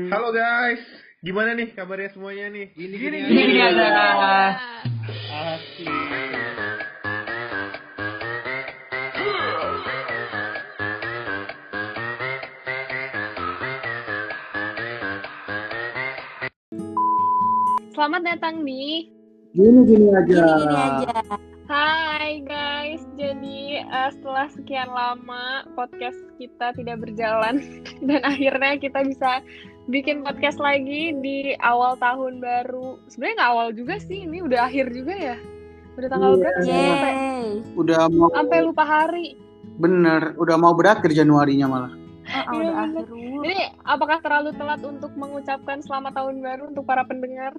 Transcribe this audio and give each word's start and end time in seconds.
Halo 0.00 0.32
guys, 0.32 0.80
gimana 1.20 1.52
nih 1.52 1.76
kabarnya 1.76 2.16
semuanya 2.16 2.48
nih? 2.48 2.72
Gini 2.72 2.96
gini, 2.96 3.28
gini, 3.28 3.44
gini 3.44 3.60
aja. 3.60 4.56
Asli. 5.52 5.84
Selamat 17.92 18.22
datang 18.24 18.64
di 18.64 19.12
Gini 19.52 19.80
gini 19.84 20.08
aja. 20.08 20.24
Gini-gini 20.24 20.76
aja. 20.80 21.20
Hai 21.68 22.40
guys. 22.40 23.04
Jadi 23.20 23.84
eh, 23.84 24.10
setelah 24.16 24.48
sekian 24.56 24.88
lama 24.88 25.68
podcast 25.76 26.16
kita 26.40 26.72
tidak 26.80 27.04
berjalan 27.04 27.60
dan 28.08 28.20
akhirnya 28.24 28.80
kita 28.80 29.04
bisa 29.04 29.44
bikin 29.92 30.24
podcast 30.24 30.56
lagi 30.56 31.12
di 31.20 31.52
awal 31.60 32.00
tahun 32.00 32.40
baru. 32.40 32.96
Sebenarnya 33.12 33.36
nggak 33.36 33.52
awal 33.52 33.68
juga 33.76 33.94
sih, 34.00 34.24
ini 34.24 34.40
udah 34.40 34.64
akhir 34.64 34.88
juga 34.90 35.12
ya. 35.12 35.36
Udah 36.00 36.08
tanggal 36.08 36.30
Iya. 36.32 36.40
berapa 36.40 36.60
sih? 36.64 36.72
Sampai, 36.72 37.12
Yeay. 37.12 37.48
Udah 37.76 38.00
mau 38.08 38.28
sampai 38.32 38.58
lupa 38.64 38.84
hari. 38.88 39.26
bener, 39.72 40.36
udah 40.36 40.56
mau 40.60 40.72
berakhir 40.72 41.10
Januarinya 41.12 41.66
malah. 41.68 41.92
Oh, 42.48 42.54
udah 42.54 42.74
akhir. 42.86 43.04
Jadi 43.12 43.56
apakah 43.82 44.18
terlalu 44.20 44.50
telat 44.54 44.80
untuk 44.80 45.12
mengucapkan 45.16 45.80
selamat 45.82 46.12
tahun 46.16 46.40
baru 46.40 46.62
untuk 46.70 46.84
para 46.84 47.02
pendengar? 47.02 47.52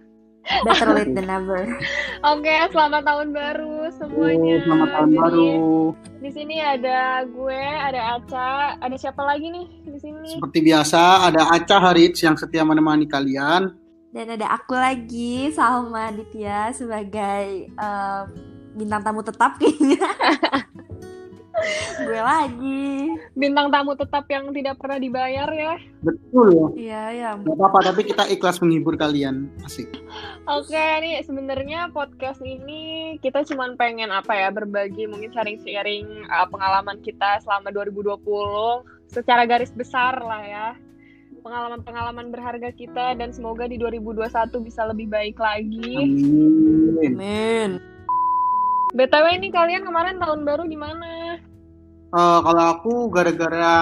Better 0.43 0.91
late 0.91 1.13
than 1.17 1.27
never. 1.31 1.63
Oke, 2.23 2.53
selamat 2.71 3.03
tahun 3.07 3.27
baru 3.31 3.77
semuanya. 3.95 4.59
Oh, 4.59 4.63
selamat 4.67 4.89
tahun 4.91 5.09
Jadi, 5.09 5.19
baru. 5.19 5.55
Di 6.19 6.29
sini 6.31 6.55
ada 6.59 7.23
gue, 7.27 7.63
ada 7.63 8.01
Aca, 8.19 8.51
ada 8.79 8.95
siapa 8.99 9.23
lagi 9.23 9.47
nih 9.47 9.67
di 9.87 9.99
sini? 9.99 10.29
Seperti 10.35 10.59
biasa 10.63 11.31
ada 11.31 11.47
Aca 11.51 11.77
Harits 11.79 12.19
yang 12.23 12.35
setia 12.35 12.63
menemani 12.67 13.07
kalian. 13.07 13.75
Dan 14.13 14.29
ada 14.29 14.53
aku 14.53 14.77
lagi, 14.77 15.49
Salma 15.49 16.13
Aditya 16.13 16.69
sebagai 16.69 17.71
eh, 17.73 18.23
bintang 18.77 19.01
tamu 19.01 19.25
tetap 19.25 19.57
kayaknya. 19.57 20.05
gue 22.03 22.21
lagi. 22.21 22.83
Bintang 23.33 23.73
tamu 23.73 23.97
tetap 23.97 24.25
yang 24.29 24.51
tidak 24.51 24.77
pernah 24.79 24.99
dibayar 24.99 25.49
ya. 25.49 25.75
Betul 26.03 26.47
ya. 26.53 26.67
Iya, 26.73 27.03
ya. 27.13 27.29
Gak 27.39 27.57
apa-apa, 27.57 27.93
tapi 27.93 28.01
kita 28.07 28.27
ikhlas 28.29 28.59
menghibur 28.59 28.95
kalian. 28.99 29.49
Asik. 29.63 29.89
Oke, 30.45 30.83
nih 31.01 31.23
sebenarnya 31.23 31.89
podcast 31.95 32.43
ini 32.43 33.15
kita 33.23 33.47
cuman 33.47 33.79
pengen 33.79 34.11
apa 34.11 34.35
ya 34.35 34.49
berbagi 34.51 35.07
mungkin 35.07 35.31
sharing-sharing 35.31 36.27
uh, 36.27 36.47
pengalaman 36.51 36.99
kita 37.01 37.39
selama 37.41 37.71
2020 37.71 38.19
secara 39.09 39.45
garis 39.45 39.71
besar 39.71 40.19
lah 40.19 40.43
ya. 40.43 40.67
Pengalaman-pengalaman 41.43 42.31
berharga 42.31 42.71
kita 42.71 43.19
dan 43.19 43.35
semoga 43.35 43.67
di 43.67 43.75
2021 43.75 44.31
bisa 44.63 44.87
lebih 44.87 45.11
baik 45.11 45.35
lagi. 45.35 45.91
Amin. 45.99 47.03
Amin. 47.03 47.71
BTW 48.93 49.41
ini 49.41 49.49
kalian 49.49 49.83
kemarin 49.83 50.21
tahun 50.21 50.45
baru 50.45 50.69
di 50.69 50.77
mana? 50.77 51.41
Eh, 52.13 52.39
kalau 52.45 52.63
aku 52.77 52.93
gara-gara 53.09 53.75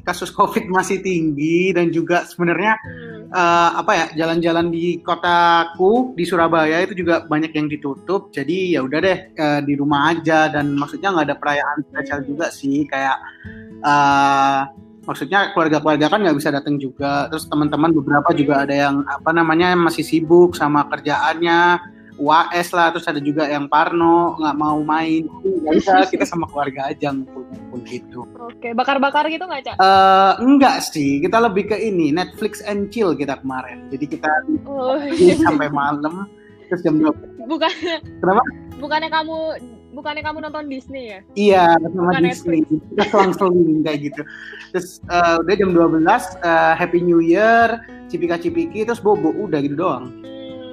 kasus 0.00 0.32
COVID 0.32 0.72
masih 0.72 1.04
tinggi 1.04 1.68
dan 1.76 1.92
juga 1.92 2.24
sebenarnya 2.24 2.80
Hmm. 2.80 3.28
eh, 3.28 3.70
apa 3.76 3.92
ya 3.92 4.06
jalan-jalan 4.24 4.72
di 4.72 5.04
kotaku 5.04 6.16
di 6.16 6.24
Surabaya 6.24 6.80
itu 6.80 6.96
juga 6.96 7.28
banyak 7.28 7.52
yang 7.52 7.68
ditutup 7.68 8.32
jadi 8.32 8.72
ya 8.72 8.80
udah 8.80 8.98
deh 9.04 9.18
eh, 9.36 9.60
di 9.68 9.76
rumah 9.76 10.16
aja 10.16 10.48
dan 10.48 10.72
maksudnya 10.72 11.12
nggak 11.12 11.26
ada 11.28 11.36
perayaan 11.36 11.78
spesial 11.84 12.24
Hmm. 12.24 12.28
juga 12.32 12.46
sih 12.48 12.88
kayak 12.88 13.16
eh 13.84 14.60
maksudnya 15.04 15.52
keluarga-keluarga 15.52 16.08
kan 16.08 16.20
nggak 16.24 16.36
bisa 16.40 16.48
datang 16.52 16.80
juga 16.80 17.28
terus 17.28 17.44
teman-teman 17.48 17.92
beberapa 17.92 18.32
juga 18.32 18.64
ada 18.64 18.72
yang 18.72 19.04
apa 19.04 19.30
namanya 19.32 19.76
masih 19.76 20.04
sibuk 20.04 20.56
sama 20.56 20.88
kerjaannya 20.88 21.80
UAS 22.18 22.74
lah 22.74 22.90
terus 22.90 23.06
ada 23.06 23.22
juga 23.22 23.46
yang 23.46 23.70
Parno 23.70 24.34
nggak 24.36 24.56
mau 24.58 24.82
main 24.82 25.24
nggak 25.42 25.74
bisa 25.78 25.92
kita 26.12 26.26
sama 26.26 26.50
keluarga 26.50 26.90
aja 26.90 27.14
ngumpul-ngumpul 27.14 27.78
gitu 27.86 28.20
Oke, 28.48 28.74
bakar-bakar 28.74 29.28
gitu 29.30 29.44
nggak, 29.46 29.70
Cak? 29.70 29.76
Eh 29.78 30.32
enggak 30.42 30.82
sih, 30.82 31.22
kita 31.22 31.38
lebih 31.38 31.70
ke 31.70 31.76
ini 31.78 32.10
Netflix 32.10 32.58
and 32.64 32.90
chill 32.90 33.14
kita 33.14 33.38
kemarin. 33.38 33.86
Jadi 33.92 34.18
kita 34.18 34.26
Oh, 34.66 34.98
sampai 35.46 35.68
malam 35.70 36.26
terus 36.66 36.82
jam 36.82 36.98
12. 37.00 37.48
bukannya 37.48 37.96
Kenapa? 38.18 38.42
bukannya 38.76 39.08
kamu 39.08 39.36
bukannya 39.94 40.22
kamu 40.24 40.38
nonton 40.48 40.64
Disney 40.68 41.04
ya? 41.12 41.20
Iya, 41.34 41.64
sama 41.80 42.12
Bukan 42.12 42.22
Disney. 42.24 42.60
Kita 42.66 43.04
selang-seling 43.08 43.82
kayak 43.82 43.98
gitu. 44.10 44.20
Terus 44.74 44.88
eh, 45.06 45.34
udah 45.38 45.54
jam 45.54 45.70
12 45.72 46.02
eh, 46.02 46.72
Happy 46.76 46.98
New 47.04 47.20
Year, 47.22 47.82
cipika-cipiki 48.10 48.84
terus 48.84 49.00
bobo 49.00 49.30
udah 49.32 49.58
gitu 49.62 49.76
doang. 49.78 50.12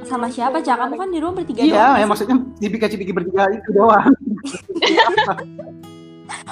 Hmm, 0.05 0.11
Sama 0.11 0.27
siapa, 0.27 0.57
Cak? 0.59 0.77
Kamu 0.77 0.95
kan 0.95 1.09
di 1.09 1.17
rumah 1.17 1.35
bertiga 1.35 1.61
Iya, 1.61 1.73
doang, 1.73 1.91
ya 1.91 1.97
sih? 1.97 2.07
maksudnya 2.07 2.35
cipika-cipiki 2.55 3.11
bertiga 3.11 3.43
itu 3.49 3.69
doang. 3.71 4.05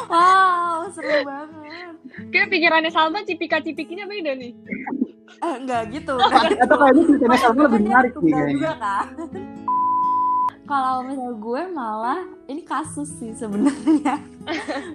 Wow, 0.06 0.90
seru 0.90 1.22
banget. 1.22 1.94
Kayak 2.30 2.48
pikirannya 2.50 2.90
Salma 2.90 3.22
cipika-cipikinya 3.22 4.06
beda 4.06 4.34
nih. 4.34 4.54
Eh, 5.36 5.56
enggak 5.60 5.82
gitu. 5.92 6.14
Atau 6.16 6.78
kayaknya 6.78 7.04
ceritanya 7.08 7.38
sama 7.40 7.60
lebih 7.64 7.74
Kan 7.74 7.84
menarik 7.84 8.12
dia 8.12 8.14
nih 8.14 8.14
tunggal 8.16 8.34
kayaknya. 8.36 8.54
juga 8.54 8.72
kan. 8.76 9.06
Kalau 10.64 11.04
misalnya 11.04 11.36
gue 11.36 11.62
malah 11.70 12.20
ini 12.48 12.62
kasus 12.64 13.10
sih 13.14 13.36
sebenarnya. 13.36 14.16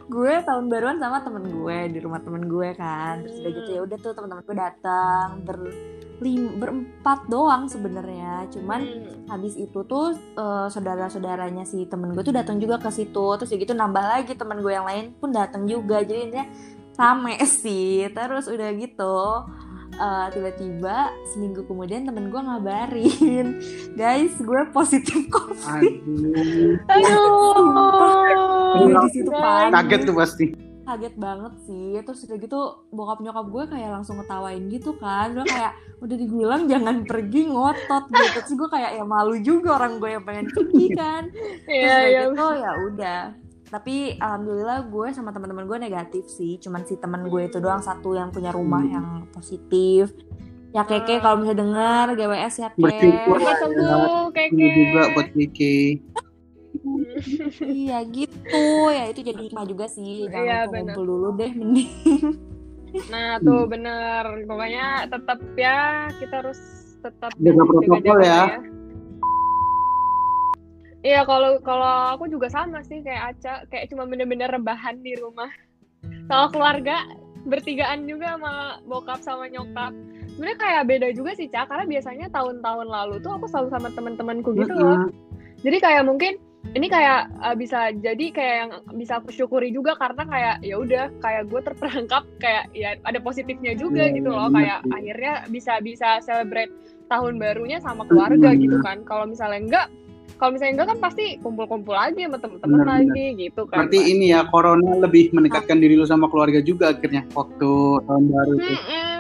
gue 0.08 0.32
tahun 0.42 0.64
baruan 0.66 0.96
sama 0.96 1.20
temen 1.20 1.44
gue 1.46 1.78
di 1.90 1.98
rumah 2.00 2.18
temen 2.18 2.42
gue 2.42 2.68
kan. 2.72 3.20
Terus 3.20 3.36
udah 3.38 3.52
gitu 3.52 3.70
ya 3.70 3.80
udah 3.82 3.96
tuh 3.98 4.12
teman-teman 4.12 4.42
gue 4.42 4.56
datang 4.56 5.26
ber 5.42 5.58
berempat 6.20 7.26
doang 7.26 7.66
sebenarnya. 7.66 8.46
Cuman 8.48 8.80
Hmm. 8.80 9.26
habis 9.28 9.54
itu 9.54 9.78
tuh 9.82 10.10
eh, 10.14 10.66
saudara-saudaranya 10.68 11.62
si 11.62 11.84
temen 11.84 12.10
gue 12.10 12.22
tuh 12.22 12.32
datang 12.32 12.56
juga 12.56 12.76
ke 12.76 12.88
situ. 12.88 13.26
Terus 13.36 13.48
ya 13.48 13.56
gitu 13.56 13.72
nambah 13.72 14.02
lagi 14.02 14.32
temen 14.32 14.58
gue 14.58 14.70
yang 14.70 14.84
lain 14.84 15.14
pun 15.14 15.30
datang 15.30 15.64
juga. 15.64 16.00
Jadi 16.00 16.20
intinya 16.24 16.46
rame 16.94 17.38
sih. 17.62 18.06
Terus 18.08 18.46
udah 18.46 18.70
gitu 18.72 19.16
eh, 19.90 20.26
tiba-tiba 20.30 20.96
seminggu 21.28 21.64
kemudian 21.64 22.04
temen 22.04 22.28
gue 22.28 22.38
ngabarin 22.38 23.46
guys 23.94 24.30
gue 24.36 24.60
positif 24.70 25.26
covid 25.28 25.94
Aduh, 26.86 27.66
Aduh. 28.78 29.00
Di 29.00 29.10
situ 29.12 29.30
panik. 29.32 29.72
kaget 29.74 30.00
tuh 30.04 30.14
pasti. 30.14 30.44
Kaget 30.88 31.14
banget 31.14 31.52
sih. 31.62 32.00
Terus 32.00 32.24
udah 32.24 32.38
gitu 32.38 32.60
bokap 32.88 33.18
nyokap 33.18 33.46
gue 33.46 33.64
kayak 33.68 33.90
langsung 33.92 34.16
ngetawain 34.16 34.64
gitu 34.66 34.96
kan. 34.96 35.30
Gue 35.30 35.44
kayak 35.44 35.72
udah 35.98 36.16
dibilang 36.16 36.62
jangan 36.64 37.04
pergi 37.04 37.42
ngotot 37.46 38.04
gitu. 38.08 38.38
Terus 38.40 38.54
gue 38.54 38.68
kayak 38.70 38.90
ya 38.94 39.04
malu 39.04 39.36
juga 39.38 39.76
orang 39.76 39.98
gue 39.98 40.10
yang 40.10 40.24
pengen 40.24 40.46
pergi 40.48 40.86
kan. 40.92 41.22
Terus 41.66 41.68
Iya, 41.68 41.84
udah 41.84 42.00
iya. 42.02 42.20
gitu 42.24 42.46
ya 42.56 42.72
udah. 42.82 43.22
Tapi 43.68 43.96
alhamdulillah 44.16 44.78
gue 44.86 45.06
sama 45.12 45.28
teman-teman 45.28 45.64
gue 45.64 45.78
negatif 45.78 46.24
sih. 46.26 46.56
Cuman 46.56 46.82
si 46.82 46.96
teman 46.96 47.22
gue 47.22 47.42
itu 47.44 47.58
doang 47.58 47.78
satu 47.78 48.12
yang 48.12 48.32
punya 48.32 48.48
rumah 48.48 48.80
Hmm. 48.80 48.90
yang 48.90 49.06
positif. 49.28 50.16
Ya 50.68 50.84
keke 50.84 51.20
kalau 51.20 51.40
bisa 51.40 51.52
dengar 51.52 52.12
GWS 52.12 52.54
ya 52.58 52.68
Bersyukur. 52.74 53.40
Keke 53.40 54.52
Keke. 54.52 54.68
juga 54.68 55.02
buat 55.12 55.28
Vicky. 55.32 55.78
Iya 57.64 57.98
gitu 58.04 58.64
ya 58.88 59.08
itu 59.08 59.20
jadi 59.22 59.40
hikmah 59.48 59.64
juga 59.64 59.86
sih 59.86 60.28
jangan 60.28 60.44
Iya, 60.44 60.58
lupa 60.58 60.70
benar. 60.70 60.82
ngumpul 60.84 61.04
dulu 61.04 61.28
deh 61.34 61.52
mending 61.52 61.90
Nah, 63.12 63.36
tuh 63.44 63.68
bener. 63.68 64.24
Pokoknya 64.48 65.04
tetap 65.12 65.36
ya 65.60 66.08
kita 66.16 66.40
harus 66.40 66.56
tetap 67.04 67.36
Jaga 67.36 67.62
protokol 67.68 68.18
ya. 68.24 68.42
Iya, 71.04 71.20
kalau 71.28 71.60
kalau 71.62 72.16
aku 72.16 72.26
juga 72.26 72.50
sama 72.50 72.82
sih 72.82 73.04
kayak 73.04 73.36
Aca, 73.36 73.68
kayak 73.70 73.92
cuma 73.92 74.08
bener-bener 74.08 74.50
rebahan 74.50 74.98
di 75.04 75.14
rumah. 75.14 75.52
Sama 76.26 76.48
keluarga 76.50 77.06
bertigaan 77.44 78.08
juga 78.08 78.40
sama 78.40 78.80
bokap 78.88 79.20
sama 79.22 79.46
nyokap. 79.46 79.92
Sebenarnya 80.34 80.58
kayak 80.58 80.82
beda 80.88 81.08
juga 81.12 81.36
sih, 81.36 81.46
Cak, 81.52 81.70
karena 81.70 81.84
biasanya 81.86 82.26
tahun-tahun 82.32 82.88
lalu 82.88 83.20
tuh 83.20 83.36
aku 83.36 83.46
selalu 83.52 83.68
sama 83.68 83.88
teman-temanku 83.94 84.56
gitu 84.56 84.74
loh. 84.74 85.06
Jadi 85.60 85.76
kayak 85.76 86.08
mungkin 86.08 86.40
ini 86.76 86.86
kayak 86.90 87.32
uh, 87.40 87.56
bisa 87.56 87.94
jadi 87.96 88.26
kayak 88.34 88.56
yang 88.60 88.72
bisa 88.98 89.22
aku 89.22 89.32
syukuri 89.32 89.72
juga 89.72 89.96
karena 89.96 90.22
kayak 90.28 90.56
ya 90.60 90.74
udah 90.76 91.04
kayak 91.24 91.48
gue 91.48 91.60
terperangkap 91.64 92.24
kayak 92.42 92.68
ya 92.76 92.98
ada 93.08 93.18
positifnya 93.22 93.72
juga 93.78 94.04
Iya, 94.10 94.20
gitu 94.20 94.28
loh 94.34 94.50
bener 94.52 94.58
kayak 94.60 94.78
sih. 94.84 94.92
akhirnya 94.92 95.34
bisa 95.48 95.72
bisa 95.80 96.08
celebrate 96.20 96.72
tahun 97.08 97.40
barunya 97.40 97.80
sama 97.80 98.04
keluarga 98.04 98.52
Mm-mm. 98.52 98.62
gitu 98.68 98.76
kan 98.84 99.00
kalau 99.08 99.24
misalnya 99.24 99.60
enggak 99.64 99.86
kalau 100.36 100.54
misalnya 100.54 100.72
enggak 100.78 100.88
kan 100.92 100.98
pasti 101.08 101.24
kumpul-kumpul 101.40 101.96
aja 101.96 102.20
sama 102.20 102.38
temen-temen 102.38 102.78
Bener, 102.84 102.88
lagi 102.90 103.26
gitu 103.48 103.62
kan 103.66 103.76
Berarti 103.88 103.98
ini 104.12 104.26
ya 104.36 104.40
corona 104.46 104.92
lebih 105.02 105.32
mendekatkan 105.32 105.80
diri 105.80 105.96
lu 105.96 106.04
sama 106.04 106.28
keluarga 106.28 106.60
juga 106.60 106.92
akhirnya 106.92 107.24
waktu 107.32 107.70
tahun 108.06 108.24
baru 108.28 108.52
itu. 108.60 108.74
Mm-mm. 108.76 109.18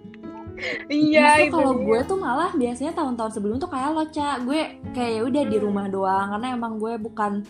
iya 0.88 1.40
itu 1.40 1.52
kalau 1.52 1.72
gue 1.76 1.98
tuh 2.04 2.16
malah 2.16 2.50
biasanya 2.52 2.92
tahun-tahun 2.92 3.32
sebelum 3.32 3.56
tuh 3.56 3.68
kayak 3.68 3.90
lo 3.90 4.04
cak 4.06 4.36
gue 4.44 4.60
kayak 4.92 5.10
ya 5.16 5.22
udah 5.24 5.42
di 5.44 5.56
rumah 5.56 5.86
doang 5.86 6.26
karena 6.30 6.46
emang 6.52 6.76
gue 6.76 6.92
bukan 6.96 7.42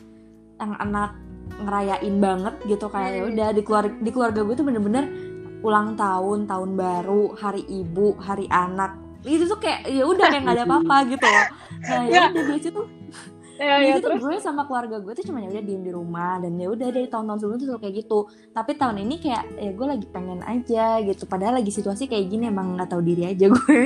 yang 0.57 0.73
anak 0.77 1.17
ngerayain 1.59 2.17
banget 2.17 2.55
gitu 2.65 2.87
kayak 2.87 3.11
ya 3.11 3.21
Hmm. 3.21 3.31
udah 3.33 3.49
di 3.51 3.62
keluarga 3.62 3.95
di 3.97 4.11
keluarga 4.11 4.41
gue 4.41 4.55
tuh 4.55 4.65
bener-bener 4.65 5.05
ulang 5.61 5.93
tahun 5.93 6.47
tahun 6.47 6.71
baru 6.73 7.37
hari 7.37 7.62
ibu 7.67 8.17
hari 8.17 8.49
anak. 8.49 8.97
Itu 9.21 9.45
tuh 9.45 9.61
kayak 9.61 9.85
ya 9.85 10.09
udah 10.09 10.27
kayak 10.27 10.43
nggak 10.47 10.56
ada 10.56 10.65
apa-apa 10.65 10.97
gitu 11.13 11.27
loh. 11.27 11.47
Nah 11.85 12.03
ya 12.06 12.13
Ya. 12.17 12.23
udah 12.33 12.45
biasanya 12.49 12.73
tuh 12.73 12.87
ya, 13.61 13.67
ya, 13.69 13.77
Biasanya 13.77 13.95
tuh 13.95 14.05
terus 14.09 14.23
gue 14.25 14.37
sama 14.41 14.62
keluarga 14.65 14.97
gue 14.99 15.12
tuh 15.12 15.25
cuma 15.29 15.45
ya 15.45 15.53
udah 15.53 15.62
diem 15.62 15.83
di 15.85 15.93
rumah 15.93 16.41
dan 16.41 16.57
ya 16.57 16.67
udah 16.67 16.89
dari 16.89 17.07
tahun-tahun 17.07 17.39
sebelumnya 17.39 17.69
tuh 17.69 17.79
kayak 17.79 17.95
gitu 18.01 18.19
tapi 18.57 18.71
tahun 18.75 18.97
ini 19.05 19.15
kayak 19.21 19.45
ya 19.55 19.71
gue 19.71 19.87
lagi 19.87 20.07
pengen 20.09 20.41
aja 20.43 20.85
gitu 21.05 21.23
padahal 21.29 21.61
lagi 21.61 21.69
situasi 21.69 22.09
kayak 22.09 22.27
gini 22.27 22.49
emang 22.49 22.75
nggak 22.75 22.89
tahu 22.89 23.05
diri 23.05 23.29
aja 23.29 23.47
gue 23.53 23.81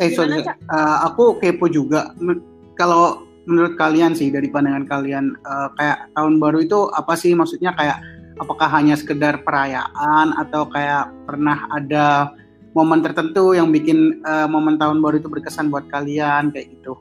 Eh 0.00 0.16
sorry, 0.16 0.40
Gimana, 0.40 0.48
Cak? 0.48 0.56
eh, 0.64 0.96
aku 1.04 1.36
kepo 1.36 1.68
juga. 1.68 2.16
Men- 2.16 2.40
Kalau 2.72 3.20
menurut 3.44 3.76
kalian 3.76 4.16
sih 4.16 4.32
dari 4.32 4.48
pandangan 4.48 4.88
kalian 4.88 5.36
eh, 5.36 5.68
kayak 5.76 6.16
tahun 6.16 6.40
baru 6.40 6.64
itu 6.64 6.88
apa 6.88 7.12
sih 7.12 7.36
maksudnya 7.36 7.76
kayak 7.76 8.00
apakah 8.40 8.72
hanya 8.72 8.96
sekedar 8.96 9.44
perayaan 9.44 10.32
atau 10.40 10.64
kayak 10.72 11.12
pernah 11.28 11.68
ada 11.68 12.32
momen 12.72 13.04
tertentu 13.04 13.52
yang 13.52 13.68
bikin 13.68 14.24
eh, 14.24 14.48
momen 14.48 14.80
tahun 14.80 15.04
baru 15.04 15.20
itu 15.20 15.28
berkesan 15.28 15.68
buat 15.68 15.84
kalian 15.92 16.48
kayak 16.48 16.72
gitu. 16.80 16.96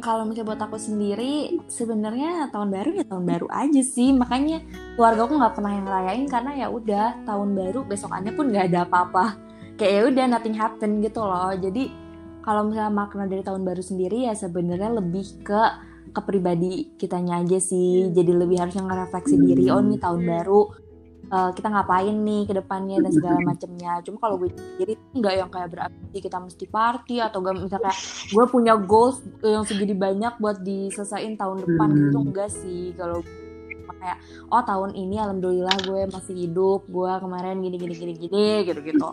Hmm, 0.00 0.08
kalau 0.08 0.24
misalnya 0.24 0.56
buat 0.56 0.62
aku 0.64 0.80
sendiri 0.80 1.60
sebenarnya 1.68 2.48
tahun 2.48 2.72
baru 2.72 2.90
ya 2.96 3.04
tahun 3.04 3.24
baru 3.28 3.46
aja 3.52 3.82
sih. 3.84 4.16
Makanya 4.16 4.64
keluarga 4.96 5.28
aku 5.28 5.34
nggak 5.36 5.54
pernah 5.60 5.72
yang 5.76 5.84
ngerayain 5.84 6.24
karena 6.24 6.52
ya 6.56 6.66
udah 6.72 7.06
tahun 7.28 7.48
baru 7.52 7.80
besokannya 7.84 8.32
pun 8.32 8.48
nggak 8.48 8.64
ada 8.72 8.88
apa-apa. 8.88 9.36
Kayak 9.76 9.92
ya 9.92 10.02
udah 10.08 10.24
nothing 10.32 10.56
happen 10.56 11.04
gitu 11.04 11.20
loh. 11.20 11.52
Jadi 11.52 11.92
kalau 12.40 12.72
misalnya 12.72 12.96
makna 12.96 13.28
dari 13.28 13.44
tahun 13.44 13.60
baru 13.60 13.82
sendiri 13.84 14.24
ya 14.24 14.32
sebenarnya 14.32 14.88
lebih 14.88 15.44
ke 15.44 15.62
ke 16.16 16.20
pribadi 16.24 16.96
kitanya 16.96 17.44
aja 17.44 17.60
sih. 17.60 18.08
Jadi 18.08 18.32
lebih 18.32 18.56
harusnya 18.56 18.88
ngerefleksi 18.88 19.36
diri 19.36 19.68
oh 19.68 19.84
nih 19.84 20.00
tahun 20.00 20.20
Hmm. 20.24 20.30
baru 20.32 20.62
eh, 21.30 21.50
kita 21.52 21.68
ngapain 21.68 22.12
nih 22.12 22.42
ke 22.44 22.52
depannya 22.52 22.96
dan 22.98 23.10
segala 23.10 23.38
macamnya 23.50 23.92
cuma 24.02 24.18
kalau 24.18 24.36
gue 24.36 24.50
sendiri 24.50 24.92
nggak 25.12 25.34
yang 25.36 25.48
kayak 25.48 25.68
berarti 25.68 26.18
kita 26.18 26.36
mesti 26.36 26.64
party 26.66 27.16
atau 27.18 27.38
gak 27.38 27.54
misalnya 27.56 27.86
kayak 27.86 27.98
gue 28.28 28.44
punya 28.46 28.74
goals 28.74 29.18
yang 29.40 29.62
segini 29.62 29.94
banyak 29.94 30.34
buat 30.36 30.58
diselesain 30.60 31.34
tahun 31.34 31.62
depan 31.62 31.88
Hmm. 31.88 31.98
gitu 32.04 32.18
enggak 32.20 32.50
sih 32.50 32.92
kalau 32.94 33.22
kayak 33.90 34.16
oh 34.48 34.62
tahun 34.62 34.96
ini 34.96 35.20
alhamdulillah 35.20 35.76
gue 35.84 36.08
masih 36.08 36.32
hidup 36.34 36.88
gue 36.88 37.12
kemarin 37.20 37.60
gini 37.60 37.76
gini 37.76 37.92
gini 37.92 38.12
gini 38.16 38.44
gitu 38.64 38.80
gitu 38.80 39.08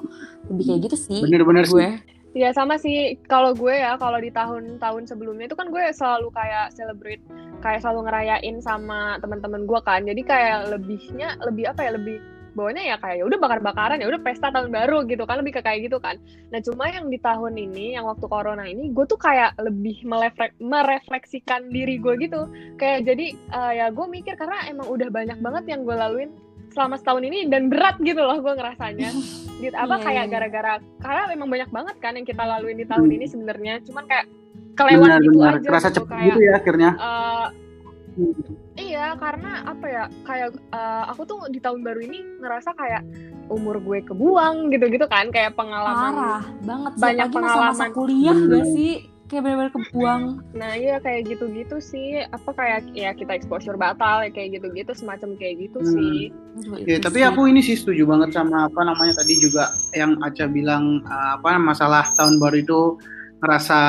lebih 0.47 0.63
kayak 0.63 0.81
gitu 0.87 0.95
sih 0.95 1.19
Bener-bener 1.19 1.67
sih. 1.67 1.91
Ya 2.37 2.53
sama 2.53 2.77
sih 2.77 3.17
kalau 3.25 3.57
gue 3.57 3.73
ya 3.73 3.97
kalau 3.97 4.21
di 4.21 4.29
tahun-tahun 4.29 5.09
sebelumnya 5.09 5.49
itu 5.49 5.57
kan 5.57 5.73
gue 5.73 5.81
selalu 5.89 6.29
kayak 6.29 6.69
celebrate 6.77 7.23
kayak 7.65 7.81
selalu 7.81 8.05
ngerayain 8.05 8.61
sama 8.61 9.17
teman-teman 9.17 9.65
gue 9.65 9.79
kan. 9.81 10.05
Jadi 10.05 10.21
kayak 10.21 10.69
lebihnya 10.69 11.33
lebih 11.41 11.73
apa 11.73 11.81
ya 11.89 11.97
lebih 11.97 12.21
bawahnya 12.53 12.93
ya 12.93 12.97
kayak 12.97 13.21
ya 13.21 13.25
udah 13.29 13.37
bakar-bakaran 13.37 14.01
ya 14.01 14.09
udah 14.09 14.21
pesta 14.21 14.49
tahun 14.49 14.73
baru 14.73 15.05
gitu 15.05 15.29
kan 15.29 15.41
lebih 15.41 15.57
ke 15.57 15.61
kayak 15.65 15.89
gitu 15.89 15.97
kan. 15.97 16.21
Nah 16.53 16.61
cuma 16.61 16.89
yang 16.93 17.09
di 17.09 17.17
tahun 17.21 17.57
ini 17.57 17.97
yang 17.97 18.05
waktu 18.05 18.25
corona 18.29 18.65
ini 18.69 18.93
gue 18.93 19.05
tuh 19.09 19.17
kayak 19.17 19.57
lebih 19.61 20.05
merefleksikan 20.61 21.73
diri 21.73 21.97
gue 21.97 22.13
gitu. 22.21 22.49
Kayak 22.77 23.13
jadi 23.13 23.25
eh, 23.33 23.73
ya 23.81 23.85
gue 23.89 24.05
mikir 24.05 24.37
karena 24.37 24.65
emang 24.69 24.89
udah 24.93 25.09
banyak 25.09 25.37
banget 25.41 25.63
yang 25.73 25.81
gue 25.85 25.97
laluin 25.97 26.29
selama 26.77 26.95
setahun 26.95 27.24
ini 27.24 27.50
dan 27.50 27.68
berat 27.68 27.97
gitu 28.00 28.21
loh 28.21 28.38
gue 28.38 28.53
ngerasanya 28.53 29.09
gitu 29.63 29.74
apa 29.74 29.95
Iya, 29.95 30.03
kayak 30.06 30.21
iya. 30.21 30.31
gara-gara 30.31 30.71
karena 31.01 31.24
memang 31.27 31.47
banyak 31.50 31.69
banget 31.69 31.95
kan 31.97 32.13
yang 32.13 32.24
kita 32.24 32.44
laluin 32.44 32.77
di 32.77 32.85
tahun 32.85 33.09
ini 33.09 33.25
sebenarnya 33.25 33.74
cuman 33.81 34.06
kayak 34.06 34.25
kelewat 34.75 35.09
gitu 35.18 35.33
Benar-benar 35.33 35.53
aja 35.56 35.68
kerasa 35.68 35.89
gitu 35.89 36.01
kayak 36.06 36.25
gitu 36.27 36.39
ya 36.39 36.53
akhirnya. 36.56 36.91
eh, 36.94 37.45
iya 38.77 39.06
karena 39.15 39.65
apa 39.65 39.85
ya 39.88 40.03
kayak 40.21 40.50
eh, 40.53 41.03
aku 41.07 41.21
tuh 41.24 41.39
di 41.50 41.57
tahun 41.57 41.81
baru 41.81 42.00
ini 42.00 42.19
ngerasa 42.39 42.69
kayak 42.74 43.01
umur 43.47 43.80
gue 43.80 44.03
kebuang 44.03 44.69
gitu-gitu 44.69 45.06
kan 45.07 45.30
kayak 45.30 45.53
pengalaman 45.53 46.13
parah 46.13 46.44
banget 46.62 46.91
banyak 46.95 47.27
pengalaman. 47.31 47.89
kuliah 47.91 48.35
Hmm. 48.35 48.50
gak 48.51 48.65
sih 48.69 48.94
kayak 49.27 49.44
bener-bener 49.44 49.71
kebuang. 49.71 50.21
Nah 50.56 50.71
iya 50.74 50.97
kayak 50.97 51.27
gitu-gitu 51.27 51.77
sih. 51.77 52.24
Apa 52.27 52.51
kayak 52.51 52.91
ya 52.95 53.12
kita 53.12 53.35
exposure 53.35 53.75
batal 53.75 54.24
ya 54.24 54.31
kayak 54.31 54.59
gitu-gitu 54.59 54.91
semacam 54.91 55.35
kayak 55.35 55.68
gitu 55.68 55.79
Hmm. 55.83 55.91
sih. 55.91 56.19
Aduh, 56.57 56.88
Ya, 56.88 56.97
tapi 56.97 57.19
sih. 57.21 57.27
aku 57.27 57.41
ini 57.51 57.62
sih 57.62 57.75
setuju 57.75 58.07
banget 58.07 58.33
sama 58.33 58.65
apa 58.65 58.81
namanya 58.81 59.19
tadi 59.19 59.35
juga 59.38 59.68
yang 59.94 60.15
Aca 60.24 60.47
bilang 60.47 61.03
uh, 61.03 61.38
apa 61.38 61.59
masalah 61.59 62.07
tahun 62.15 62.39
baru 62.39 62.57
itu 62.63 62.81
ngerasa 63.38 63.79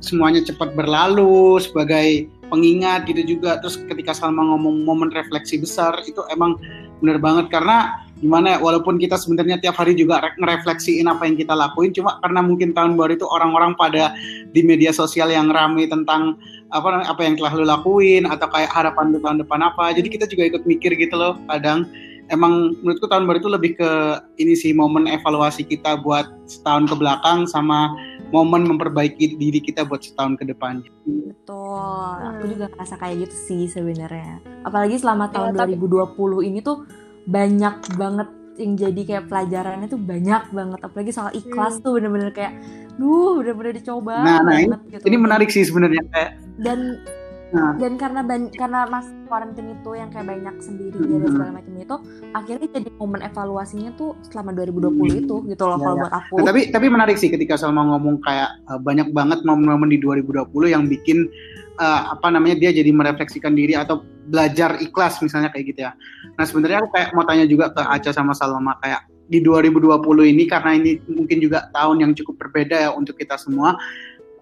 semuanya 0.00 0.40
cepat 0.40 0.72
berlalu 0.72 1.60
sebagai 1.60 2.30
pengingat 2.48 3.04
gitu 3.04 3.36
juga. 3.36 3.60
Terus 3.60 3.82
ketika 3.84 4.14
Salma 4.14 4.46
ngomong 4.46 4.86
momen 4.86 5.10
refleksi 5.12 5.60
besar 5.60 6.00
itu 6.06 6.22
emang 6.30 6.56
bener 7.02 7.20
banget. 7.20 7.50
Karena 7.52 8.03
gimana 8.24 8.56
ya 8.56 8.58
walaupun 8.58 8.96
kita 8.96 9.14
sebenarnya 9.14 9.60
tiap 9.60 9.76
hari 9.76 9.92
juga 9.92 10.16
re- 10.18 10.32
ngerefleksiin 10.34 11.04
apa 11.04 11.28
yang 11.28 11.36
kita 11.36 11.52
lakuin 11.52 11.92
cuma 11.92 12.16
karena 12.18 12.40
mungkin 12.40 12.72
tahun 12.72 12.96
baru 12.96 13.12
itu 13.14 13.28
orang-orang 13.28 13.76
pada 13.76 14.16
di 14.48 14.64
media 14.64 14.90
sosial 14.90 15.28
yang 15.28 15.52
ramai 15.52 15.84
tentang 15.84 16.40
apa 16.72 17.04
apa 17.04 17.20
yang 17.20 17.36
telah 17.36 17.52
lu 17.52 17.62
lakuin 17.62 18.24
atau 18.24 18.48
kayak 18.48 18.72
harapan 18.72 19.12
lu 19.12 19.20
tahun 19.20 19.44
depan 19.44 19.60
apa 19.62 19.92
jadi 19.92 20.08
kita 20.08 20.24
juga 20.24 20.48
ikut 20.48 20.64
mikir 20.64 20.96
gitu 20.96 21.12
loh 21.14 21.36
kadang 21.46 21.84
emang 22.26 22.72
menurutku 22.80 23.04
tahun 23.04 23.28
baru 23.28 23.38
itu 23.38 23.50
lebih 23.52 23.72
ke 23.76 23.90
ini 24.38 24.56
sih 24.56 24.72
momen 24.72 25.04
evaluasi 25.04 25.60
kita 25.62 26.00
buat 26.00 26.24
setahun 26.48 26.88
ke 26.88 26.96
belakang 26.96 27.44
sama 27.44 27.92
momen 28.32 28.64
memperbaiki 28.64 29.36
diri 29.36 29.60
kita 29.60 29.84
buat 29.84 30.00
setahun 30.00 30.34
ke 30.34 30.48
depan. 30.48 30.80
Betul, 31.04 32.10
aku 32.24 32.44
Hmm. 32.44 32.50
juga 32.50 32.66
ngerasa 32.66 32.94
kayak 32.96 33.16
gitu 33.22 33.36
sih 33.36 33.62
sebenarnya. 33.68 34.40
Apalagi 34.64 34.96
selama 34.96 35.28
Ya, 35.28 35.32
tahun 35.36 35.52
tapi- 35.54 35.76
2020 35.76 36.40
ini 36.42 36.58
tuh 36.58 36.82
banyak 37.24 37.74
banget 37.94 38.28
yang 38.54 38.72
jadi 38.78 39.00
kayak 39.02 39.24
pelajarannya 39.26 39.88
tuh 39.88 39.98
banyak 39.98 40.42
banget. 40.50 40.80
Apalagi 40.80 41.10
soal 41.10 41.30
ikhlas 41.32 41.78
Hmm. 41.78 41.82
tuh 41.82 41.90
bener-bener 41.98 42.30
kayak, 42.30 42.54
duh 42.94 43.42
bener-bener 43.42 43.74
dicoba 43.74 44.22
Nah, 44.22 44.38
nah, 44.40 44.54
banget 44.54 44.80
gitu. 44.90 45.04
Ini 45.04 45.16
menarik 45.18 45.48
sih 45.50 45.64
sebenarnya 45.64 46.02
kayak 46.08 46.30
Dan 46.54 47.02
Nah. 47.50 47.70
dan 47.78 47.94
karena 47.94 48.26
ban- 48.26 48.50
karena 48.50 48.82
mas 48.90 49.06
quarantine 49.26 49.78
itu 49.78 49.94
yang 49.94 50.10
kayak 50.10 50.26
banyak 50.26 50.54
sendiri 50.58 50.98
Hmm. 50.98 51.22
dan 51.22 51.30
segala 51.30 51.50
macam 51.54 51.74
itu, 51.76 51.96
akhirnya 52.32 52.66
jadi 52.68 52.88
momen 52.92 53.20
evaluasinya 53.22 53.90
tuh 53.94 54.18
selama 54.26 54.50
2020 54.50 55.22
itu 55.22 55.36
gitu 55.44 55.62
loh 55.62 55.78
Ya, 55.78 55.82
kalau 55.82 55.94
ya. 55.94 56.02
buat 56.02 56.14
aku. 56.14 56.34
Nah, 56.34 56.44
tapi 56.44 56.60
tapi 56.70 56.86
menarik 56.88 57.14
sih 57.14 57.30
ketika 57.30 57.54
Salma 57.54 57.86
ngomong 57.86 58.18
kayak 58.20 58.50
uh, 58.66 58.78
banyak 58.78 59.06
banget 59.10 59.46
momen-momen 59.46 59.86
di 59.86 59.98
2020 59.98 60.66
yang 60.66 60.90
bikin 60.90 61.30
uh, 61.78 62.14
apa 62.14 62.26
namanya 62.28 62.58
dia 62.58 62.70
jadi 62.72 62.90
merefleksikan 62.90 63.54
diri 63.54 63.74
atau 63.74 64.02
belajar 64.28 64.80
ikhlas 64.80 65.20
misalnya 65.20 65.52
kayak 65.52 65.64
gitu 65.74 65.80
ya. 65.84 65.92
Nah 66.36 66.44
sebenarnya 66.44 66.84
aku 66.84 66.90
kayak 66.96 67.08
mau 67.12 67.24
tanya 67.28 67.44
juga 67.44 67.70
ke 67.72 67.82
Aca 67.82 68.10
sama 68.10 68.32
Salma 68.32 68.76
kayak 68.80 69.06
di 69.28 69.40
2020 69.40 70.04
ini 70.36 70.44
karena 70.44 70.76
ini 70.76 71.00
mungkin 71.08 71.40
juga 71.40 71.68
tahun 71.72 72.04
yang 72.04 72.12
cukup 72.12 72.36
berbeda 72.48 72.76
ya 72.88 72.90
untuk 72.92 73.16
kita 73.16 73.36
semua. 73.40 73.76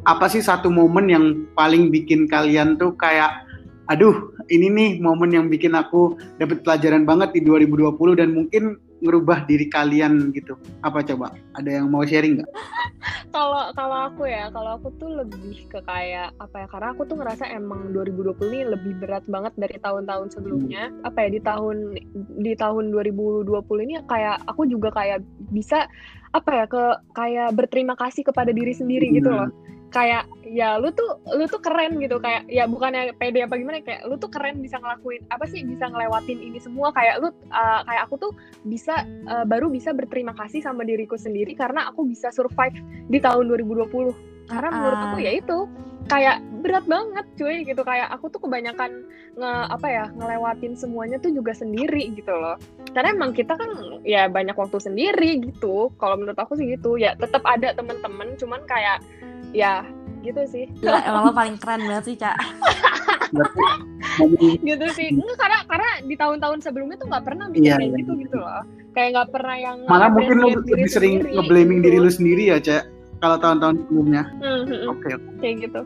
Apa 0.03 0.27
sih 0.27 0.43
satu 0.43 0.67
momen 0.67 1.07
yang 1.07 1.25
paling 1.55 1.91
bikin 1.95 2.27
kalian 2.27 2.75
tuh 2.75 2.95
kayak 2.99 3.47
aduh 3.91 4.35
ini 4.51 4.71
nih 4.71 4.91
momen 5.03 5.31
yang 5.35 5.47
bikin 5.47 5.75
aku 5.75 6.19
dapat 6.39 6.63
pelajaran 6.63 7.07
banget 7.07 7.35
di 7.35 7.41
2020 7.43 8.19
dan 8.19 8.29
mungkin 8.35 8.79
ngerubah 9.03 9.45
diri 9.51 9.67
kalian 9.67 10.31
gitu. 10.33 10.55
Apa 10.81 11.03
coba? 11.03 11.35
Ada 11.59 11.83
yang 11.83 11.91
mau 11.91 12.07
sharing 12.07 12.41
nggak? 12.41 12.51
kalau 13.35 13.73
kalau 13.75 13.99
aku 14.13 14.29
ya 14.29 14.53
kalau 14.53 14.77
aku 14.79 14.93
tuh 15.01 15.11
lebih 15.25 15.65
ke 15.73 15.81
kayak 15.89 16.37
apa 16.39 16.65
ya 16.65 16.67
karena 16.69 16.89
aku 16.93 17.03
tuh 17.09 17.17
ngerasa 17.19 17.49
emang 17.51 17.91
2020 17.97 18.39
ini 18.53 18.61
lebih 18.69 18.93
berat 19.01 19.25
banget 19.27 19.57
dari 19.57 19.77
tahun-tahun 19.81 20.37
sebelumnya 20.37 20.93
apa 21.03 21.27
ya 21.27 21.29
di 21.33 21.41
tahun 21.41 21.77
di 22.45 22.53
tahun 22.55 22.93
2020 22.93 23.49
ini 23.89 23.95
kayak 24.07 24.45
aku 24.47 24.69
juga 24.69 24.93
kayak 24.93 25.25
bisa 25.51 25.89
apa 26.37 26.51
ya 26.53 26.65
ke 26.69 26.85
kayak 27.17 27.49
berterima 27.57 27.97
kasih 27.97 28.23
kepada 28.25 28.53
diri 28.53 28.77
sendiri 28.77 29.09
gitu 29.13 29.33
loh 29.33 29.49
kayak 29.93 30.25
ya 30.43 30.81
lu 30.81 30.91
tuh 30.91 31.21
lu 31.37 31.45
tuh 31.47 31.61
keren 31.61 32.01
gitu. 32.01 32.19
Kayak 32.19 32.49
ya 32.49 32.65
bukannya 32.65 33.13
pede 33.21 33.45
apa 33.45 33.61
gimana 33.61 33.85
kayak 33.85 34.09
lu 34.09 34.17
tuh 34.17 34.33
keren 34.33 34.59
bisa 34.65 34.81
ngelakuin 34.81 35.23
apa 35.29 35.45
sih 35.47 35.63
bisa 35.63 35.87
ngelewatin 35.93 36.41
ini 36.41 36.59
semua. 36.59 36.91
Kayak 36.97 37.21
lu 37.21 37.29
uh, 37.29 37.81
kayak 37.85 38.03
aku 38.09 38.15
tuh 38.19 38.33
bisa 38.65 39.05
uh, 39.29 39.45
baru 39.45 39.69
bisa 39.69 39.93
berterima 39.93 40.33
kasih 40.33 40.65
sama 40.65 40.83
diriku 40.83 41.15
sendiri 41.21 41.53
karena 41.53 41.93
aku 41.93 42.09
bisa 42.09 42.33
survive 42.33 42.75
di 43.13 43.21
tahun 43.21 43.47
2020 43.53 44.49
karena 44.51 44.69
menurut 44.75 45.01
aku 45.07 45.19
ya 45.23 45.33
itu 45.39 45.59
kayak 46.11 46.43
berat 46.65 46.85
banget 46.89 47.27
cuy 47.39 47.63
gitu. 47.63 47.83
Kayak 47.85 48.09
aku 48.11 48.33
tuh 48.33 48.41
kebanyakan 48.43 49.07
nge 49.33 49.53
apa 49.73 49.87
ya 49.89 50.05
ngelewatin 50.13 50.75
semuanya 50.77 51.17
tuh 51.23 51.31
juga 51.33 51.55
sendiri 51.55 52.11
gitu 52.17 52.33
loh. 52.33 52.59
Karena 52.93 53.15
emang 53.15 53.33
kita 53.33 53.55
kan 53.55 54.01
ya 54.03 54.27
banyak 54.27 54.57
waktu 54.57 54.79
sendiri 54.83 55.41
gitu. 55.53 55.93
Kalau 55.97 56.19
menurut 56.19 56.39
aku 56.39 56.59
sih 56.59 56.75
gitu. 56.75 56.99
Ya 56.99 57.15
tetap 57.15 57.45
ada 57.47 57.73
teman-teman 57.77 58.35
cuman 58.37 58.61
kayak 58.67 59.01
ya 59.53 59.85
gitu 60.23 60.43
sih 60.47 60.65
Gila, 60.81 61.03
emang 61.03 61.23
lo 61.29 61.33
paling 61.33 61.57
keren 61.59 61.83
banget 61.83 62.05
sih, 62.09 62.17
Cak. 62.17 62.37
Gitu 64.63 64.87
sih 64.93 65.09
Nggak, 65.11 65.37
karena 65.41 65.59
karena 65.67 65.89
di 66.05 66.15
tahun-tahun 66.15 66.59
sebelumnya 66.63 67.01
tuh 67.01 67.09
nggak 67.09 67.25
pernah 67.25 67.49
bikin 67.49 67.65
Iya, 67.65 67.77
kayak 67.81 67.89
iya. 67.91 67.99
gitu 68.05 68.13
gitu 68.21 68.37
loh 68.39 68.63
kayak 68.93 69.09
nggak 69.17 69.29
pernah 69.33 69.57
yang 69.57 69.77
Malah 69.89 70.11
mungkin 70.13 70.37
lo 70.37 70.47
lebih 70.53 70.85
sering 70.87 71.25
ngeblaming 71.25 71.81
gitu. 71.81 71.87
diri 71.89 71.97
lu 71.99 72.11
sendiri 72.13 72.43
ya, 72.53 72.59
Cek. 72.61 72.83
Kalau 73.25 73.37
tahun-tahun 73.41 73.75
sebelumnya. 73.87 74.23
Hmm, 74.37 74.45
hmm, 74.45 74.63
hmm. 74.69 74.91
Oke. 74.93 75.09
oke. 75.17 75.29
kayak 75.41 75.55
gitu 75.65 75.81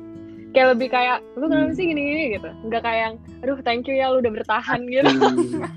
kayak 0.51 0.69
lebih 0.73 0.89
kayak 0.89 1.19
lu 1.37 1.53
kenapa 1.53 1.73
sih 1.77 1.85
gini-gini 1.85 2.41
gitu 2.41 2.49
nggak 2.65 2.81
kayak 2.81 3.01
yang 3.05 3.15
aduh 3.45 3.61
thank 3.61 3.85
you 3.85 3.93
ya 3.93 4.09
lu 4.09 4.25
udah 4.25 4.33
bertahan 4.33 4.81
gitu 4.89 5.05
Hmm. 5.07 5.69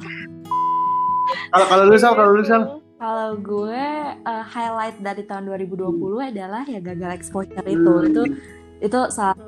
Kalau 1.54 1.66
kalau 1.70 1.84
lu 1.86 1.94
Sal, 1.94 2.18
kalau 2.18 2.34
lu 2.34 2.42
Sal. 2.42 2.79
Kalau 3.00 3.40
gue 3.40 3.86
uh, 4.28 4.44
highlight 4.44 5.00
dari 5.00 5.24
tahun 5.24 5.48
2020 5.48 6.20
adalah 6.20 6.68
ya 6.68 6.84
gagal 6.84 7.16
exposure 7.16 7.64
itu. 7.64 7.94
Itu 8.12 8.24
itu 8.84 9.00
salah 9.08 9.40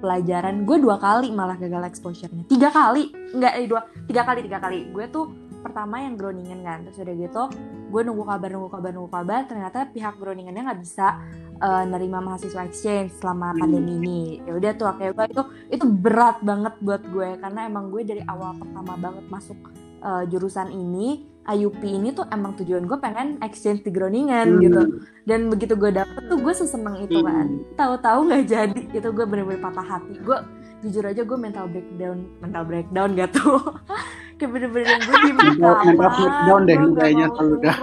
pelajaran. 0.00 0.64
Gue 0.64 0.80
dua 0.80 0.96
kali 0.96 1.28
malah 1.28 1.60
gagal 1.60 1.92
exposure-nya. 1.92 2.48
Tiga 2.48 2.72
kali. 2.72 3.12
Nggak 3.36 3.52
eh 3.52 3.66
dua 3.68 3.84
tiga 4.08 4.22
kali 4.24 4.40
tiga 4.48 4.58
kali. 4.64 4.88
Gue 4.96 5.12
tuh 5.12 5.28
pertama 5.60 6.00
yang 6.00 6.16
Groningen 6.16 6.64
kan. 6.64 6.88
Terus 6.88 7.04
udah 7.04 7.16
gitu 7.20 7.42
gue 7.86 8.02
nunggu 8.02 8.24
kabar 8.26 8.48
nunggu 8.48 8.70
kabar 8.72 8.90
nunggu 8.96 9.10
kabar. 9.12 9.40
Ternyata 9.44 9.78
pihak 9.92 10.16
Groningennya 10.16 10.62
nggak 10.72 10.80
bisa 10.80 11.20
uh, 11.60 11.84
nerima 11.84 12.24
mahasiswa 12.24 12.64
exchange 12.64 13.12
selama 13.20 13.52
pandemi 13.60 14.00
ini. 14.00 14.20
Ya 14.48 14.56
udah 14.56 14.72
tuh 14.72 14.88
akhirnya 14.88 15.12
gue 15.12 15.26
itu 15.36 15.42
itu 15.68 15.84
berat 15.84 16.40
banget 16.40 16.72
buat 16.80 17.04
gue. 17.12 17.36
Karena 17.44 17.68
emang 17.68 17.92
gue 17.92 18.08
dari 18.08 18.24
awal 18.24 18.56
pertama 18.56 18.96
banget 18.96 19.24
masuk 19.28 19.60
uh, 20.00 20.24
jurusan 20.24 20.72
ini 20.72 21.35
IUP 21.46 21.82
ini 21.82 22.10
tuh 22.10 22.26
emang 22.34 22.58
tujuan 22.58 22.84
gue 22.84 22.98
pengen 22.98 23.38
exchange 23.42 23.86
di 23.86 23.90
Groningen 23.94 24.58
hmm. 24.58 24.62
gitu. 24.62 24.82
Dan 25.26 25.50
begitu 25.50 25.78
gue 25.78 25.90
dapet 25.94 26.22
tuh 26.26 26.38
gue 26.38 26.54
seseneng 26.54 27.06
itu 27.06 27.22
kan 27.22 27.46
tahu-tahu 27.78 28.26
nggak 28.26 28.44
jadi. 28.46 28.82
Itu 28.94 29.14
gue 29.14 29.26
bener-bener 29.26 29.62
patah 29.62 29.86
hati. 29.86 30.18
Gue 30.22 30.38
jujur 30.84 31.02
aja 31.08 31.22
gue 31.24 31.38
mental 31.40 31.66
breakdown 31.72 32.28
mental 32.38 32.62
breakdown 32.68 33.16
gak 33.16 33.32
tuh 33.32 33.58
kayak 34.38 34.50
bener-bener 34.52 35.00
gue 35.02 35.16
di 35.24 35.32
mental 35.32 35.74
breakdown 35.96 36.60
deh 36.68 36.78
kayaknya 36.94 37.26
kalau 37.32 37.56
udah 37.56 37.76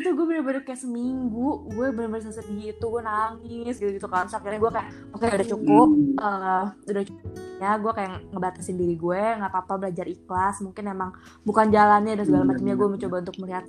itu 0.00 0.08
gue 0.16 0.26
bener-bener 0.26 0.62
kayak 0.64 0.80
seminggu 0.80 1.68
gue 1.68 1.86
bener-bener 1.92 2.24
sesedih 2.24 2.72
itu 2.72 2.84
gue 2.88 3.02
nangis 3.04 3.74
gitu 3.76 3.90
gitu 3.92 4.08
kan 4.08 4.26
akhirnya 4.26 4.58
gue 4.58 4.72
kayak 4.72 4.88
oke 5.12 5.20
okay, 5.20 5.36
udah 5.36 5.48
cukup 5.48 5.88
uh, 6.18 6.64
udah 6.88 7.04
cukup. 7.04 7.28
Ya 7.60 7.76
gue 7.76 7.92
kayak 7.92 8.10
ngebatasin 8.32 8.76
diri 8.80 8.96
gue 8.96 9.22
nggak 9.36 9.50
apa-apa 9.52 9.86
belajar 9.86 10.06
ikhlas 10.08 10.64
mungkin 10.64 10.84
emang 10.88 11.10
bukan 11.44 11.68
jalannya 11.68 12.16
dan 12.16 12.24
segala 12.24 12.44
macamnya 12.48 12.74
gue 12.74 12.88
mencoba 12.88 13.16
untuk 13.20 13.36
melihat 13.44 13.64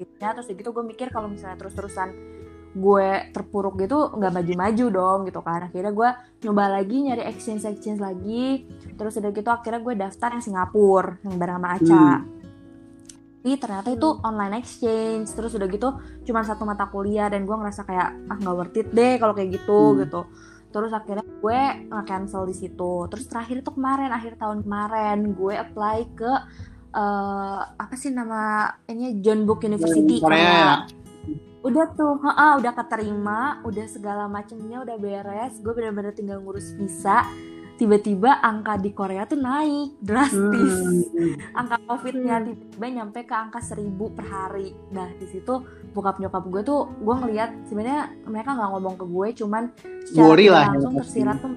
ya 0.00 0.32
terus 0.34 0.48
gitu 0.50 0.70
gue 0.72 0.84
mikir 0.84 1.12
kalau 1.12 1.28
misalnya 1.28 1.60
terus-terusan 1.60 2.10
gue 2.74 3.30
terpuruk 3.30 3.78
gitu 3.78 4.10
nggak 4.18 4.32
maju-maju 4.34 4.86
dong 4.90 5.18
gitu 5.30 5.40
kan. 5.46 5.70
Akhirnya 5.70 5.92
gue 5.94 6.10
nyoba 6.42 6.64
lagi 6.80 6.96
nyari 7.06 7.22
exchange 7.22 7.62
exchange 7.68 8.02
lagi. 8.02 8.66
Terus 8.98 9.14
udah 9.20 9.30
gitu 9.30 9.50
akhirnya 9.52 9.80
gue 9.84 9.94
daftar 9.94 10.34
yang 10.34 10.42
Singapura 10.42 11.22
yang 11.22 11.38
bareng 11.38 11.58
sama 11.62 11.68
Aca. 11.78 12.06
Hmm 12.18 12.33
tapi 13.44 13.60
ternyata 13.60 13.92
itu 13.92 14.08
hmm. 14.08 14.24
online 14.24 14.56
exchange. 14.56 15.28
Terus 15.36 15.52
udah 15.52 15.68
gitu 15.68 15.92
cuma 16.24 16.40
satu 16.48 16.64
mata 16.64 16.88
kuliah 16.88 17.28
dan 17.28 17.44
gue 17.44 17.52
ngerasa 17.52 17.84
kayak 17.84 18.16
ah 18.32 18.40
nggak 18.40 18.56
worth 18.56 18.80
it 18.80 18.88
deh 18.88 19.20
kalau 19.20 19.36
kayak 19.36 19.60
gitu 19.60 19.92
hmm. 19.92 20.08
gitu. 20.08 20.24
Terus 20.72 20.90
akhirnya 20.96 21.28
gue 21.28 21.60
nge-cancel 21.92 22.48
di 22.48 22.56
situ. 22.56 23.04
Terus 23.12 23.28
terakhir 23.28 23.60
itu 23.60 23.68
kemarin 23.68 24.16
akhir 24.16 24.40
tahun 24.40 24.64
kemarin 24.64 25.36
gue 25.36 25.54
apply 25.60 25.98
ke 26.16 26.32
uh, 26.96 27.60
apa 27.76 27.94
sih 28.00 28.08
nama 28.16 28.72
ini 28.88 29.20
John 29.20 29.44
Book 29.44 29.60
University. 29.68 30.24
Korea. 30.24 30.88
Udah 31.60 31.84
tuh 31.92 32.16
ha, 32.24 32.56
udah 32.56 32.72
keterima 32.72 33.60
udah 33.68 33.86
segala 33.92 34.24
macamnya 34.24 34.80
udah 34.80 34.96
beres. 34.96 35.60
Gue 35.60 35.76
bener-bener 35.76 36.16
tinggal 36.16 36.40
ngurus 36.40 36.72
visa 36.80 37.28
tiba-tiba 37.74 38.38
angka 38.38 38.78
di 38.78 38.90
Korea 38.94 39.26
tuh 39.26 39.38
naik 39.38 39.98
drastis 39.98 40.74
hmm. 41.10 41.58
angka 41.58 41.76
covidnya 41.86 42.38
hmm. 42.38 42.46
tiba-tiba 42.78 42.86
nyampe 43.02 43.20
ke 43.26 43.34
angka 43.34 43.58
seribu 43.58 44.14
per 44.14 44.26
hari 44.30 44.70
nah 44.94 45.10
di 45.18 45.26
situ 45.26 45.64
bokap 45.90 46.22
nyokap 46.22 46.46
gue 46.50 46.62
tuh 46.62 46.86
gue 47.02 47.14
ngeliat 47.14 47.50
sebenarnya 47.66 48.14
mereka 48.26 48.54
nggak 48.54 48.70
ngomong 48.78 48.94
ke 48.98 49.04
gue 49.06 49.28
cuman 49.42 49.64
secara 50.06 50.38
ya, 50.38 50.70
langsung 50.70 50.94
tersirat 50.98 51.36
tuh 51.42 51.52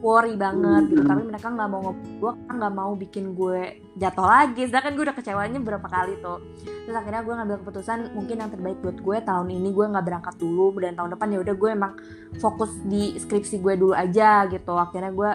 worry 0.00 0.34
banget 0.36 0.90
gitu. 0.90 1.02
Tapi 1.04 1.22
mereka 1.28 1.52
nggak 1.52 1.68
mau 1.68 1.80
ngomong 1.84 2.18
gue 2.20 2.32
kan 2.48 2.54
nggak 2.56 2.74
mau 2.74 2.92
bikin 2.96 3.24
gue 3.36 3.84
jatuh 4.00 4.26
lagi. 4.26 4.62
Sedangkan 4.66 4.92
gue 4.96 5.04
udah 5.08 5.16
kecewanya 5.16 5.58
berapa 5.60 5.86
kali 5.86 6.18
tuh. 6.24 6.40
Terus 6.88 6.96
akhirnya 6.96 7.22
gue 7.22 7.34
ngambil 7.36 7.56
keputusan 7.64 7.98
mungkin 8.16 8.36
yang 8.40 8.50
terbaik 8.50 8.78
buat 8.80 8.98
gue 8.98 9.16
tahun 9.22 9.48
ini 9.52 9.68
gue 9.70 9.86
nggak 9.92 10.04
berangkat 10.04 10.34
dulu. 10.40 10.74
Dan 10.80 10.96
tahun 10.96 11.10
depan 11.14 11.28
ya 11.32 11.38
udah 11.44 11.54
gue 11.54 11.70
emang 11.70 11.92
fokus 12.40 12.72
di 12.88 13.14
skripsi 13.20 13.60
gue 13.60 13.74
dulu 13.76 13.94
aja 13.94 14.48
gitu. 14.48 14.74
Akhirnya 14.74 15.12
gue 15.12 15.30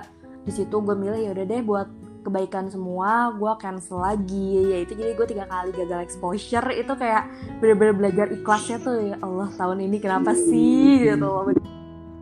di 0.45 0.51
situ 0.53 0.75
gue 0.81 0.95
milih 0.97 1.21
ya 1.21 1.31
udah 1.33 1.45
deh 1.45 1.61
buat 1.65 1.87
kebaikan 2.25 2.73
semua 2.73 3.29
gue 3.37 3.51
cancel 3.61 4.01
lagi. 4.01 4.73
Ya 4.73 4.77
itu 4.81 4.97
jadi 4.97 5.13
gue 5.13 5.27
tiga 5.29 5.45
kali 5.45 5.69
gagal 5.77 6.01
exposure. 6.01 6.67
Itu 6.73 6.97
kayak 6.97 7.29
bener-bener 7.61 7.93
belajar 7.93 8.27
ikhlasnya 8.33 8.81
tuh. 8.81 9.13
Ya 9.13 9.15
Allah 9.21 9.53
tahun 9.53 9.85
ini 9.85 9.97
kenapa 10.01 10.33
sih? 10.33 11.05
Gitu 11.05 11.31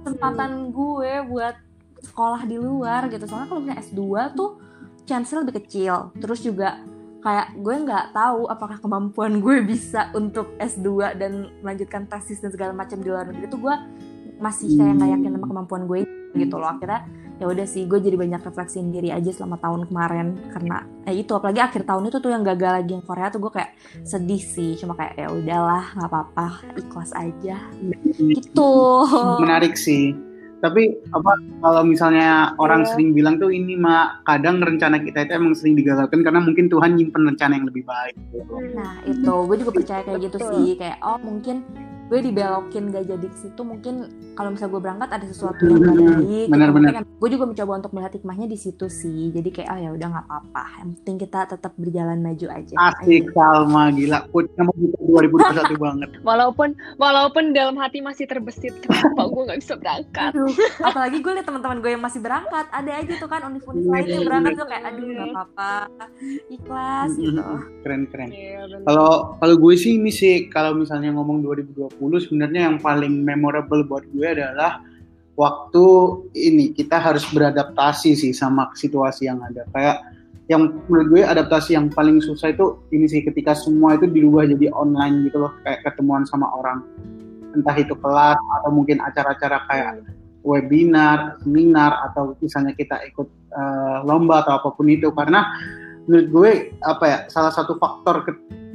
kesempatan 0.04 0.76
gue 0.76 1.12
buat 1.32 1.56
sekolah 2.04 2.44
di 2.46 2.60
luar 2.60 3.08
gitu. 3.08 3.24
Soalnya 3.26 3.48
kalau 3.48 3.62
misalnya 3.64 3.82
S2 3.82 4.02
tuh 4.36 4.50
chance 5.08 5.32
lebih 5.32 5.56
kecil. 5.64 6.12
Terus 6.20 6.44
juga 6.44 6.84
kayak 7.24 7.56
gue 7.56 7.76
nggak 7.88 8.06
tahu 8.12 8.52
apakah 8.52 8.78
kemampuan 8.84 9.40
gue 9.40 9.64
bisa 9.64 10.12
untuk 10.12 10.60
S2 10.60 11.16
dan 11.16 11.48
melanjutkan 11.64 12.04
tesis 12.06 12.44
dan 12.44 12.52
segala 12.52 12.76
macam 12.76 13.00
di 13.00 13.08
luar 13.08 13.32
negeri. 13.32 13.48
Itu 13.48 13.58
gue 13.58 13.76
masih 14.44 14.76
kayak 14.76 14.94
nggak 15.00 15.10
yakin 15.16 15.30
sama 15.40 15.48
kemampuan 15.48 15.84
gue 15.88 16.00
gitu 16.36 16.56
loh. 16.60 16.70
Akhirnya 16.76 17.08
ya 17.42 17.50
udah 17.50 17.66
sih 17.66 17.90
gue 17.90 18.00
jadi 18.00 18.14
banyak 18.20 18.46
refleksiin 18.46 18.92
diri 18.92 19.10
aja 19.10 19.32
selama 19.32 19.56
tahun 19.64 19.88
kemarin. 19.88 20.28
Karena 20.52 20.84
eh 21.08 21.16
itu 21.16 21.32
apalagi 21.32 21.64
akhir 21.64 21.88
tahun 21.88 22.12
itu 22.12 22.18
tuh 22.20 22.32
yang 22.36 22.44
gagal 22.44 22.72
lagi 22.84 22.92
yang 22.92 23.04
Korea 23.08 23.32
tuh 23.32 23.40
gue 23.48 23.52
kayak 23.56 23.72
sedih 24.04 24.44
sih. 24.44 24.76
Cuma 24.76 25.00
kayak 25.00 25.16
ya 25.16 25.28
udahlah 25.32 25.96
nggak 25.96 26.10
apa-apa 26.12 26.48
ikhlas 26.76 27.16
aja. 27.16 27.56
Gitu. 28.20 28.72
Menarik 29.40 29.80
sih 29.80 30.33
tapi 30.64 30.96
apa 31.12 31.36
kalau 31.60 31.84
misalnya 31.84 32.56
orang 32.56 32.88
yeah. 32.88 32.90
sering 32.96 33.12
bilang 33.12 33.36
tuh 33.36 33.52
ini 33.52 33.76
mah 33.76 34.24
kadang 34.24 34.64
rencana 34.64 34.96
kita 35.04 35.28
itu 35.28 35.36
emang 35.36 35.52
sering 35.52 35.76
digagalkan 35.76 36.24
karena 36.24 36.40
mungkin 36.40 36.72
Tuhan 36.72 36.96
nyimpen 36.96 37.28
rencana 37.28 37.60
yang 37.60 37.68
lebih 37.68 37.84
baik 37.84 38.16
gitu. 38.32 38.56
Nah 38.72 39.04
itu 39.04 39.34
gue 39.44 39.58
juga 39.60 39.72
percaya 39.76 40.02
kayak 40.08 40.32
gitu 40.32 40.38
sih 40.40 40.80
kayak 40.80 41.04
oh 41.04 41.20
mungkin 41.20 41.68
gue 42.12 42.20
dibelokin 42.20 42.92
gak 42.92 43.06
jadi 43.08 43.28
ke 43.28 43.38
situ 43.40 43.62
mungkin 43.64 44.12
kalau 44.34 44.50
misalnya 44.50 44.72
gue 44.76 44.82
berangkat 44.82 45.10
ada 45.14 45.26
sesuatu 45.30 45.62
yang 45.62 45.78
gak 45.80 45.96
baik 45.98 46.48
benar-benar. 46.50 46.92
gue 47.06 47.30
juga 47.30 47.46
mencoba 47.48 47.72
untuk 47.80 47.92
melihat 47.94 48.14
hikmahnya 48.18 48.48
di 48.50 48.58
situ 48.58 48.86
sih. 48.90 49.30
Jadi 49.30 49.50
kayak 49.54 49.70
ah 49.70 49.78
oh, 49.78 49.80
ya 49.80 49.90
udah 49.94 50.08
nggak 50.10 50.26
apa-apa. 50.28 50.64
Yang 50.82 50.90
penting 51.00 51.16
kita 51.24 51.40
tetap 51.48 51.72
berjalan 51.78 52.20
maju 52.20 52.48
aja. 52.50 52.74
Asik 52.92 53.30
Salma. 53.32 53.84
Gila. 53.94 54.20
Punya 54.34 54.62
mau 54.66 54.74
kita 54.74 54.98
2021 55.00 55.86
banget. 55.86 56.10
Walaupun 56.26 56.70
walaupun 56.98 57.44
dalam 57.54 57.78
hati 57.78 58.02
masih 58.02 58.26
terbesit 58.26 58.74
kenapa 58.82 59.22
gue 59.32 59.42
nggak 59.46 59.60
bisa 59.62 59.74
berangkat? 59.78 60.32
Aduh, 60.34 60.54
apalagi 60.82 61.18
gue 61.22 61.32
liat 61.38 61.46
teman-teman 61.46 61.78
gue 61.80 61.92
yang 61.94 62.04
masih 62.04 62.20
berangkat. 62.20 62.66
Ada 62.74 62.92
aja 63.06 63.14
tuh 63.22 63.30
kan 63.30 63.42
univ-univ 63.46 63.86
lain 63.86 64.06
yang 64.10 64.26
berangkat 64.26 64.54
tuh 64.58 64.68
kayak 64.68 64.84
aduh 64.90 65.06
nggak 65.06 65.30
apa-apa. 65.30 65.74
Ikhlas 66.50 67.12
gitu. 67.16 67.44
Keren 67.86 68.02
keren. 68.10 68.30
Iya, 68.34 68.82
kalau 68.84 69.38
kalau 69.38 69.56
gue 69.62 69.74
sih 69.78 70.02
ini 70.02 70.10
sih 70.10 70.50
kalau 70.50 70.74
misalnya 70.74 71.14
ngomong 71.14 71.46
2020 71.46 71.93
sebenarnya 72.00 72.72
yang 72.72 72.78
paling 72.82 73.26
memorable 73.26 73.84
buat 73.86 74.06
gue 74.14 74.28
adalah 74.28 74.82
waktu 75.34 75.86
ini 76.38 76.74
kita 76.78 77.02
harus 77.02 77.26
beradaptasi 77.34 78.14
sih 78.14 78.34
sama 78.34 78.70
situasi 78.78 79.30
yang 79.30 79.42
ada. 79.42 79.66
Kayak 79.74 80.06
yang 80.52 80.76
menurut 80.92 81.08
gue 81.10 81.22
adaptasi 81.24 81.80
yang 81.80 81.88
paling 81.88 82.20
susah 82.20 82.52
itu 82.52 82.84
ini 82.92 83.08
sih 83.08 83.24
ketika 83.24 83.56
semua 83.56 83.96
itu 83.96 84.06
dirubah 84.12 84.44
jadi 84.46 84.70
online 84.76 85.32
gitu 85.32 85.48
loh, 85.48 85.54
kayak 85.64 85.82
ketemuan 85.88 86.28
sama 86.28 86.52
orang. 86.54 86.84
Entah 87.54 87.76
itu 87.78 87.94
kelas 87.96 88.40
atau 88.62 88.72
mungkin 88.74 89.00
acara-acara 89.00 89.64
kayak 89.70 89.92
webinar, 90.44 91.40
seminar 91.42 92.12
atau 92.12 92.36
misalnya 92.44 92.76
kita 92.76 93.00
ikut 93.08 93.28
uh, 93.56 94.04
lomba 94.04 94.44
atau 94.44 94.60
apa 94.60 94.70
pun 94.76 94.92
itu 94.92 95.08
karena 95.16 95.48
menurut 96.04 96.28
gue 96.28 96.52
apa 96.84 97.04
ya 97.08 97.18
salah 97.32 97.56
satu 97.56 97.80
faktor 97.80 98.28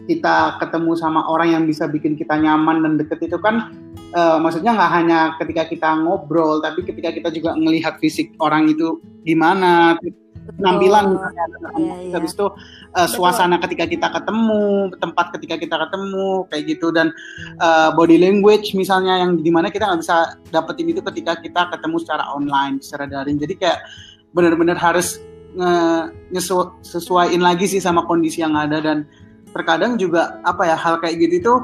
kita 0.08 0.56
ketemu 0.56 0.96
sama 0.96 1.28
orang 1.28 1.52
yang 1.52 1.64
bisa 1.68 1.84
bikin 1.84 2.16
kita 2.16 2.40
nyaman 2.40 2.80
dan 2.80 2.92
deket 2.96 3.28
itu 3.28 3.36
kan 3.36 3.76
uh, 4.16 4.40
maksudnya 4.40 4.72
nggak 4.72 4.92
hanya 4.96 5.18
ketika 5.36 5.68
kita 5.68 5.88
ngobrol 6.00 6.64
tapi 6.64 6.80
ketika 6.80 7.12
kita 7.12 7.28
juga 7.28 7.52
melihat 7.60 8.00
fisik 8.00 8.32
orang 8.40 8.72
itu 8.72 9.04
gimana 9.28 10.00
penampilan. 10.56 11.04
Misalnya 11.12 11.44
yeah, 11.44 11.98
yeah. 12.08 12.12
habis 12.16 12.32
itu 12.32 12.46
uh, 12.96 13.08
suasana 13.08 13.60
ketika 13.60 13.84
kita 13.84 14.08
ketemu 14.08 14.92
tempat 14.96 15.26
ketika 15.36 15.54
kita 15.60 15.76
ketemu 15.76 16.48
kayak 16.48 16.64
gitu. 16.64 16.88
Dan 16.88 17.12
uh, 17.60 17.92
body 17.92 18.16
language 18.16 18.72
misalnya 18.72 19.20
yang 19.20 19.36
di 19.36 19.50
mana 19.52 19.68
kita 19.68 19.84
nggak 19.84 20.00
bisa 20.00 20.38
dapetin 20.48 20.88
itu 20.88 21.04
ketika 21.04 21.36
kita 21.40 21.68
ketemu 21.76 21.96
secara 22.00 22.24
online 22.32 22.80
secara 22.80 23.04
daring. 23.04 23.36
Jadi 23.36 23.54
kayak 23.60 23.84
benar-benar 24.32 24.80
harus 24.80 25.20
nge 25.58 26.44
sesuaiin 26.84 27.42
lagi 27.42 27.66
sih 27.66 27.80
sama 27.82 28.04
kondisi 28.06 28.44
yang 28.44 28.54
ada 28.54 28.78
dan 28.78 29.08
terkadang 29.52 29.96
juga 29.96 30.40
apa 30.44 30.68
ya 30.68 30.76
hal 30.76 31.00
kayak 31.00 31.16
gitu 31.18 31.34
itu 31.40 31.54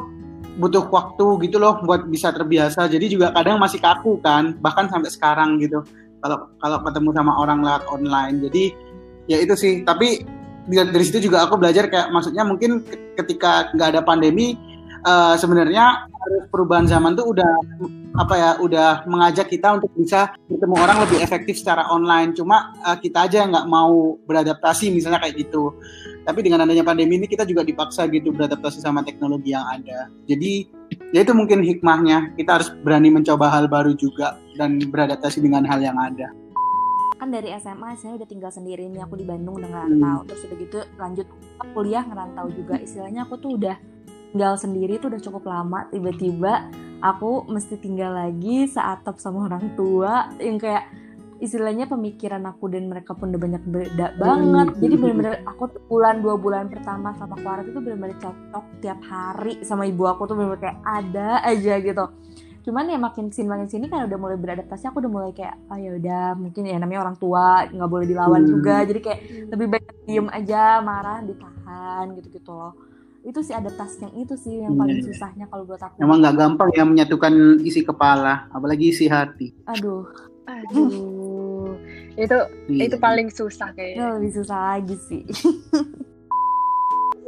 butuh 0.54 0.86
waktu 0.86 1.26
gitu 1.48 1.58
loh 1.58 1.82
buat 1.82 2.06
bisa 2.06 2.30
terbiasa. 2.30 2.86
Jadi 2.86 3.18
juga 3.18 3.34
kadang 3.34 3.58
masih 3.58 3.82
kaku 3.82 4.22
kan 4.22 4.54
bahkan 4.62 4.86
sampai 4.86 5.10
sekarang 5.10 5.58
gitu. 5.58 5.82
Kalau 6.22 6.48
kalau 6.62 6.78
ketemu 6.86 7.10
sama 7.12 7.32
orang 7.36 7.58
lewat 7.60 7.84
online. 7.90 8.36
Jadi 8.48 8.64
ya 9.26 9.42
itu 9.42 9.54
sih. 9.58 9.82
Tapi 9.82 10.22
dari 10.70 11.04
situ 11.04 11.28
juga 11.28 11.44
aku 11.44 11.60
belajar 11.60 11.90
kayak 11.90 12.08
maksudnya 12.14 12.46
mungkin 12.46 12.86
ketika 13.18 13.68
nggak 13.76 13.88
ada 13.98 14.00
pandemi 14.00 14.56
uh, 15.04 15.36
sebenarnya 15.36 16.08
perubahan 16.48 16.88
zaman 16.88 17.12
tuh 17.12 17.36
udah 17.36 17.52
apa 18.14 18.34
ya 18.38 18.50
udah 18.62 19.04
mengajak 19.10 19.50
kita 19.50 19.76
untuk 19.76 19.90
bisa 19.98 20.32
bertemu 20.46 20.74
orang 20.78 20.98
lebih 21.04 21.18
efektif 21.20 21.58
secara 21.60 21.90
online. 21.90 22.32
Cuma 22.32 22.72
uh, 22.86 22.96
kita 22.96 23.26
aja 23.26 23.44
nggak 23.44 23.66
mau 23.66 24.16
beradaptasi 24.24 24.94
misalnya 24.94 25.20
kayak 25.20 25.44
gitu 25.44 25.74
tapi 26.24 26.40
dengan 26.40 26.64
adanya 26.64 26.80
pandemi 26.80 27.20
ini 27.20 27.28
kita 27.28 27.44
juga 27.44 27.60
dipaksa 27.60 28.08
gitu 28.08 28.32
beradaptasi 28.32 28.80
sama 28.80 29.04
teknologi 29.04 29.52
yang 29.52 29.64
ada. 29.68 30.08
Jadi 30.24 30.64
ya 31.12 31.20
itu 31.20 31.36
mungkin 31.36 31.60
hikmahnya. 31.60 32.32
Kita 32.40 32.60
harus 32.60 32.72
berani 32.80 33.12
mencoba 33.12 33.52
hal 33.52 33.68
baru 33.68 33.92
juga 33.92 34.40
dan 34.56 34.80
beradaptasi 34.80 35.44
dengan 35.44 35.68
hal 35.68 35.84
yang 35.84 36.00
ada. 36.00 36.32
Kan 37.20 37.28
dari 37.28 37.52
SMA 37.60 38.00
saya 38.00 38.16
udah 38.16 38.28
tinggal 38.28 38.48
sendiri 38.48 38.88
nih 38.88 39.04
aku 39.04 39.20
di 39.20 39.28
Bandung 39.28 39.60
udah 39.60 39.68
ngerantau. 39.68 40.18
Terus 40.32 40.40
udah 40.48 40.56
gitu 40.56 40.78
lanjut 40.96 41.26
kuliah 41.76 42.02
ngerantau 42.08 42.46
juga. 42.56 42.74
Istilahnya 42.80 43.28
aku 43.28 43.36
tuh 43.36 43.60
udah 43.60 43.76
tinggal 44.32 44.56
sendiri 44.56 44.96
tuh 44.96 45.12
udah 45.12 45.20
cukup 45.20 45.44
lama. 45.44 45.92
Tiba-tiba 45.92 46.72
aku 47.04 47.44
mesti 47.52 47.76
tinggal 47.76 48.16
lagi 48.16 48.64
seatap 48.64 49.20
sama 49.20 49.44
orang 49.52 49.76
tua. 49.76 50.32
Yang 50.40 50.72
kayak 50.72 50.84
istilahnya 51.44 51.84
pemikiran 51.84 52.40
aku 52.42 52.66
dan 52.66 52.88
mereka 52.88 53.12
pun 53.12 53.28
udah 53.28 53.38
banyak 53.38 53.62
beda 53.62 54.06
banget. 54.16 54.68
Jadi 54.80 54.94
bener-bener 54.96 55.34
aku 55.44 55.68
tuh 55.68 55.82
bulan 55.86 56.18
dua 56.18 56.34
bulan 56.34 56.66
pertama 56.66 57.12
sama 57.14 57.36
keluarga 57.36 57.68
itu 57.68 57.78
bener-bener 57.78 58.16
cocok 58.16 58.64
tiap 58.80 59.00
hari 59.04 59.60
sama 59.60 59.84
ibu 59.84 60.04
aku 60.04 60.24
tuh 60.24 60.34
bener-bener 60.34 60.62
kayak 60.64 60.78
ada 60.82 61.28
aja 61.44 61.74
gitu. 61.78 62.04
Cuman 62.64 62.88
ya 62.88 62.96
makin 62.96 63.28
sini 63.28 63.44
makin 63.44 63.68
sini 63.68 63.86
kan 63.86 64.08
udah 64.08 64.16
mulai 64.16 64.40
beradaptasi 64.40 64.88
aku 64.88 64.98
udah 64.98 65.12
mulai 65.12 65.30
kayak 65.30 65.52
oh 65.68 65.76
ya 65.76 65.90
udah 65.94 66.24
mungkin 66.34 66.64
ya 66.64 66.80
namanya 66.80 67.04
orang 67.04 67.16
tua 67.16 67.68
nggak 67.68 67.90
boleh 67.92 68.06
dilawan 68.08 68.40
Hmm. 68.40 68.50
juga. 68.50 68.76
Jadi 68.82 69.00
kayak 69.00 69.20
lebih 69.52 69.66
baik 69.68 69.84
diem 70.02 70.28
aja 70.32 70.80
marah 70.80 71.20
ditahan 71.20 72.16
gitu 72.16 72.28
gitu 72.32 72.50
loh. 72.50 72.72
Itu 73.20 73.40
sih 73.40 73.52
adaptasi 73.52 74.04
yang 74.04 74.14
itu 74.16 74.34
sih 74.34 74.60
yang 74.60 74.76
paling 74.76 75.00
Iya. 75.00 75.04
susahnya 75.08 75.44
kalau 75.48 75.64
buat 75.64 75.80
aku. 75.80 75.96
Emang 76.00 76.20
nggak 76.20 76.36
gampang 76.36 76.68
ya 76.72 76.84
menyatukan 76.84 77.32
isi 77.60 77.80
kepala 77.80 78.48
apalagi 78.48 78.88
isi 78.88 79.08
hati. 79.08 79.52
Aduh. 79.64 80.08
Aduh, 80.44 81.23
itu 82.14 82.36
itu 82.68 82.94
Iya. 82.94 83.02
paling 83.02 83.28
susah 83.28 83.68
itu 83.68 83.76
kayaknya. 83.76 84.06
lebih 84.14 84.32
susah 84.32 84.58
lagi 84.72 84.96
sih 85.02 85.22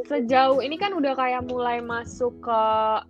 Sejauh 0.07 0.63
ini 0.63 0.79
kan 0.79 0.95
udah 0.95 1.13
kayak 1.13 1.43
mulai 1.45 1.83
masuk 1.83 2.39
ke 2.39 2.63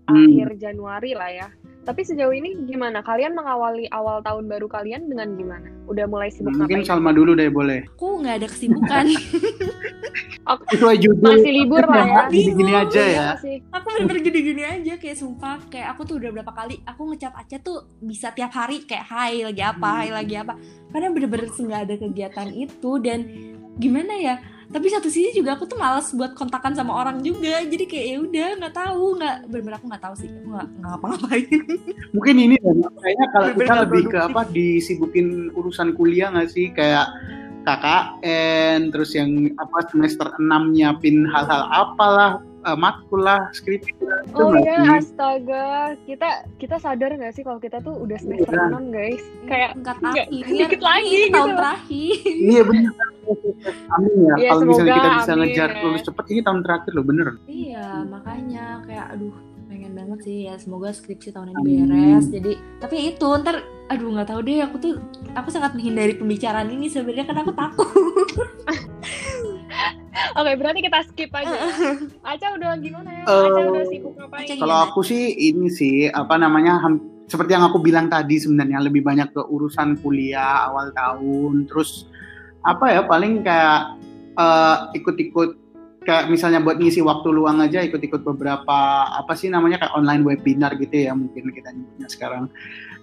Hmm. 0.03 0.17
akhir 0.17 0.57
Januari 0.57 1.13
lah 1.13 1.29
ya. 1.29 1.49
Tapi 1.87 2.03
sejauh 2.03 2.35
ini 2.35 2.59
gimana? 2.67 2.99
Kalian 3.01 3.39
mengawali 3.39 3.87
awal 3.95 4.19
tahun 4.21 4.51
baru 4.51 4.67
kalian 4.67 5.07
dengan 5.07 5.39
gimana? 5.39 5.71
Udah 5.87 6.11
mulai 6.11 6.35
sibuk 6.35 6.51
mungkin 6.51 6.83
ngapain? 6.83 6.91
Salma 6.91 7.15
dulu 7.15 7.39
deh 7.39 7.47
boleh 7.47 7.87
aku 7.87 8.27
nggak 8.27 8.43
ada 8.43 8.49
kesibukan 8.51 9.07
sesuai 10.71 10.97
judul 10.99 11.27
Masih 11.27 11.53
libur 11.53 11.83
lah 11.83 12.07
ya. 12.07 12.23
gini-gini 12.31 12.73
aja 12.75 13.03
Iya 13.03 13.15
ya 13.15 13.29
sih. 13.39 13.57
aku 13.71 13.87
bener-bener 13.91 14.21
gini-gini 14.23 14.63
aja 14.63 14.95
kayak 14.99 15.17
sumpah 15.19 15.59
kayak 15.71 15.95
aku 15.95 16.03
tuh 16.07 16.17
udah 16.23 16.31
berapa 16.35 16.53
kali 16.55 16.79
aku 16.87 17.03
ngecap 17.11 17.35
Aca 17.35 17.57
tuh 17.59 17.87
bisa 17.99 18.31
tiap 18.31 18.55
hari 18.55 18.87
kayak 18.87 19.07
hai 19.07 19.43
lagi 19.43 19.63
apa 19.63 19.89
hai 20.03 20.11
lagi 20.15 20.35
apa 20.39 20.55
karena 20.91 21.09
bener-bener 21.11 21.51
nggak 21.51 21.83
ada 21.87 21.95
kegiatan 21.99 22.49
itu 22.51 22.91
dan 23.03 23.19
gimana 23.77 24.15
ya 24.17 24.35
tapi 24.67 24.87
satu 24.91 25.07
sisi 25.07 25.31
juga 25.31 25.55
aku 25.55 25.71
tuh 25.71 25.79
males 25.79 26.11
buat 26.11 26.35
kontakan 26.35 26.75
sama 26.75 26.93
orang 26.99 27.23
juga. 27.23 27.63
Jadi 27.63 27.87
kayak 27.87 28.07
ya 28.07 28.17
udah 28.19 28.49
nggak 28.59 28.75
tahu 28.75 29.05
nggak. 29.15 29.37
Bener-bener 29.47 29.77
aku 29.79 29.87
nggak 29.87 30.05
tahu 30.05 30.15
sih. 30.19 30.29
Aku 30.29 30.49
nggak 30.51 30.67
nggak 30.67 30.91
ngapa-ngapain. 30.91 31.47
Mungkin 32.17 32.37
ini 32.37 32.57
dan 32.59 32.79
kayaknya 32.99 33.27
kalau 33.31 33.49
kita 33.55 33.75
lebih 33.87 34.03
ke 34.11 34.19
apa 34.19 34.41
disibukin 34.51 35.55
urusan 35.55 35.95
kuliah 35.95 36.35
nggak 36.35 36.51
sih? 36.51 36.75
Kayak 36.75 37.07
KKN 37.67 38.95
terus 38.95 39.11
yang 39.15 39.51
apa 39.59 39.87
semester 39.91 40.31
6 40.39 40.47
nyiapin 40.75 41.27
hal-hal 41.27 41.67
apalah 41.71 42.39
eh, 42.67 42.77
matkul 42.77 43.21
lah 43.21 43.47
skripsi 43.53 43.95
Oh 44.33 44.53
iya, 44.53 44.99
astaga. 44.99 45.67
Kita 46.03 46.29
kita 46.57 46.77
sadar 46.77 47.11
nggak 47.11 47.33
sih 47.33 47.41
kalau 47.41 47.57
kita 47.57 47.79
tuh 47.79 47.95
udah 47.97 48.19
semester 48.19 48.53
Iya. 48.53 48.69
6, 48.69 48.91
guys? 48.91 49.23
Kayak 49.45 49.71
nggak 49.79 50.27
dikit 50.29 50.83
lagi 50.83 51.09
ini 51.09 51.27
tahun 51.29 51.47
gitu. 51.47 51.57
terakhir 51.57 52.15
iya 52.27 52.63
benar 52.63 52.93
amin 53.89 54.13
ya 54.21 54.35
Iya, 54.37 54.49
kalau 54.49 54.65
misalnya 54.65 54.95
kita 54.95 55.11
bisa 55.17 55.33
amin 55.33 55.41
ngejar 55.41 55.69
ya. 55.69 55.81
lulus 55.81 56.03
cepet 56.05 56.25
ini 56.29 56.41
tahun 56.41 56.61
terakhir 56.63 56.93
loh 56.93 57.05
bener 57.05 57.29
Iya, 57.45 57.87
makanya 58.05 58.65
kayak 58.83 59.07
aduh 59.11 59.35
pengen 59.67 59.93
banget 59.93 60.19
sih 60.23 60.37
ya 60.47 60.55
semoga 60.57 60.89
skripsi 60.91 61.31
tahun 61.31 61.51
ini 61.51 61.59
Amin. 61.59 61.79
beres. 61.85 62.27
Jadi 62.29 62.53
tapi 62.79 62.97
itu 63.09 63.27
ntar 63.37 63.57
aduh 63.87 64.09
nggak 64.09 64.29
tahu 64.29 64.41
deh 64.43 64.59
aku 64.61 64.77
tuh 64.77 64.95
aku 65.33 65.49
sangat 65.49 65.75
menghindari 65.75 66.15
pembicaraan 66.15 66.67
ini 66.69 66.87
sebenarnya 66.87 67.25
karena 67.25 67.43
aku 67.43 67.53
takut. 67.53 67.87
Oke, 70.41 70.53
berarti 70.57 70.81
kita 70.81 70.99
skip 71.09 71.31
aja. 71.33 71.49
ya. 71.53 71.69
Aca 72.35 72.47
udah 72.57 72.71
gimana 72.81 73.09
ya? 73.11 73.23
Aca 73.25 73.61
udah 73.61 73.85
sibuk 73.89 74.13
ngapain? 74.17 74.57
Kalau 74.57 74.77
aku 74.89 75.01
sih 75.05 75.33
ini 75.37 75.69
sih 75.69 76.09
apa 76.09 76.37
namanya 76.41 76.81
seperti 77.27 77.59
yang 77.59 77.67
aku 77.67 77.83
bilang 77.83 78.07
tadi 78.07 78.39
sebenarnya 78.39 78.87
lebih 78.87 79.03
banyak 79.03 79.35
ke 79.35 79.43
urusan 79.43 79.99
kuliah 80.01 80.71
awal 80.71 80.95
tahun 80.95 81.67
terus 81.67 82.07
apa 82.63 82.95
ya 82.95 83.03
paling 83.03 83.43
kayak 83.43 83.99
eh, 84.39 84.77
ikut-ikut 85.03 85.67
kayak 86.07 86.31
misalnya 86.31 86.63
buat 86.63 86.79
ngisi 86.79 87.03
waktu 87.03 87.35
luang 87.35 87.59
aja 87.59 87.83
ikut-ikut 87.83 88.23
beberapa 88.23 89.11
apa 89.11 89.35
sih 89.35 89.51
namanya 89.51 89.83
kayak 89.83 89.95
online 89.99 90.23
webinar 90.23 90.79
gitu 90.79 91.11
ya 91.11 91.13
mungkin 91.19 91.51
kita 91.51 91.75
nyebutnya 91.75 92.07
sekarang 92.07 92.47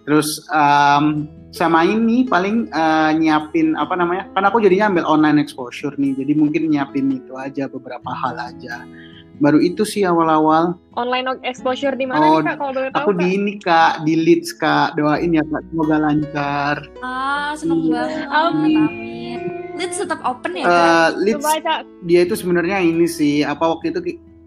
terus 0.03 0.27
em, 0.49 1.27
sama 1.49 1.83
ini 1.83 2.25
paling 2.25 2.67
eh, 2.67 3.11
nyiapin 3.13 3.73
apa 3.73 3.93
namanya 3.93 4.27
kan 4.31 4.43
aku 4.43 4.59
jadinya 4.59 4.89
ambil 4.89 5.05
online 5.07 5.39
exposure 5.39 5.93
nih 5.95 6.15
jadi 6.15 6.33
mungkin 6.33 6.67
nyiapin 6.67 7.07
itu 7.13 7.33
aja 7.33 7.67
beberapa 7.67 8.09
hal 8.09 8.35
aja 8.35 8.83
baru 9.33 9.57
itu 9.57 9.81
sih 9.81 10.03
awal-awal 10.03 10.77
Online 10.93 11.41
exposure 11.41 11.97
di 11.97 12.05
mana 12.05 12.21
Oh, 12.21 12.37
nih, 12.37 12.45
Kak? 12.45 12.55
Kalau 12.55 12.71
boleh 12.71 12.91
tahu, 12.93 13.01
Aku 13.01 13.11
Kak? 13.11 13.17
di 13.17 13.27
ini 13.33 13.53
kak, 13.57 13.93
di 14.05 14.13
Leeds 14.13 14.49
kak, 14.53 14.93
doain 14.93 15.33
ya 15.33 15.41
kak, 15.41 15.61
semoga 15.67 15.97
lancar. 15.97 16.75
Ah 17.01 17.57
seneng 17.57 17.81
Iya. 17.81 17.89
banget. 17.97 18.27
Amin. 18.29 18.77
Amin. 18.77 19.39
Let's 19.73 19.97
tetap 19.97 20.21
open 20.21 20.53
ya. 20.53 20.63
Kak? 20.63 20.69
Eh, 20.69 21.09
Leeds 21.19 21.41
Coba 21.41 21.57
Aca. 21.57 21.75
dia 22.05 22.19
itu 22.21 22.37
sebenarnya 22.37 22.77
ini 22.79 23.09
sih, 23.09 23.41
apa 23.41 23.73
waktu 23.73 23.89
itu 23.89 23.99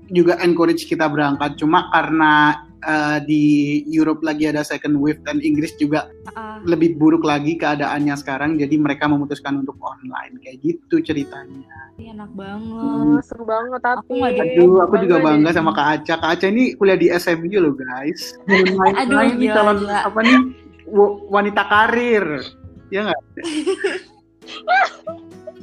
juga 0.07 0.39
encourage 0.39 0.87
kita 0.87 1.11
berangkat, 1.11 1.59
cuma 1.59 1.91
karena 1.91 2.63
eh, 2.79 3.19
di 3.23 3.43
Europe 3.89 4.21
lagi 4.21 4.47
ada 4.47 4.61
second 4.61 4.97
wave 4.97 5.19
dan 5.23 5.39
Inggris 5.39 5.73
juga 5.77 6.07
Ah, 6.29 6.59
lebih 6.61 6.95
buruk 6.95 7.23
lagi 7.23 7.55
keadaannya 7.55 8.15
sekarang, 8.15 8.57
jadi 8.57 8.75
mereka 8.77 9.07
memutuskan 9.07 9.57
untuk 9.57 9.75
online 9.79 10.37
kayak 10.39 10.57
gitu 10.61 11.01
ceritanya. 11.01 11.65
ini 11.97 12.13
enak 12.13 12.29
banget. 12.33 12.85
Oh, 12.85 13.17
seru 13.23 13.43
banget 13.43 13.81
tapi. 13.81 14.21
Aku 14.21 14.37
Aduh, 14.37 14.83
aku 14.83 14.95
juga 15.01 15.17
bangga 15.19 15.49
deh. 15.49 15.55
sama 15.55 15.71
Kak 15.73 15.87
Aca. 15.97 16.15
Kak 16.19 16.31
Aca 16.37 16.47
ini 16.47 16.75
kuliah 16.75 16.95
di 16.95 17.07
SMU 17.09 17.57
loh 17.57 17.73
guys. 17.73 18.37
Main 18.77 18.95
Aduh, 18.99 19.17
main 19.17 19.35
gila, 19.35 19.55
calon 19.55 19.77
gila. 19.81 19.97
apa 20.05 20.19
nih 20.21 20.39
wa- 20.85 21.17
wanita 21.33 21.63
karir, 21.65 22.25
ya 22.89 23.09
nggak? 23.09 23.17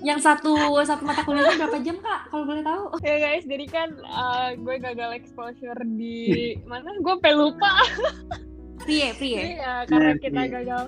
Yang 0.03 0.19
satu 0.27 0.53
satu 0.83 1.07
mata 1.07 1.23
kuliahnya 1.23 1.63
berapa 1.63 1.79
jam 1.79 1.97
kak? 2.03 2.27
Kalau 2.27 2.43
boleh 2.43 2.63
tahu? 2.63 2.83
Ya 3.07 3.17
guys, 3.23 3.47
jadi 3.47 3.65
kan 3.71 3.89
uh, 4.03 4.51
gue 4.59 4.75
gagal 4.83 5.15
exposure 5.15 5.79
di 5.95 6.59
mana? 6.67 6.91
Gue 6.99 7.15
sampai 7.15 7.33
lupa. 7.33 7.71
Ya. 8.83 9.15
Iya, 9.15 9.73
karena 9.87 10.11
Iya, 10.11 10.19
kita 10.19 10.41
gagal 10.51 10.83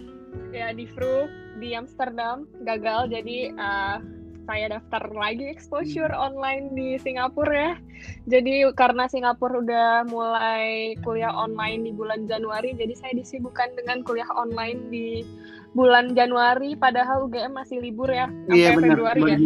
ya 0.52 0.68
di 0.76 0.84
Vrug 0.92 1.32
di 1.64 1.72
Amsterdam 1.72 2.44
gagal 2.68 3.08
jadi 3.08 3.56
uh, 3.56 4.04
saya 4.46 4.78
daftar 4.78 5.10
lagi 5.16 5.50
exposure 5.50 6.14
online 6.14 6.76
di 6.78 7.02
Singapura 7.02 7.56
ya. 7.56 7.74
Jadi 8.30 8.68
karena 8.78 9.10
Singapura 9.10 9.64
udah 9.64 10.06
mulai 10.06 10.94
kuliah 11.02 11.34
online 11.34 11.90
di 11.90 11.92
bulan 11.96 12.30
Januari, 12.30 12.78
jadi 12.78 12.94
saya 12.94 13.14
disibukkan 13.18 13.74
dengan 13.74 14.06
kuliah 14.06 14.30
online 14.38 14.92
di 14.94 15.26
bulan 15.76 16.16
Januari 16.16 16.74
padahal 16.80 17.28
UGM 17.28 17.52
masih 17.52 17.84
libur 17.84 18.08
ya 18.08 18.32
sampai 18.48 18.56
Iya 18.56 18.70
benar. 18.80 18.96
Februari 18.96 19.22
ya. 19.28 19.38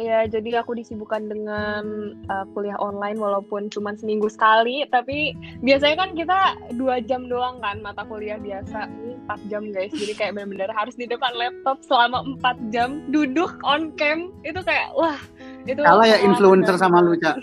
Iya, 0.00 0.20
jadi 0.32 0.64
aku 0.64 0.72
disibukkan 0.72 1.28
dengan 1.28 1.84
uh, 2.32 2.48
kuliah 2.56 2.80
online 2.80 3.20
walaupun 3.20 3.68
cuma 3.68 3.92
seminggu 3.92 4.32
sekali, 4.32 4.88
tapi 4.88 5.36
biasanya 5.60 5.96
kan 6.00 6.10
kita 6.16 6.38
dua 6.80 7.04
jam 7.04 7.28
doang 7.28 7.60
kan 7.60 7.84
mata 7.84 8.08
kuliah 8.08 8.40
biasa. 8.40 8.88
Ini 8.88 9.14
empat 9.28 9.40
jam 9.52 9.68
guys, 9.68 9.92
jadi 9.92 10.12
kayak 10.16 10.32
benar-benar 10.40 10.72
harus 10.72 10.96
di 10.96 11.04
depan 11.04 11.36
laptop 11.36 11.84
selama 11.84 12.24
empat 12.24 12.56
jam, 12.72 13.04
duduk 13.12 13.60
on 13.60 13.92
cam, 14.00 14.32
itu 14.48 14.60
kayak 14.64 14.96
wah 14.96 15.20
itu. 15.68 15.84
Kalah 15.84 16.08
ya 16.08 16.18
influencer 16.24 16.80
sama 16.80 17.04
lu, 17.04 17.20
Cak. 17.20 17.36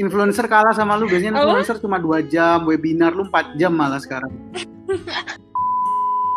Influencer 0.00 0.50
kalah 0.50 0.74
sama 0.74 0.98
lu. 0.98 1.06
Biasanya 1.06 1.38
Apa? 1.38 1.42
influencer 1.44 1.76
cuma 1.78 2.02
dua 2.02 2.18
jam, 2.24 2.66
webinar 2.66 3.14
lu 3.14 3.28
4 3.30 3.54
jam 3.60 3.70
malah 3.70 4.00
sekarang. 4.02 4.32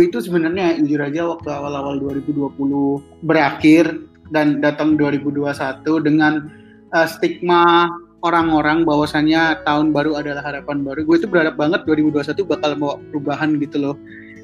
itu 0.07 0.17
sebenarnya 0.23 0.79
jujur 0.81 1.01
aja 1.03 1.21
waktu 1.27 1.49
awal-awal 1.51 1.99
2020 2.01 3.27
berakhir 3.27 4.01
dan 4.31 4.63
datang 4.63 4.95
2021 4.95 5.83
dengan 6.01 6.47
eh, 6.95 7.07
stigma 7.07 7.91
orang-orang 8.21 8.85
bahwasannya 8.85 9.65
tahun 9.65 9.91
baru 9.91 10.21
adalah 10.21 10.45
harapan 10.45 10.85
baru. 10.85 11.05
Gue 11.05 11.17
itu 11.17 11.27
berharap 11.27 11.57
banget 11.57 11.81
2021 11.89 12.45
bakal 12.45 12.71
bawa 12.77 12.95
perubahan 13.09 13.57
gitu 13.57 13.77
loh. 13.81 13.95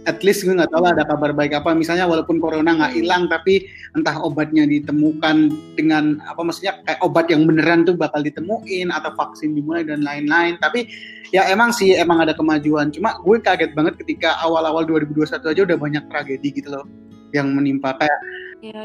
At 0.07 0.23
least 0.23 0.47
gue 0.47 0.55
nggak 0.55 0.71
tahu 0.71 0.87
lah 0.87 0.95
ada 0.95 1.03
kabar 1.03 1.35
baik 1.35 1.51
apa. 1.51 1.75
Misalnya 1.75 2.07
walaupun 2.07 2.39
corona 2.39 2.71
nggak 2.79 2.95
hilang, 2.95 3.27
tapi 3.27 3.67
entah 3.91 4.15
obatnya 4.23 4.63
ditemukan 4.63 5.51
dengan 5.75 6.23
apa 6.23 6.47
maksudnya 6.47 6.79
kayak 6.87 7.03
obat 7.03 7.27
yang 7.27 7.43
beneran 7.43 7.83
tuh 7.83 7.99
bakal 7.99 8.23
ditemuin 8.23 8.87
atau 8.87 9.11
vaksin 9.19 9.51
dimulai 9.51 9.83
dan 9.83 10.07
lain-lain. 10.07 10.55
Tapi 10.63 10.87
ya 11.35 11.43
emang 11.51 11.75
sih 11.75 11.91
emang 11.99 12.23
ada 12.23 12.31
kemajuan. 12.31 12.87
Cuma 12.95 13.19
gue 13.19 13.37
kaget 13.43 13.75
banget 13.75 13.99
ketika 13.99 14.39
awal-awal 14.39 14.87
2021 14.87 15.43
aja 15.43 15.61
udah 15.67 15.77
banyak 15.77 16.03
tragedi 16.07 16.49
gitu 16.55 16.71
loh 16.71 16.87
yang 17.35 17.51
menimpa 17.51 17.91
kayak 17.99 18.19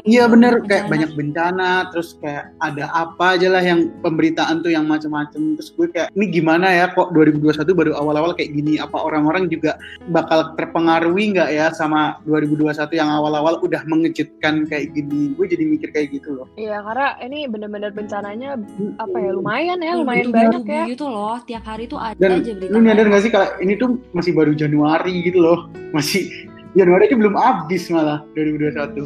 Iya 0.03 0.27
bener 0.27 0.53
bencana. 0.55 0.69
kayak 0.69 0.85
banyak 0.87 1.11
bencana 1.13 1.69
terus 1.89 2.13
kayak 2.17 2.53
ada 2.59 2.85
apa 2.89 3.35
aja 3.35 3.49
lah 3.49 3.59
yang 3.59 3.89
pemberitaan 3.99 4.61
tuh 4.61 4.69
yang 4.69 4.85
macam-macam 4.85 5.57
terus 5.57 5.71
gue 5.71 5.89
kayak 5.89 6.13
ini 6.13 6.25
gimana 6.29 6.69
ya 6.69 6.89
kok 6.89 7.09
2021 7.11 7.73
baru 7.73 7.91
awal-awal 7.93 8.33
kayak 8.33 8.53
gini? 8.53 8.77
Apa 8.77 8.99
orang-orang 8.99 9.47
juga 9.47 9.75
bakal 10.07 10.53
terpengaruhi 10.53 11.33
nggak 11.33 11.49
ya 11.49 11.71
sama 11.71 12.21
2021 12.23 12.69
yang 12.93 13.09
awal-awal 13.09 13.57
udah 13.59 13.81
mengejutkan 13.83 14.65
kayak 14.65 14.93
gini? 14.93 15.33
Gue 15.33 15.45
jadi 15.45 15.63
mikir 15.63 15.89
kayak 15.89 16.13
gitu 16.13 16.33
loh. 16.33 16.47
Iya, 16.53 16.79
karena 16.79 17.17
ini 17.21 17.49
bener-bener 17.49 17.89
bencananya 17.89 18.59
apa 18.97 19.17
ya 19.17 19.31
lumayan 19.31 19.79
ya, 19.79 19.93
Iya, 19.93 19.99
lumayan 19.99 20.25
begitu- 20.25 20.37
banyak 20.37 20.63
ya. 20.65 20.83
gitu 20.87 21.05
loh. 21.07 21.35
Tiap 21.43 21.63
hari 21.63 21.85
tuh 21.85 21.97
ada 21.97 22.15
dan 22.15 22.39
aja 22.39 22.51
berita 22.53 22.71
lu 22.71 22.79
nyadar 22.79 23.03
kayak 23.03 23.11
gak 23.11 23.23
sih 23.23 23.31
kalau 23.31 23.47
ini 23.57 23.73
tuh 23.75 23.89
masih 24.11 24.31
baru 24.31 24.53
Januari 24.53 25.23
gitu 25.23 25.39
loh. 25.39 25.59
Masih 25.91 26.29
Januari 26.73 27.05
aja 27.05 27.15
belum 27.15 27.35
habis 27.35 27.85
malah 27.87 28.25
2021 28.33 29.05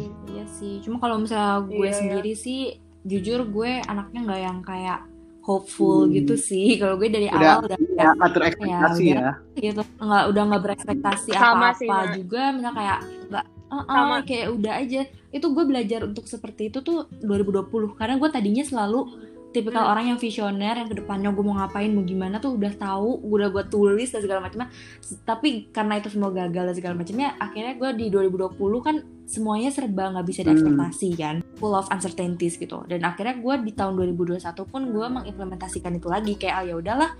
sih, 0.58 0.82
cuma 0.82 0.98
kalau 0.98 1.16
misalnya 1.16 1.62
gue 1.62 1.78
Iya, 1.78 1.86
iya. 1.86 1.94
sendiri 1.94 2.32
sih, 2.34 2.60
jujur 3.02 3.46
gue 3.46 3.80
anaknya 3.82 4.20
nggak 4.26 4.40
yang 4.42 4.58
kayak 4.60 5.00
hopeful 5.40 6.04
Hmm. 6.04 6.12
gitu 6.12 6.34
sih. 6.36 6.76
Kalau 6.76 6.98
gue 6.98 7.08
dari 7.08 7.26
udah 7.26 7.40
awal 7.56 7.64
udah 7.64 7.78
ya, 7.96 8.10
atur 8.18 8.42
ekspektasi 8.44 9.02
ya 9.06 9.32
gitu, 9.56 9.82
nggak 9.96 10.24
udah 10.28 10.42
nggak 10.44 10.62
berekspektasi 10.62 11.30
apa-apa 11.32 11.72
Mak. 11.80 12.06
juga, 12.14 12.42
misalnya 12.52 12.76
kayak 12.76 12.98
nggak, 13.28 13.44
"Ah, 13.66 13.76
ah," 13.78 13.84
Sama. 13.88 14.16
kayak 14.22 14.46
udah 14.52 14.74
aja. 14.76 15.00
Itu 15.28 15.46
gue 15.50 15.64
belajar 15.64 16.00
untuk 16.04 16.24
seperti 16.24 16.68
itu 16.68 16.78
tuh 16.80 17.08
2020, 17.20 17.94
karena 17.94 18.16
gue 18.16 18.28
tadinya 18.28 18.60
selalu 18.62 19.00
tipikal 19.48 19.88
Hmm. 19.88 19.92
orang 19.96 20.04
yang 20.06 20.18
visioner 20.20 20.76
yang 20.76 20.86
ke 20.86 21.00
depannya 21.00 21.32
gue 21.32 21.40
mau 21.40 21.56
ngapain 21.56 21.88
mau 21.88 22.04
gimana 22.04 22.36
tuh 22.36 22.52
udah 22.52 22.68
tahu 22.76 23.24
udah 23.24 23.48
gue 23.48 23.64
tulis 23.66 24.12
dan 24.12 24.20
segala 24.20 24.44
macamnya 24.44 24.68
tapi 25.24 25.72
karena 25.72 25.96
itu 25.96 26.12
semua 26.12 26.28
gagal 26.28 26.68
dan 26.68 26.74
segala 26.76 26.94
macamnya 26.94 27.32
akhirnya 27.40 27.72
gue 27.74 27.90
di 27.96 28.06
2020 28.12 28.44
kan 28.84 29.00
semuanya 29.28 29.68
serba 29.68 30.08
nggak 30.08 30.26
bisa 30.26 30.40
Hmm. 30.40 30.56
diekspektasi 30.56 31.08
kan? 31.14 31.36
Full 31.60 31.76
of 31.76 31.86
uncertainties 31.92 32.56
gitu. 32.56 32.80
Dan 32.88 33.04
akhirnya 33.04 33.36
gue 33.36 33.54
di 33.68 33.72
tahun 33.76 33.94
2021 33.94 34.64
pun 34.64 34.88
gue 34.88 35.06
mengimplementasikan 35.06 35.92
itu 35.94 36.08
lagi. 36.08 36.32
Kayak 36.40 36.54
ah 36.56 36.64
ya 36.64 36.74
udahlah 36.80 37.10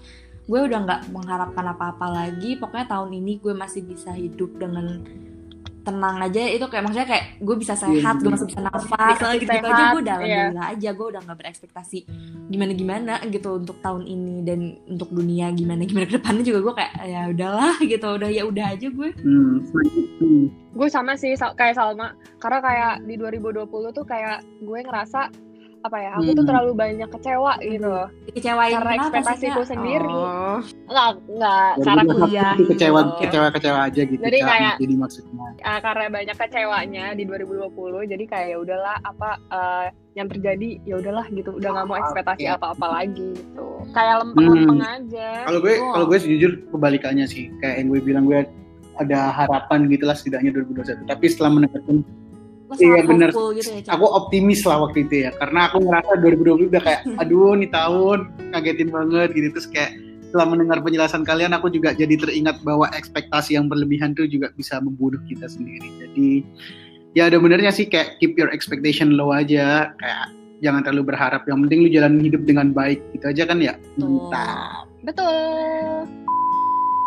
gue 0.49 0.61
udah 0.65 0.79
nggak 0.89 1.01
mengharapkan 1.13 1.67
apa-apa 1.69 2.07
lagi. 2.09 2.57
Pokoknya 2.57 2.89
tahun 2.89 3.13
ini 3.13 3.45
gue 3.45 3.53
masih 3.53 3.85
bisa 3.85 4.17
hidup 4.17 4.57
dengan 4.57 5.05
tenang 5.89 6.17
aja 6.21 6.43
itu 6.45 6.67
kayak 6.69 6.83
maksudnya 6.85 7.09
kayak 7.09 7.25
gue 7.41 7.57
bisa 7.57 7.73
sehat 7.73 8.21
gue 8.21 8.29
masih 8.29 8.49
bisa 8.53 8.61
nafas 8.61 9.17
gitu, 9.41 9.49
gitu 9.49 9.53
aja 9.57 9.83
gue 9.97 10.01
udah 10.05 10.17
iya. 10.21 10.25
alhamdulillah 10.29 10.67
aja 10.77 10.89
gue 10.93 11.07
udah 11.17 11.21
nggak 11.25 11.39
berekspektasi 11.41 11.99
gimana 12.53 12.73
gimana 12.77 13.15
gitu 13.29 13.57
untuk 13.57 13.81
tahun 13.81 14.05
ini 14.05 14.35
dan 14.45 14.61
untuk 14.89 15.09
dunia 15.13 15.49
gimana 15.57 15.89
gimana 15.89 16.05
ke 16.05 16.21
depannya 16.21 16.45
juga 16.45 16.61
gue 16.61 16.75
kayak 16.77 16.95
ya 17.09 17.21
udahlah 17.33 17.77
gitu. 17.81 18.09
Udah 18.09 18.31
ya 18.31 18.43
udah 18.45 18.67
aja 18.75 18.89
gue 18.89 19.11
hmm. 19.17 19.57
Gue 20.79 20.89
sama 20.93 21.19
sih 21.19 21.35
kayak 21.35 21.75
Salma, 21.75 22.15
karena 22.39 22.59
kayak 22.63 22.95
di 23.03 23.19
2020 23.19 23.67
tuh 23.91 24.07
kayak 24.07 24.47
gue 24.63 24.79
ngerasa 24.79 25.48
apa 25.79 25.97
ya, 25.97 26.11
aku 26.13 26.27
tuh 26.29 26.37
Hmm. 26.37 26.49
terlalu 26.49 26.73
banyak 26.75 27.09
kecewa 27.09 27.53
gitu 27.61 27.87
loh. 27.87 28.09
kecewain 28.29 28.73
Karena 28.73 28.93
ekspektasiku 28.99 29.61
sendiri. 29.63 30.07
Oh. 30.07 30.59
Enggak, 30.85 31.11
enggak, 31.25 31.71
cara 31.81 32.03
2021 32.03 32.09
kuliah. 32.21 32.53
tuh 32.53 32.67
kecewa 32.69 33.01
gitu. 33.01 33.15
kecewa 33.21 33.47
kecewa 33.51 33.79
aja 33.83 34.03
gitu 34.05 34.21
Jadi 34.21 34.39
Kak. 34.39 34.49
kayak- 34.49 34.79
jadi 34.79 34.95
maksudnya 34.97 35.47
Ah, 35.61 35.79
karena 35.79 36.05
banyak 36.09 36.37
kecewanya 36.37 37.05
di 37.13 37.23
2020 37.25 37.69
jadi 38.05 38.25
kayak 38.25 38.47
ya 38.49 38.59
udahlah 38.59 38.97
apa 39.01 39.31
eh, 39.49 39.87
yang 40.15 40.27
terjadi 40.27 40.69
ya 40.83 40.95
udahlah 40.97 41.27
gitu 41.29 41.51
udah 41.53 41.69
nggak 41.69 41.87
mau 41.87 41.97
ekspektasi 41.97 42.43
Iya. 42.43 42.55
apa-apa 42.57 42.87
lagi 42.93 43.29
gitu 43.33 43.67
kayak 43.93 44.15
lempeng-lempeng 44.21 44.81
Hmm. 44.81 44.95
aja 44.97 45.29
kalau 45.45 45.59
gue 45.61 45.73
Betul. 45.73 45.93
kalau 45.93 46.07
gue 46.07 46.19
jujur 46.21 46.51
kebalikannya 46.69 47.27
sih 47.27 47.45
kayak 47.57 47.75
yang 47.77 47.89
gue 47.89 48.01
bilang 48.01 48.25
gue 48.25 48.41
ada 48.97 49.19
harapan 49.33 49.87
gitu 49.87 50.05
lah 50.05 50.15
setidaknya 50.15 50.51
2021 50.53 51.07
tapi 51.07 51.25
setelah 51.25 51.51
mendengarkan 51.53 52.03
Lo 52.69 52.77
Iya, 52.77 53.01
bener. 53.01 53.31
gitu 53.33 53.73
ya 53.81 53.81
aku 53.89 54.05
optimis 54.05 54.61
lah 54.69 54.85
waktu 54.85 55.09
itu 55.09 55.25
ya 55.25 55.31
karena 55.41 55.73
aku 55.73 55.81
ngerasa 55.81 56.13
2020 56.21 56.69
udah 56.69 56.83
kayak 56.85 57.01
aduh 57.25 57.57
nih 57.57 57.71
tahun 57.73 58.19
ngagetin 58.53 58.89
banget 58.93 59.29
gitu. 59.33 59.49
Terus 59.57 59.69
kayak 59.73 59.91
setelah 60.29 60.47
mendengar 60.53 60.85
penjelasan 60.85 61.25
kalian 61.25 61.57
aku 61.57 61.73
juga 61.73 61.97
jadi 61.97 62.13
teringat 62.13 62.61
bahwa 62.61 62.93
ekspektasi 62.93 63.57
yang 63.57 63.73
berlebihan 63.73 64.13
tuh 64.13 64.29
juga 64.29 64.53
bisa 64.53 64.77
membunuh 64.85 65.17
kita 65.25 65.49
sendiri. 65.49 65.89
Jadi 66.05 66.45
ya 67.17 67.33
ada 67.33 67.41
benernya 67.41 67.73
sih 67.73 67.89
kayak 67.89 68.21
keep 68.21 68.37
your 68.37 68.53
expectation 68.53 69.17
low 69.17 69.33
aja. 69.33 69.97
Kayak 69.97 70.25
jangan 70.61 70.85
terlalu 70.85 71.17
berharap. 71.17 71.49
Yang 71.49 71.59
penting 71.65 71.79
lu 71.81 71.89
jalan 71.89 72.13
hidup 72.21 72.43
dengan 72.45 72.77
baik 72.77 73.01
gitu 73.17 73.25
aja 73.33 73.43
kan 73.49 73.59
ya? 73.65 73.75
Mantap. 73.97 74.85
Betul. 75.01 76.05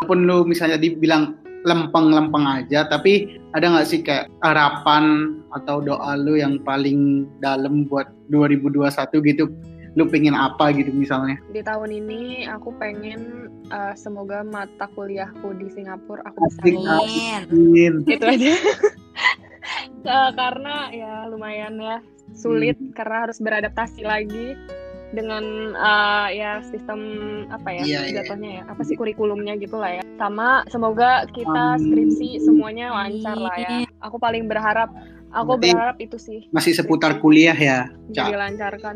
Walaupun 0.01 0.19
lu 0.25 0.37
misalnya 0.49 0.81
dibilang 0.81 1.37
lempeng-lempeng 1.61 2.45
aja 2.47 2.89
tapi 2.89 3.37
ada 3.53 3.69
nggak 3.69 3.87
sih 3.87 4.01
kayak 4.01 4.31
harapan 4.41 5.37
atau 5.53 5.77
doa 5.83 6.17
lu 6.17 6.39
yang 6.39 6.57
paling 6.65 7.29
dalam 7.43 7.85
buat 7.85 8.09
2021 8.33 8.81
gitu 9.29 9.45
lu 9.91 10.07
pengen 10.07 10.31
apa 10.31 10.71
gitu 10.71 10.87
misalnya 10.95 11.35
di 11.51 11.59
tahun 11.59 11.91
ini 11.91 12.47
aku 12.47 12.71
pengen 12.79 13.51
eh, 13.67 13.93
semoga 13.99 14.41
mata 14.41 14.87
kuliahku 14.95 15.51
di 15.59 15.67
Singapura 15.67 16.23
aku 16.31 16.47
bisa. 16.63 16.97
Amin. 17.51 18.07
Itu 18.07 18.23
aja 18.25 18.55
Eh, 20.01 20.29
karena 20.33 20.89
ya 20.89 21.29
lumayan 21.29 21.77
ya 21.77 22.01
sulit 22.33 22.73
Hmm. 22.79 22.89
karena 22.97 23.29
harus 23.29 23.37
beradaptasi 23.37 24.01
lagi 24.01 24.57
dengan 25.11 25.43
eh, 25.71 26.27
ya 26.33 26.51
sistem 26.63 26.99
apa 27.47 27.69
ya 27.69 27.83
Iya, 27.83 27.99
iya. 28.05 28.13
jatuhnya 28.17 28.49
ya 28.51 28.63
apa 28.65 28.81
sih 28.81 28.95
kurikulumnya 28.95 29.55
gitu 29.55 29.75
lah 29.75 29.91
ya 29.93 30.03
sama 30.15 30.63
semoga 30.65 31.27
kita 31.29 31.77
skripsi 31.77 32.39
semuanya 32.39 32.91
lancar 32.91 33.35
lah 33.35 33.55
ya 33.55 33.69
aku 33.99 34.15
paling 34.15 34.45
berharap 34.45 34.87
aku 35.29 35.55
Berarti- 35.55 35.63
berharap 35.69 35.97
itu 35.97 36.17
sih 36.17 36.39
masih 36.49 36.71
seputar 36.73 37.15
kuliah 37.17 37.53
ya 37.53 37.87
Cak. 38.09 38.27
dilancarkan 38.29 38.95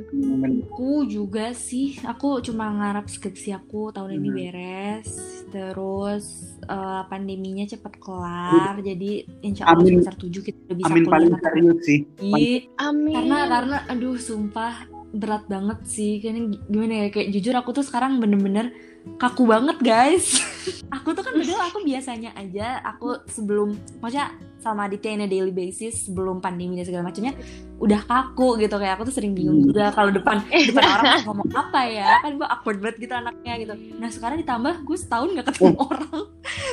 Aku 0.67 1.07
juga 1.07 1.51
sih, 1.51 1.95
aku 2.01 2.39
cuma 2.41 2.67
ngarap 2.69 3.07
skripsi 3.07 3.53
aku 3.53 3.87
tahun 3.89 4.19
ini 4.19 4.27
Hmm. 4.27 4.37
beres, 4.37 5.07
terus 5.49 6.25
eh, 6.61 7.01
pandeminya 7.05 7.63
cepet 7.63 7.93
kelar, 7.97 8.75
jadi 8.77 9.11
insya 9.39 9.63
Allah 9.65 9.79
Amin. 9.81 10.03
semester 10.03 10.15
7 10.19 10.43
kita 10.43 10.57
udah 10.61 10.75
bisa 10.75 10.87
amin 10.89 11.03
paling 11.05 11.29
kuliah 11.29 11.41
serius 11.41 11.77
sih 11.81 11.99
lagi. 12.21 12.51
amin 12.77 13.15
Karena 13.15 13.37
karena 13.47 13.77
aduh 13.87 14.17
sumpah 14.17 14.73
berat 15.21 15.43
banget 15.47 15.79
sih, 15.87 16.19
kayaknya 16.21 16.59
gimana 16.67 16.93
ya 17.01 17.07
kayak 17.13 17.29
jujur 17.33 17.55
aku 17.55 17.69
tuh 17.77 17.85
sekarang 17.87 18.19
bener-bener 18.21 18.75
kaku 19.15 19.43
banget 19.45 19.77
guys. 19.79 20.41
aku 20.95 21.11
tuh 21.11 21.21
kan 21.21 21.33
padahal 21.37 21.61
aku 21.65 21.79
biasanya 21.81 22.33
aja 22.33 22.81
aku 22.83 23.21
sebelum 23.25 23.73
maksudnya 23.99 24.33
sama 24.57 24.89
Aditya 24.89 25.13
in 25.13 25.21
a 25.21 25.29
daily 25.29 25.53
basis 25.53 26.09
sebelum 26.09 26.41
pandemi 26.41 26.73
dan 26.73 26.83
segala 26.83 27.05
macamnya 27.05 27.37
udah 27.77 28.01
kaku 28.01 28.57
gitu. 28.57 28.75
Kayak 28.75 28.97
aku 28.97 29.05
tuh 29.05 29.15
sering 29.15 29.31
bingung 29.31 29.61
Hmm. 29.61 29.69
juga 29.69 29.93
kalau 29.93 30.09
depan 30.09 30.41
depan 30.69 30.83
orang 30.83 31.05
mau 31.05 31.25
ngomong 31.31 31.49
apa 31.53 31.81
ya. 31.85 32.17
Kan 32.19 32.35
gue 32.35 32.47
awkward 32.47 32.79
banget 32.79 32.97
gitu 32.99 33.13
anaknya 33.13 33.53
gitu. 33.57 33.73
Nah 33.95 34.09
sekarang 34.09 34.41
ditambah 34.41 34.73
gue 34.81 34.97
setahun 34.97 35.27
gak 35.33 35.47
ketemu 35.47 35.73
orang. 35.77 36.23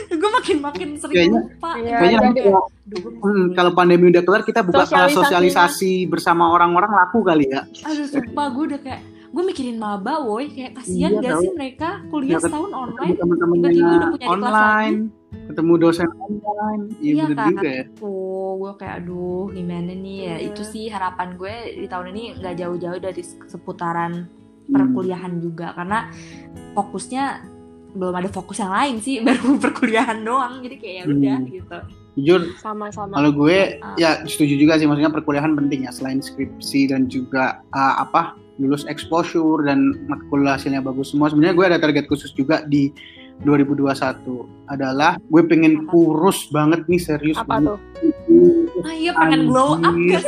Gue 0.09 0.31
makin 0.33 0.57
makin 0.59 0.89
sering 0.97 1.15
Kayaknya- 1.15 1.45
lupa. 1.47 1.71
Iya, 1.75 1.95
kayaknya 1.95 2.19
kalau, 2.43 2.63
Aduh, 2.83 2.99
gue 2.99 3.13
hmm, 3.15 3.47
kalau 3.53 3.71
pandemi 3.73 4.05
udah 4.09 4.23
kelar 4.23 4.43
kita 4.43 4.61
buka 4.61 4.83
kelas 4.83 5.13
Sosialisasinya. 5.13 5.23
sosialisasi 5.23 5.93
bersama 6.09 6.49
orang-orang 6.49 6.91
laku 6.91 7.21
kali 7.21 7.45
ya. 7.47 7.61
Aduh 7.85 8.09
sumpah 8.09 8.47
gue 8.51 8.65
udah 8.73 8.81
kayak 8.81 9.01
gue 9.33 9.43
mikirin 9.43 9.77
maba 9.77 10.21
woi 10.21 10.47
kayak 10.47 10.77
kasihan 10.77 11.09
Iya, 11.11 11.19
gak 11.19 11.33
tahu. 11.33 11.41
sih 11.41 11.51
mereka 11.53 11.89
kuliah 12.07 12.37
Ya, 12.37 12.39
setahun 12.39 12.71
online 12.71 13.13
tiba-tiba 13.15 13.45
udah 13.49 14.09
punya 14.11 14.27
online 14.29 14.97
ketemu 15.43 15.73
dosen 15.79 16.09
online 16.13 16.83
iya 16.95 17.13
Iya, 17.15 17.25
juga 17.27 17.43
ya 17.65 17.85
tuh 17.95 18.51
gue 18.55 18.73
kayak 18.77 18.95
aduh 19.01 19.45
gimana 19.51 19.91
nih 19.91 20.19
ya 20.23 20.35
Iya. 20.35 20.47
itu 20.47 20.63
sih 20.63 20.85
harapan 20.87 21.29
gue 21.35 21.55
di 21.75 21.87
tahun 21.87 22.07
ini 22.13 22.23
nggak 22.39 22.55
jauh-jauh 22.57 23.01
dari 23.01 23.23
seputaran 23.25 24.13
Hmm. 24.63 24.79
perkuliahan 24.79 25.43
juga 25.43 25.75
karena 25.75 26.07
fokusnya 26.73 27.43
belum 27.93 28.15
ada 28.15 28.31
fokus 28.31 28.57
yang 28.57 28.71
lain 28.71 28.97
sih 28.99 29.19
baru 29.27 29.59
perkuliahan 29.59 30.23
doang 30.23 30.61
jadi 30.61 30.77
kayak 30.77 30.95
ya 30.95 31.05
udah 31.05 31.37
Hmm. 31.37 31.49
gitu 31.49 31.79
jujur 32.15 32.45
sama-sama 32.57 33.15
Kalau 33.15 33.31
gue 33.31 33.77
Ah. 33.79 33.97
ya 33.97 34.11
setuju 34.23 34.55
juga 34.57 34.77
sih 34.77 34.85
maksudnya 34.85 35.09
perkuliahan 35.09 35.53
penting 35.55 35.85
ya 35.85 35.91
selain 35.91 36.19
skripsi 36.19 36.89
dan 36.89 37.07
juga 37.07 37.65
uh, 37.71 37.95
apa 37.99 38.37
lulus 38.57 38.85
exposure 38.85 39.65
dan 39.65 39.81
matkul 40.07 40.43
hasilnya 40.43 40.79
bagus 40.79 41.11
semua. 41.11 41.27
Sebenarnya 41.27 41.55
gue 41.55 41.67
ada 41.67 41.79
target 41.79 42.05
khusus 42.05 42.31
juga 42.31 42.61
di 42.63 42.93
2021 43.41 43.91
adalah 44.69 45.17
gue 45.19 45.43
pengen 45.43 45.83
Apa? 45.83 45.89
kurus 45.89 46.47
banget 46.49 46.85
nih 46.85 47.01
serius 47.01 47.35
apa 47.35 47.59
banget. 47.59 47.75
tuh 47.75 47.79
ah 48.83 48.95
iya 48.95 49.11
pengen 49.11 49.49
glow 49.49 49.75
up 49.77 49.97
sih 49.99 50.23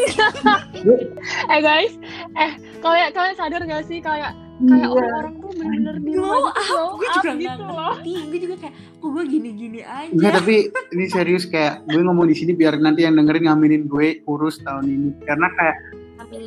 eh 1.47 1.61
guys 1.61 1.95
eh 2.35 2.53
kalian 2.81 3.11
kalian 3.13 3.37
sadar 3.37 3.63
gak 3.63 3.85
sih 3.85 4.01
kayak 4.01 4.35
kayak 4.65 4.81
Iya. 4.81 4.89
orang-orang 4.91 5.35
tuh 5.35 5.51
bener-bener 5.51 5.97
di 5.97 6.11
glow 6.13 6.45
up 6.45 6.57
gue 6.95 7.09
juga 7.11 7.31
nggak 7.31 7.39
gitu 7.39 7.63
loh. 7.65 7.77
Ngerti 7.95 8.13
gue 8.25 8.39
juga 8.41 8.57
kayak 8.59 8.75
kok 8.95 9.09
gue 9.11 9.25
gini-gini 9.27 9.81
aja. 9.81 10.11
Enggak 10.11 10.33
tapi 10.35 10.55
ini 10.91 11.05
serius 11.07 11.45
kayak 11.45 11.73
gue 11.85 12.01
ngomong 12.01 12.25
di 12.25 12.35
sini 12.35 12.53
biar 12.53 12.75
nanti 12.77 13.01
yang 13.03 13.15
dengerin 13.15 13.45
ngaminin 13.45 13.83
gue 13.85 14.07
kurus 14.23 14.59
tahun 14.59 14.87
ini. 14.87 15.09
Karena 15.21 15.47
kayak 15.51 15.77
amin. 16.21 16.41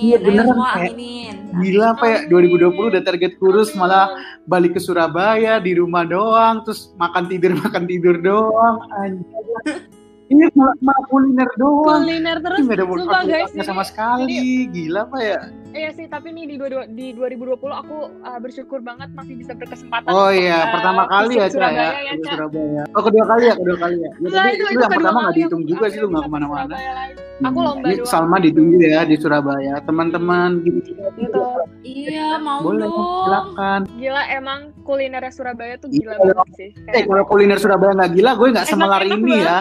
Iya, 0.00 0.16
Ayo 0.16 0.24
beneran, 0.24 0.48
semua 0.50 0.68
kayak 0.72 0.90
aminin. 0.90 1.36
gila 1.52 1.86
apa 1.90 2.04
ya 2.06 2.18
2020 2.26 2.72
udah 2.88 3.02
target 3.02 3.32
kurus 3.36 3.68
malah 3.74 4.06
balik 4.44 4.72
ke 4.72 4.80
Surabaya 4.80 5.58
di 5.58 5.72
rumah 5.74 6.04
doang 6.04 6.62
terus 6.62 6.94
makan 6.96 7.26
tidur 7.26 7.52
makan 7.60 7.84
tidur 7.84 8.16
doang 8.16 8.76
anjir 8.94 9.84
Ini 10.26 10.46
malah, 10.54 10.78
malah 10.80 11.04
kuliner 11.04 11.50
doang. 11.54 12.00
kuliner 12.00 12.38
terus 12.38 12.58
Ini 12.58 12.64
nggak 12.64 12.78
ada 12.78 12.86
sumpah 12.86 13.22
guys 13.24 13.50
workout 13.50 13.66
sama 13.66 13.76
jadi- 13.76 13.90
sekali. 13.90 14.38
Gila 14.70 15.00
apa 15.02 15.18
ya? 15.20 15.38
Iya 15.70 15.90
sih, 15.94 16.06
tapi 16.06 16.34
nih 16.34 16.50
di, 16.50 16.56
dua, 16.58 16.82
di 16.84 17.14
2020 17.14 17.62
aku 17.62 17.96
uh, 18.20 18.38
bersyukur 18.38 18.82
banget 18.82 19.06
masih 19.14 19.38
bisa 19.38 19.54
berkesempatan. 19.54 20.10
Oh 20.10 20.26
iya, 20.28 20.66
uh, 20.66 20.72
pertama 20.74 21.06
kali 21.06 21.38
ya, 21.38 21.46
visit 21.46 21.62
Ca 21.62 21.68
ya. 21.70 21.70
Surabaya 21.70 22.00
ya. 22.02 22.12
Surabaya. 22.26 22.82
Oh, 22.90 23.02
kedua 23.06 23.24
kali 23.24 23.44
ya, 23.46 23.54
kedua 23.54 23.76
kali 23.78 23.96
ya. 23.96 24.02
Ya, 24.02 24.10
Nah, 24.10 24.30
tapi 24.34 24.50
itu, 24.50 24.58
itu, 24.58 24.64
itu 24.66 24.80
yang 24.80 24.92
pertama 24.92 25.18
nggak 25.22 25.34
dihitung 25.38 25.62
juga 25.64 25.84
aku 25.86 25.94
sih, 25.94 26.00
lu 26.00 26.06
nggak 26.10 26.24
ke 26.26 26.30
mana-mana. 26.30 26.74
Aku 27.40 27.56
Hmm, 27.56 27.68
lomba 27.72 27.86
Ini 27.88 27.96
doang 27.96 28.10
Salma 28.10 28.36
ditunggu 28.36 28.78
ya 28.84 29.00
di 29.00 29.16
Surabaya. 29.16 29.74
Teman-teman 29.80 30.50
gitu. 30.60 30.92
Gitu. 31.16 31.40
Iya, 31.80 32.36
mau 32.36 32.60
Boleh, 32.60 32.84
dong. 32.84 33.24
silakan. 33.24 33.80
Gila 33.96 34.22
emang 34.28 34.60
kulinernya 34.84 35.32
Surabaya 35.32 35.74
tuh 35.80 35.88
gila 35.88 36.20
Iya. 36.20 36.34
banget 36.36 36.48
sih. 36.52 36.70
Eh, 36.92 37.02
kalau 37.06 37.24
kuliner 37.24 37.56
Surabaya 37.56 37.96
nggak 37.96 38.12
gila, 38.12 38.30
gue 38.36 38.48
nggak 38.52 38.66
semelar 38.68 39.02
ini 39.02 39.40
ya. 39.40 39.58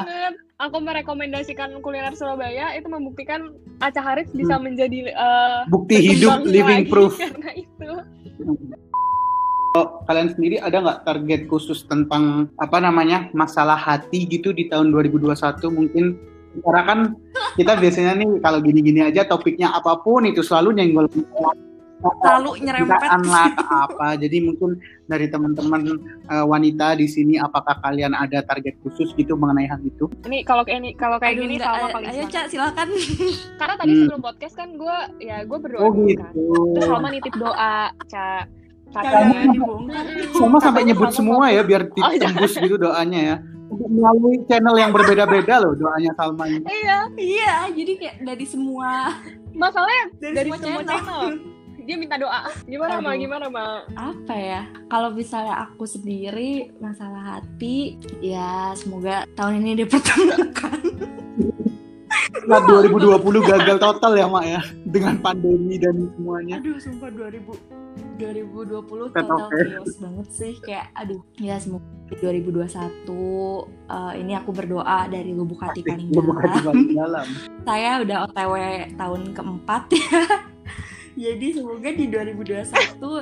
Aku 0.59 0.83
merekomendasikan 0.83 1.71
kuliner 1.79 2.11
Surabaya 2.11 2.75
itu 2.75 2.91
membuktikan 2.91 3.55
Aca 3.79 4.03
Haris 4.03 4.27
bisa 4.35 4.59
menjadi 4.59 5.07
uh, 5.15 5.63
Bukti 5.71 5.98
hidup, 5.99 6.33
living 6.47 6.81
lagi 6.85 6.91
proof. 6.91 7.13
Karena 7.19 7.51
itu. 7.55 7.89
Kalau 9.69 10.01
kalian 10.09 10.29
sendiri 10.33 10.57
ada 10.57 10.81
nggak 10.81 11.05
target 11.05 11.41
khusus 11.45 11.85
tentang 11.85 12.49
apa 12.57 12.81
namanya 12.81 13.29
masalah 13.37 13.77
hati 13.77 14.25
gitu 14.25 14.49
di 14.49 14.65
tahun 14.65 14.89
2021 14.89 15.29
mungkin 15.69 16.17
karena 16.65 16.81
kan 16.81 16.99
kita 17.53 17.77
biasanya 17.77 18.17
nih 18.17 18.41
kalau 18.41 18.59
gini-gini 18.65 19.05
aja 19.05 19.29
topiknya 19.29 19.69
apa 19.69 20.01
pun 20.01 20.25
itu 20.25 20.41
selalu 20.41 20.81
nyenggol 20.81 21.05
Selalu 21.99 22.51
nyerempet. 22.61 22.99
lah 23.25 23.51
apa 23.83 24.15
jadi 24.15 24.37
mungkin 24.41 24.79
dari 25.03 25.27
teman-teman 25.27 25.81
eh, 26.25 26.45
wanita 26.45 26.93
di 26.93 27.05
sini 27.05 27.35
apakah 27.35 27.75
kalian 27.77 28.11
ada 28.11 28.39
target 28.41 28.79
khusus 28.79 29.11
gitu 29.13 29.35
mengenai 29.35 29.65
hal 29.65 29.79
itu 29.81 30.07
Ini 30.23 30.41
kalau 30.41 30.63
kayak 30.63 30.79
ini 30.79 30.91
kalau 30.93 31.17
kayak 31.17 31.35
Aduh, 31.35 31.43
gini 31.43 31.55
enggak, 31.55 31.75
ayo, 31.75 31.87
paling 31.89 32.07
ayo. 32.09 32.23
Cak, 32.25 32.45
silakan. 32.47 32.87
Karena 33.59 33.75
tadi 33.75 33.89
Hmm. 33.89 33.99
sebelum 34.01 34.21
podcast 34.21 34.55
kan 34.55 34.69
gue 34.71 34.97
ya 35.19 35.37
gue 35.41 35.57
berdoa 35.57 35.81
oh 35.81 35.89
kan. 35.89 36.05
gitu 36.05 36.43
Terus 36.71 36.85
Salma 36.85 37.09
nitip 37.09 37.35
doa, 37.35 37.75
Ca. 38.05 38.29
Jangan 38.89 39.05
Katanya. 39.05 39.41
dibongkar. 39.51 40.05
sama 40.31 40.57
sampai 40.57 40.81
nyebut 40.83 41.09
semua 41.11 41.45
ya 41.47 41.61
biar 41.61 41.83
Oh, 41.91 42.09
iya. 42.09 42.21
tembus 42.23 42.53
gitu 42.55 42.73
doanya 42.75 43.19
ya 43.21 43.35
melalui 43.93 44.41
channel 44.45 44.73
yang 44.73 44.89
berbeda-beda 44.89 45.59
loh 45.59 45.75
doanya 45.75 46.09
Salma 46.15 46.47
ini 46.47 46.63
Iya, 46.63 46.97
Iya, 47.13 47.53
jadi 47.71 47.91
kayak 47.97 48.15
dari 48.23 48.45
semua 48.45 49.13
masalahnya 49.51 50.05
dari, 50.15 50.33
dari 50.33 50.49
semua, 50.49 50.57
semua 50.59 50.81
channel. 50.81 51.21
channel. 51.21 51.23
Dia 51.89 51.97
minta 51.97 52.21
doa. 52.21 52.53
Gimana, 52.69 53.01
Ma? 53.01 53.17
Aduh. 53.17 53.21
Gimana, 53.25 53.45
Ma? 53.49 53.81
Apa 53.97 54.37
ya? 54.37 54.61
Kalau 54.93 55.09
misalnya 55.09 55.65
aku 55.65 55.89
sendiri 55.89 56.69
masalah 56.77 57.41
hati, 57.41 57.97
ya 58.21 58.77
semoga 58.77 59.25
tahun 59.33 59.65
ini 59.65 59.81
dipertemukan. 59.81 60.77
Nah, 62.45 62.61
2020 62.61 63.41
gagal 63.41 63.77
total 63.81 64.13
ya 64.13 64.29
mak 64.29 64.45
ya 64.45 64.61
dengan 64.85 65.17
pandemi 65.17 65.81
dan 65.81 66.13
semuanya. 66.13 66.61
Aduh, 66.61 66.77
sumpah 66.77 67.09
2000 67.09 67.57
2020 68.21 69.09
Tetap 69.09 69.25
total 69.25 69.49
ya. 69.49 69.65
chaos 69.81 69.95
banget 69.97 70.27
sih 70.29 70.53
kayak 70.61 70.91
aduh 70.93 71.23
ya 71.39 71.55
semoga 71.57 71.87
di 72.05 72.15
2021 72.19 72.75
eh, 72.75 74.13
ini 74.19 74.33
aku 74.35 74.49
berdoa 74.51 75.07
dari 75.07 75.31
lubuk 75.31 75.59
hati 75.63 75.81
paling 75.83 76.11
Gue 76.11 76.23
bukan 76.23 76.43
di 76.43 76.59
dalam 76.59 76.75
paling 76.75 76.95
dalam. 76.95 77.27
saya 77.67 77.91
udah 78.03 78.17
OTW 78.29 78.53
tahun 78.99 79.21
keempat 79.31 79.83
ya 79.95 80.23
jadi 81.19 81.47
semoga 81.51 81.89
di 81.91 82.05
2021 82.07 82.71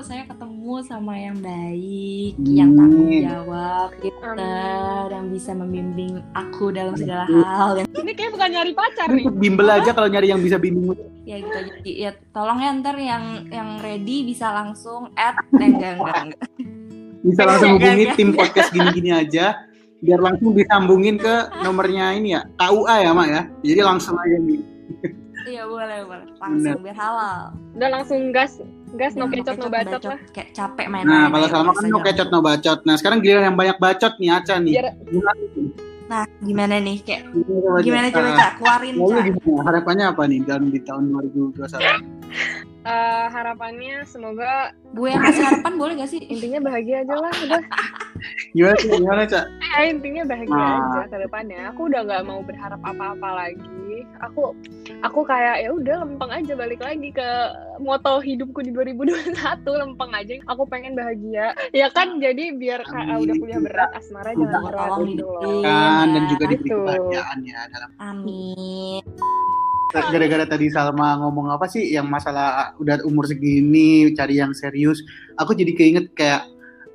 saya 0.05 0.23
ketemu 0.29 0.73
sama 0.85 1.17
yang 1.17 1.37
baik 1.41 2.33
yang 2.45 2.69
tanggung 2.77 3.09
jawab 3.09 3.89
Amin. 4.21 5.09
yang 5.09 5.25
bisa 5.33 5.51
membimbing 5.57 6.21
aku 6.37 6.69
dalam 6.69 6.93
segala 6.93 7.25
hal 7.25 7.81
dan 7.81 7.85
Ini 7.89 8.11
kayak 8.13 8.31
bukan 8.37 8.49
nyari 8.53 8.71
pacar 8.77 9.09
Ini 9.09 9.17
nih. 9.17 9.33
bimbel 9.33 9.67
aja 9.73 9.89
kalau 9.97 10.07
nyari 10.13 10.29
yang 10.29 10.41
bisa 10.45 10.61
bimbing. 10.61 10.93
ya 11.25 11.41
gitu 11.41 11.57
jadi 11.57 11.91
ya 11.97 12.11
tolong 12.31 12.61
ya 12.61 12.69
ntar 12.77 12.95
yang 13.01 13.49
yang 13.49 13.81
ready 13.81 14.23
bisa 14.23 14.53
langsung 14.53 15.09
add 15.17 15.41
eh, 15.57 15.65
enggak 15.65 15.97
enggak 15.97 16.15
enggak 16.29 16.41
Bisa 17.17 17.41
langsung 17.43 17.75
hubungi 17.75 18.05
tim 18.13 18.29
podcast 18.31 18.69
gini-gini 18.71 19.09
aja. 19.11 19.57
Biar 19.99 20.21
langsung 20.21 20.53
disambungin 20.53 21.17
ke 21.17 21.35
nomornya 21.59 22.13
ini 22.13 22.37
ya. 22.37 22.45
KUA 22.55 22.95
ya 23.03 23.11
mak 23.11 23.27
ya. 23.27 23.41
Jadi 23.65 23.81
langsung 23.83 24.15
aja 24.15 24.37
nih. 24.37 24.61
Iya 25.47 25.63
boleh 25.63 25.99
boleh 26.03 26.27
langsung 26.37 26.77
biar 26.79 26.93
halal 26.95 27.39
Udah 27.73 27.89
langsung 27.89 28.19
gas, 28.29 28.57
gas 28.93 29.13
no 29.13 29.25
Biar 29.25 29.41
kecot 29.41 29.57
no 29.57 29.67
bacot 29.67 30.01
lah. 30.03 30.19
kayak 30.31 30.49
capek 30.51 30.85
main 30.87 31.03
Nah 31.03 31.29
kalau 31.29 31.47
Salma 31.47 31.71
kan 31.71 31.85
no 31.85 31.99
kecot 31.99 32.29
no 32.29 32.39
bacot. 32.39 32.79
Nah 32.83 32.95
sekarang 32.95 33.21
giliran 33.21 33.45
yang 33.45 33.57
banyak 33.57 33.77
bacot 33.77 34.13
nih 34.17 34.29
Aca 34.31 34.55
nih. 34.57 34.73
Biar- 34.75 34.95
Gimana? 35.03 35.31
nih? 35.47 35.69
nah 36.07 36.23
gimana 36.39 36.75
nih 36.79 37.03
kayak 37.03 37.21
Gimana, 37.35 37.83
gimana 37.83 38.05
coba 38.07 38.23
Nah, 38.23 38.37
cak 38.37 38.51
keluarin 38.55 38.93
Lalu 38.95 39.11
cak 39.11 39.23
gimana? 39.27 39.61
Harapannya 39.61 40.05
apa 40.07 40.23
nih 40.23 40.39
dalam 40.41 40.65
di 40.67 40.79
tahun 40.81 41.03
2021? 41.11 41.57
Eh, 42.87 43.25
harapannya 43.27 44.07
semoga 44.07 44.71
gue 44.87 45.11
yang 45.11 45.19
kasih 45.19 45.43
harapan 45.43 45.73
boleh 45.75 45.93
gak 45.99 46.07
sih 46.07 46.23
intinya 46.23 46.63
bahagia 46.63 47.03
aja 47.03 47.15
lah 47.17 47.35
udah. 47.35 47.59
Gimana 48.55 48.75
Cak? 48.77 48.95
Gimana 48.95 49.23
Cak? 49.27 49.45
Ya, 49.59 49.79
intinya 49.85 50.23
bahagia 50.23 50.55
Nah. 50.55 50.79
aja 50.95 51.01
ke 51.05 51.17
depannya. 51.19 51.59
Aku 51.67 51.91
udah 51.91 52.01
nggak 52.01 52.23
mau 52.23 52.39
berharap 52.39 52.79
apa-apa 52.79 53.27
lagi. 53.35 53.91
Aku 54.23 54.55
aku 55.05 55.21
kayak 55.25 55.65
ya 55.65 55.69
udah 55.73 55.95
lempeng 56.05 56.31
aja 56.33 56.53
balik 56.57 56.81
lagi 56.81 57.09
ke 57.13 57.29
moto 57.77 58.17
hidupku 58.21 58.65
di 58.65 58.71
2021 58.73 59.35
lempeng 59.65 60.11
aja. 60.13 60.33
Aku 60.49 60.65
pengen 60.65 60.97
bahagia. 60.97 61.53
Ya 61.73 61.87
kan 61.93 62.17
jadi 62.17 62.55
biar 62.57 62.81
ka- 62.85 63.05
Amin. 63.05 63.27
udah 63.29 63.35
kuliah 63.37 63.61
berat 63.61 63.91
asmara 63.93 64.33
jangan 64.33 64.49
Allah 64.49 64.61
berat 64.69 64.89
gitu 65.05 65.25
loh. 65.25 65.61
Kan 65.61 66.05
dan 66.15 66.23
ya. 66.25 66.29
juga 66.33 66.43
diberi 66.49 66.69
kebahagiaan 66.69 67.37
ya 67.45 67.61
dalam 67.69 67.89
amin 68.01 69.03
gara-gara 69.93 70.43
tadi 70.43 70.67
Salma 70.67 71.15
ngomong 71.23 71.47
apa 71.55 71.65
sih 71.71 71.95
yang 71.95 72.11
masalah 72.11 72.75
udah 72.77 72.99
umur 73.07 73.23
segini 73.23 74.11
cari 74.11 74.39
yang 74.39 74.51
serius 74.51 74.99
aku 75.39 75.55
jadi 75.55 75.71
keinget 75.73 76.11
kayak 76.11 76.43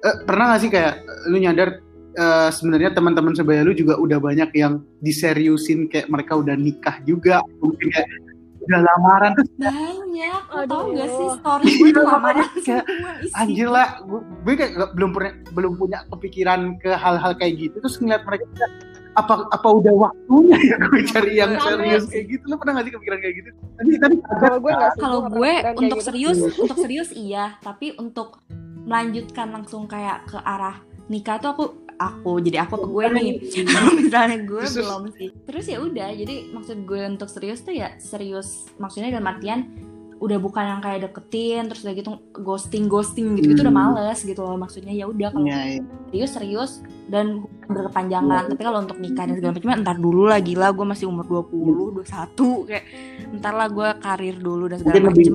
eh, 0.05 0.17
pernah 0.29 0.53
gak 0.53 0.61
sih 0.61 0.71
kayak 0.71 1.01
eh, 1.01 1.21
lu 1.33 1.41
nyadar 1.41 1.81
eh, 2.15 2.49
sebenarnya 2.51 2.91
teman-teman 2.93 3.33
sebaya 3.33 3.63
lu 3.63 3.73
juga 3.73 3.97
udah 3.97 4.19
banyak 4.19 4.51
yang 4.53 4.81
diseriusin 5.01 5.89
kayak 5.89 6.09
mereka 6.09 6.37
udah 6.37 6.55
nikah 6.55 6.97
juga 7.03 7.41
mungkin 7.59 7.89
kayak 7.89 8.09
udah 8.63 8.81
lamaran. 8.81 9.33
Terus 9.35 9.51
banyak 9.59 10.43
lo 10.47 10.63
tau 10.71 10.83
gak 10.95 11.09
sih 11.11 11.29
story 11.35 11.65
gue 11.67 11.91
tuh 11.91 12.05
lamaran 12.07 12.47
Kayak, 12.67 12.85
anjir 13.35 13.67
lah 13.67 13.99
gue, 14.07 14.21
gue 14.23 14.55
kayak 14.55 14.73
nggak- 14.79 14.93
belum 14.95 15.11
pernah 15.11 15.33
belum 15.51 15.73
punya 15.75 15.99
kepikiran 16.09 16.61
ke 16.79 16.91
hal-hal 16.95 17.33
kayak 17.35 17.55
gitu. 17.59 17.77
Terus 17.83 17.97
ngeliat 17.99 18.23
mereka 18.23 18.47
apa 19.13 19.45
apa 19.53 19.69
udah 19.69 19.93
waktunya 19.93 20.59
ya 20.73 20.77
gue 20.89 21.03
cari 21.05 21.33
yang 21.37 21.53
serius 21.59 22.07
kayak 22.09 22.27
gitu? 22.31 22.45
Lu 22.49 22.57
pernah 22.57 22.73
gak 22.81 22.85
sih 22.87 22.93
kepikiran 22.95 23.19
kayak 23.19 23.35
gitu? 23.35 23.51
Tadi 23.77 23.91
tadi 23.99 24.17
Kalau 24.23 24.59
gue 24.63 24.73
kalau 24.97 25.21
gue 25.27 25.53
untuk 25.77 25.99
gitu. 26.01 26.07
serius 26.07 26.39
untuk 26.55 26.79
serius 26.79 27.11
iya 27.13 27.59
tapi 27.61 27.93
untuk 27.99 28.41
melanjutkan 28.83 29.51
langsung 29.51 29.87
kayak 29.87 30.27
ke 30.27 30.39
arah 30.39 30.79
nikah 31.07 31.37
tuh 31.39 31.51
aku 31.53 31.65
aku. 31.95 32.39
Jadi 32.39 32.57
aku 32.57 32.75
ke 32.77 32.89
gue 32.89 33.05
nih. 33.11 33.29
Misalnya 33.99 34.39
gue 34.41 34.63
Terus- 34.63 34.77
belum 34.77 35.03
sih. 35.11 35.29
Terus 35.43 35.65
ya 35.67 35.79
udah 35.79 36.09
jadi 36.11 36.35
maksud 36.51 36.83
gue 36.83 37.01
untuk 37.07 37.27
serius 37.27 37.61
tuh 37.61 37.73
ya 37.73 37.97
serius 37.97 38.69
maksudnya 38.77 39.11
dalam 39.11 39.27
artian 39.27 39.61
udah 40.17 40.39
bukan 40.39 40.63
yang 40.63 40.79
kayak 40.79 41.03
deketin 41.03 41.67
terus 41.67 41.83
udah 41.83 41.95
gitu 41.95 42.11
ghosting 42.39 42.87
ghosting 42.87 43.35
gitu 43.35 43.53
gitu 43.53 43.61
udah 43.61 43.75
Hmm. 43.75 43.91
males 43.91 44.21
gitu 44.21 44.39
loh 44.39 44.55
maksudnya. 44.55 44.93
Ya 44.93 45.05
udah 45.05 45.29
kalau 45.29 45.45
Iya, 45.45 45.59
iya. 45.69 45.83
serius 46.07 46.31
serius 46.31 46.73
dan 47.09 47.43
berkepanjangan. 47.67 48.47
Tapi 48.47 48.63
kalau 48.63 48.79
untuk 48.81 48.97
nikah 48.97 49.27
dan 49.27 49.35
segala 49.35 49.53
macam 49.53 49.83
ntar 49.83 49.97
dulu 49.97 50.23
lah 50.25 50.39
gila 50.39 50.71
gue 50.71 50.87
masih 50.87 51.07
umur 51.07 51.27
20 51.27 51.99
21 51.99 52.39
kayak 52.65 52.85
ntar 53.35 53.53
lah 53.53 53.67
gue 53.67 53.89
karir 53.99 54.37
dulu 54.37 54.65
dan 54.67 54.79
segala 54.79 55.11
macam 55.11 55.35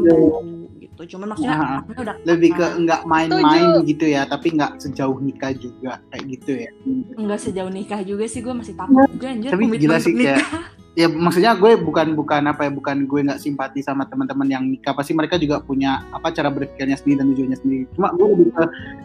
gitu. 0.97 1.17
Cuman 1.17 1.33
maksudnya 1.33 1.55
Ah, 1.57 1.61
anaknya 1.85 1.95
udah 2.01 2.15
lebih 2.25 2.49
ke 2.57 2.65
enggak 2.81 3.01
main-main 3.05 3.85
gitu 3.85 4.05
ya 4.09 4.25
tapi 4.25 4.47
enggak 4.57 4.81
sejauh 4.81 5.17
nikah 5.21 5.53
juga 5.53 6.01
kayak 6.09 6.23
gitu 6.25 6.51
ya. 6.65 6.69
Enggak 7.13 7.39
sejauh 7.45 7.69
nikah 7.69 8.01
juga 8.01 8.25
sih 8.25 8.41
gue 8.41 8.53
masih 8.53 8.73
takut. 8.73 9.05
Juga 9.13 9.27
anjir 9.29 9.49
tapi 9.53 9.63
gila 9.77 9.97
sih 10.01 10.13
kayak 10.17 10.41
nikah. 10.41 10.63
ya 10.97 11.07
maksudnya 11.13 11.51
gue 11.53 11.71
bukan 11.77 12.17
bukan 12.17 12.41
apa 12.49 12.61
ya 12.65 12.71
bukan 12.73 13.05
gue 13.05 13.19
nggak 13.29 13.37
simpati 13.37 13.85
sama 13.85 14.09
teman-teman 14.09 14.47
yang 14.49 14.63
nikah. 14.65 14.97
Pasti 14.97 15.13
mereka 15.13 15.37
juga 15.37 15.61
punya 15.61 16.01
apa 16.09 16.33
cara 16.33 16.49
berpikirnya 16.49 16.97
sendiri 16.97 17.21
dan 17.21 17.27
tujuannya 17.33 17.57
sendiri. 17.61 17.83
Cuma 17.93 18.09
gue 18.17 18.27
lebih 18.33 18.49
ke 18.57 18.63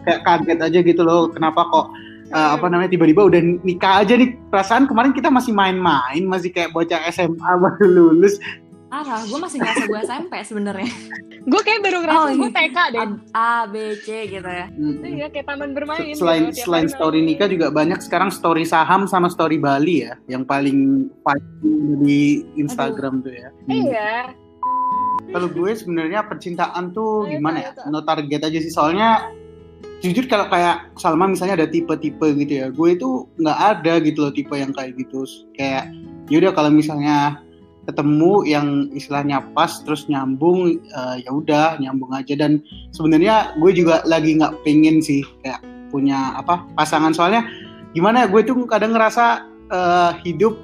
kayak 0.09 0.19
kaget 0.25 0.59
aja 0.65 0.79
gitu 0.81 1.01
loh 1.05 1.29
kenapa 1.29 1.61
kok 1.69 1.85
eh, 2.33 2.49
apa 2.57 2.65
namanya 2.65 2.89
tiba-tiba 2.89 3.21
udah 3.29 3.41
nikah 3.61 4.01
aja 4.01 4.17
nih. 4.17 4.33
Perasaan 4.49 4.89
kemarin 4.89 5.13
kita 5.13 5.29
masih 5.29 5.53
main-main 5.53 6.25
masih 6.25 6.49
kayak 6.49 6.73
bocah 6.73 6.97
SMA 7.13 7.51
baru 7.61 7.85
lulus 7.85 8.41
parah 8.93 9.25
gue 9.25 9.39
masih 9.41 9.57
ngerasa 9.57 9.83
gue 9.89 9.99
SMP 10.05 10.33
sebenarnya 10.45 10.91
Gue 11.43 11.59
kayak 11.59 11.81
baru 11.83 11.97
ngerasa 12.05 12.23
Oh, 12.23 12.27
gue 12.39 12.47
iya. 12.47 12.55
TK 12.55 12.77
deh. 12.93 13.03
A 13.35 13.67
B 13.67 13.75
C 13.99 14.07
gitu 14.29 14.45
ya 14.47 14.65
Mm. 14.69 14.95
Iya 15.03 15.27
kayak 15.27 15.45
taman 15.49 15.73
bermain. 15.73 16.13
selain 16.15 16.53
gitu, 16.53 16.63
selain 16.63 16.87
story 16.87 17.19
main. 17.19 17.35
nikah 17.35 17.49
juga 17.49 17.67
banyak 17.67 17.99
sekarang 17.99 18.29
story 18.31 18.63
saham 18.63 19.09
sama 19.09 19.27
story 19.27 19.57
Bali 19.59 20.07
ya 20.07 20.15
yang 20.29 20.45
paling 20.45 21.09
fighting 21.19 21.99
di 21.99 22.45
Instagram 22.55 23.19
tuh 23.19 23.33
ya. 23.33 23.49
Hmm. 23.49 23.73
Iya. 23.75 24.13
Kalau 25.33 25.47
gue 25.49 25.71
sebenarnya 25.73 26.23
percintaan 26.23 26.93
tuh 26.93 27.25
Ayo, 27.27 27.41
gimana 27.41 27.57
ayo, 27.59 27.65
ya? 27.65 27.71
Kak. 27.75 27.85
No 27.89 27.99
target 28.05 28.41
aja 28.45 28.59
sih 28.61 28.71
soalnya 28.71 29.33
jujur 29.99 30.23
kalau 30.31 30.47
kayak 30.47 30.95
Salma 30.95 31.27
misalnya 31.27 31.59
ada 31.59 31.67
tipe-tipe 31.67 32.27
gitu 32.39 32.53
ya 32.55 32.67
gue 32.71 32.89
itu 32.93 33.27
nggak 33.35 33.59
ada 33.59 33.93
gitu 33.99 34.19
loh 34.27 34.31
tipe 34.31 34.51
yang 34.55 34.71
kayak 34.71 34.95
gitu 34.95 35.27
kayak 35.59 35.91
yaudah 36.31 36.55
kalau 36.55 36.71
misalnya 36.71 37.42
ketemu 37.83 38.47
yang 38.47 38.67
istilahnya 38.95 39.43
pas 39.51 39.83
terus 39.83 40.07
nyambung 40.07 40.79
uh, 40.95 41.15
ya 41.19 41.31
udah 41.31 41.77
nyambung 41.79 42.11
aja. 42.15 42.33
Dan 42.35 42.63
sebenarnya 42.95 43.55
gue 43.59 43.71
juga 43.75 44.01
lagi 44.07 44.39
nggak 44.39 44.63
pengen 44.63 45.03
sih 45.03 45.23
kayak 45.43 45.59
punya 45.91 46.35
apa 46.39 46.63
pasangan. 46.79 47.11
Soalnya 47.11 47.43
gimana 47.91 48.25
ya 48.25 48.27
gue 48.31 48.41
tuh 48.47 48.55
kadang 48.65 48.95
ngerasa 48.95 49.45
uh, 49.69 50.11
hidup 50.23 50.55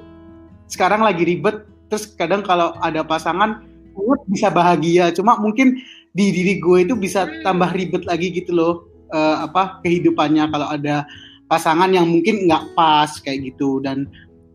sekarang 0.66 1.04
lagi 1.04 1.22
ribet. 1.28 1.68
Terus 1.92 2.08
kadang 2.14 2.40
kalau 2.46 2.72
ada 2.80 3.04
pasangan 3.04 3.66
gue 3.92 4.16
bisa 4.32 4.48
bahagia. 4.48 5.12
Cuma 5.12 5.36
mungkin 5.36 5.76
di 6.10 6.34
diri 6.34 6.58
gue 6.58 6.88
itu 6.88 6.96
bisa 6.96 7.28
tambah 7.44 7.70
ribet 7.76 8.02
lagi 8.08 8.32
gitu 8.32 8.56
loh 8.56 8.74
uh, 9.12 9.44
apa 9.44 9.84
kehidupannya. 9.84 10.48
Kalau 10.48 10.68
ada 10.72 11.04
pasangan 11.50 11.90
yang 11.92 12.08
mungkin 12.08 12.48
nggak 12.48 12.72
pas 12.72 13.10
kayak 13.20 13.52
gitu. 13.52 13.82
Dan 13.84 14.08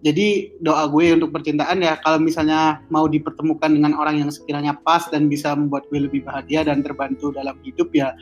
jadi 0.05 0.53
doa 0.61 0.85
gue 0.85 1.17
untuk 1.17 1.33
percintaan 1.33 1.81
ya 1.81 1.97
kalau 2.05 2.21
misalnya 2.21 2.85
mau 2.93 3.09
dipertemukan 3.09 3.73
dengan 3.73 3.97
orang 3.97 4.21
yang 4.21 4.29
sekiranya 4.29 4.77
pas 4.85 5.09
dan 5.09 5.25
bisa 5.25 5.57
membuat 5.57 5.89
gue 5.89 6.05
lebih 6.05 6.21
bahagia 6.21 6.61
dan 6.61 6.85
terbantu 6.85 7.33
dalam 7.33 7.57
hidup 7.65 7.89
ya 7.89 8.13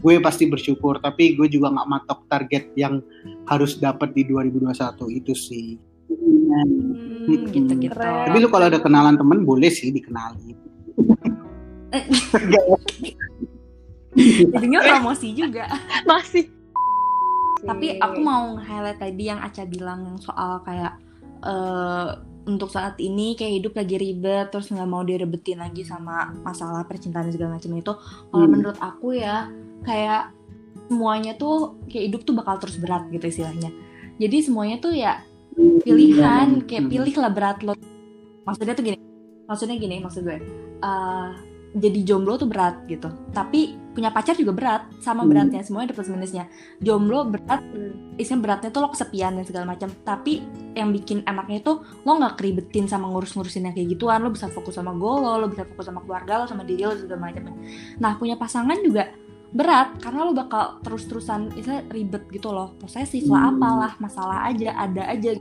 gue 0.00 0.16
pasti 0.24 0.48
bersyukur. 0.48 0.96
Tapi 0.96 1.36
gue 1.36 1.44
juga 1.52 1.68
nggak 1.76 1.88
matok 1.92 2.20
target 2.32 2.72
yang 2.72 3.04
harus 3.52 3.76
dapat 3.76 4.16
di 4.16 4.24
2021 4.24 4.72
itu 5.12 5.32
sih. 5.36 5.76
Hmm, 6.06 7.26
gitu 7.26 7.74
gitu 7.82 7.98
tapi 7.98 8.38
lu 8.38 8.46
kalau 8.46 8.70
ada 8.70 8.78
kenalan 8.78 9.18
temen 9.18 9.42
boleh 9.42 9.66
sih 9.66 9.90
dikenali 9.90 10.54
jadinya 14.16 14.80
promosi 14.82 15.34
juga. 15.36 15.68
Masih. 16.08 16.48
Tapi 17.66 17.98
aku 17.98 18.18
mau 18.20 18.54
highlight 18.56 19.00
tadi 19.00 19.28
yang 19.28 19.40
Aca 19.42 19.66
bilang 19.66 20.16
soal 20.22 20.62
kayak 20.62 20.96
uh, 21.46 22.08
untuk 22.46 22.70
saat 22.70 22.98
ini 23.02 23.34
kayak 23.34 23.62
hidup 23.62 23.72
lagi 23.74 23.96
ribet 23.98 24.50
terus 24.54 24.70
nggak 24.70 24.86
mau 24.86 25.02
direbetin 25.02 25.58
lagi 25.58 25.82
sama 25.82 26.30
masalah 26.46 26.86
percintaan 26.86 27.30
segala 27.34 27.58
macam 27.58 27.74
itu 27.74 27.92
kalau 28.30 28.46
hmm. 28.46 28.52
menurut 28.54 28.78
aku 28.78 29.18
ya 29.18 29.50
kayak 29.82 30.34
semuanya 30.86 31.34
tuh 31.34 31.78
kayak 31.90 32.14
hidup 32.14 32.20
tuh 32.22 32.34
bakal 32.38 32.62
terus 32.62 32.78
berat 32.78 33.10
gitu 33.10 33.26
istilahnya. 33.26 33.70
Jadi 34.16 34.36
semuanya 34.42 34.76
tuh 34.78 34.94
ya 34.94 35.22
pilihan 35.82 36.62
kayak 36.68 36.84
hmm. 36.86 36.92
pilih 36.92 37.14
lah 37.18 37.32
berat 37.34 37.58
lo. 37.66 37.74
Maksudnya 38.46 38.74
tuh 38.78 38.84
gini 38.86 38.98
maksudnya 39.46 39.76
gini 39.78 39.96
maksud 39.98 40.22
gue. 40.22 40.38
Uh, 40.82 41.34
jadi 41.76 41.98
jomblo 42.06 42.38
tuh 42.38 42.46
berat 42.46 42.86
gitu. 42.86 43.10
Tapi 43.34 43.74
punya 43.96 44.12
pacar 44.12 44.36
juga 44.36 44.52
berat 44.52 44.82
sama 45.00 45.24
hmm. 45.24 45.30
beratnya 45.32 45.60
semuanya 45.64 45.88
ada 45.88 45.96
plus 45.96 46.12
minusnya. 46.12 46.44
Jomblo 46.84 47.24
berat 47.32 47.64
hmm. 47.64 48.20
isinya 48.20 48.44
beratnya 48.44 48.68
tuh 48.68 48.84
lo 48.84 48.92
kesepian 48.92 49.40
dan 49.40 49.44
segala 49.48 49.72
macam. 49.72 49.88
Tapi 50.04 50.44
yang 50.76 50.92
bikin 50.92 51.24
enaknya 51.24 51.64
itu 51.64 51.80
lo 51.80 52.12
nggak 52.20 52.36
keribetin 52.36 52.84
sama 52.84 53.08
ngurus-ngurusin 53.08 53.64
yang 53.64 53.72
kayak 53.72 53.96
gituan. 53.96 54.20
Lo 54.20 54.28
bisa 54.28 54.52
fokus 54.52 54.76
sama 54.76 54.92
goal 54.92 55.24
lo 55.24 55.40
lo 55.40 55.46
bisa 55.48 55.64
fokus 55.64 55.88
sama 55.88 56.04
keluarga 56.04 56.44
lo 56.44 56.46
sama 56.46 56.68
diri 56.68 56.84
lo 56.84 56.92
segala 56.92 57.32
macam. 57.32 57.56
Nah 57.96 58.12
punya 58.20 58.36
pasangan 58.36 58.76
juga 58.84 59.08
berat 59.56 59.96
karena 60.04 60.20
lo 60.28 60.36
bakal 60.36 60.84
terus-terusan 60.84 61.56
istilah 61.56 61.80
ribet 61.88 62.28
gitu 62.28 62.52
loh. 62.52 62.76
Posesif 62.76 63.24
lah 63.32 63.48
hmm. 63.48 63.52
apalah 63.56 63.92
masalah 63.96 64.38
aja 64.52 64.76
ada 64.76 65.08
aja. 65.08 65.40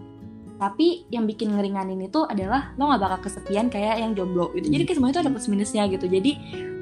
Tapi 0.55 1.11
yang 1.11 1.27
bikin 1.27 1.51
ngeringanin 1.51 2.07
itu 2.07 2.23
adalah 2.23 2.71
lo 2.79 2.87
nggak 2.87 3.03
bakal 3.03 3.19
kesepian 3.27 3.67
kayak 3.67 3.99
yang 3.99 4.15
jomblo 4.15 4.55
itu 4.55 4.71
jadi 4.71 4.87
kayak 4.87 4.97
semua 5.03 5.11
itu 5.11 5.19
ada 5.19 5.27
plus 5.27 5.51
minusnya 5.51 5.83
gitu. 5.91 6.07
Jadi 6.07 6.31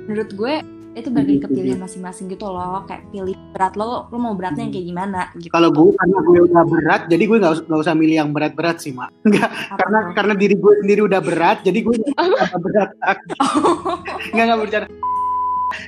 menurut 0.05 0.29
gue 0.37 0.55
itu 0.93 1.09
bagi 1.09 1.41
kepilihan 1.41 1.81
masing-masing 1.81 2.29
gitu 2.29 2.45
loh 2.45 2.85
kayak 2.85 3.09
pilih 3.09 3.33
berat 3.49 3.73
lo 3.73 4.05
lo 4.13 4.17
mau 4.21 4.37
beratnya 4.37 4.69
yang 4.69 4.73
kayak 4.73 4.87
gimana 4.93 5.21
gitu. 5.41 5.49
Kalau 5.49 5.69
gue 5.73 5.89
karena 5.97 6.17
gue 6.21 6.39
udah 6.49 6.63
berat 6.69 7.01
jadi 7.09 7.23
gue 7.25 7.37
nggak 7.41 7.53
usah, 7.57 7.77
usah 7.81 7.95
milih 7.97 8.15
yang 8.21 8.29
berat-berat 8.29 8.77
sih 8.77 8.93
mak. 8.93 9.09
Nggak 9.27 9.49
karena 9.49 9.99
itu? 9.99 10.11
karena 10.13 10.33
diri 10.37 10.55
gue 10.55 10.73
sendiri 10.85 11.01
udah 11.01 11.21
berat 11.21 11.57
jadi 11.65 11.79
gue 11.81 11.95
nggak 12.13 12.61
berat. 12.61 12.89
Nggak 14.33 14.45
nggak 14.45 14.59
bercanda 14.61 14.87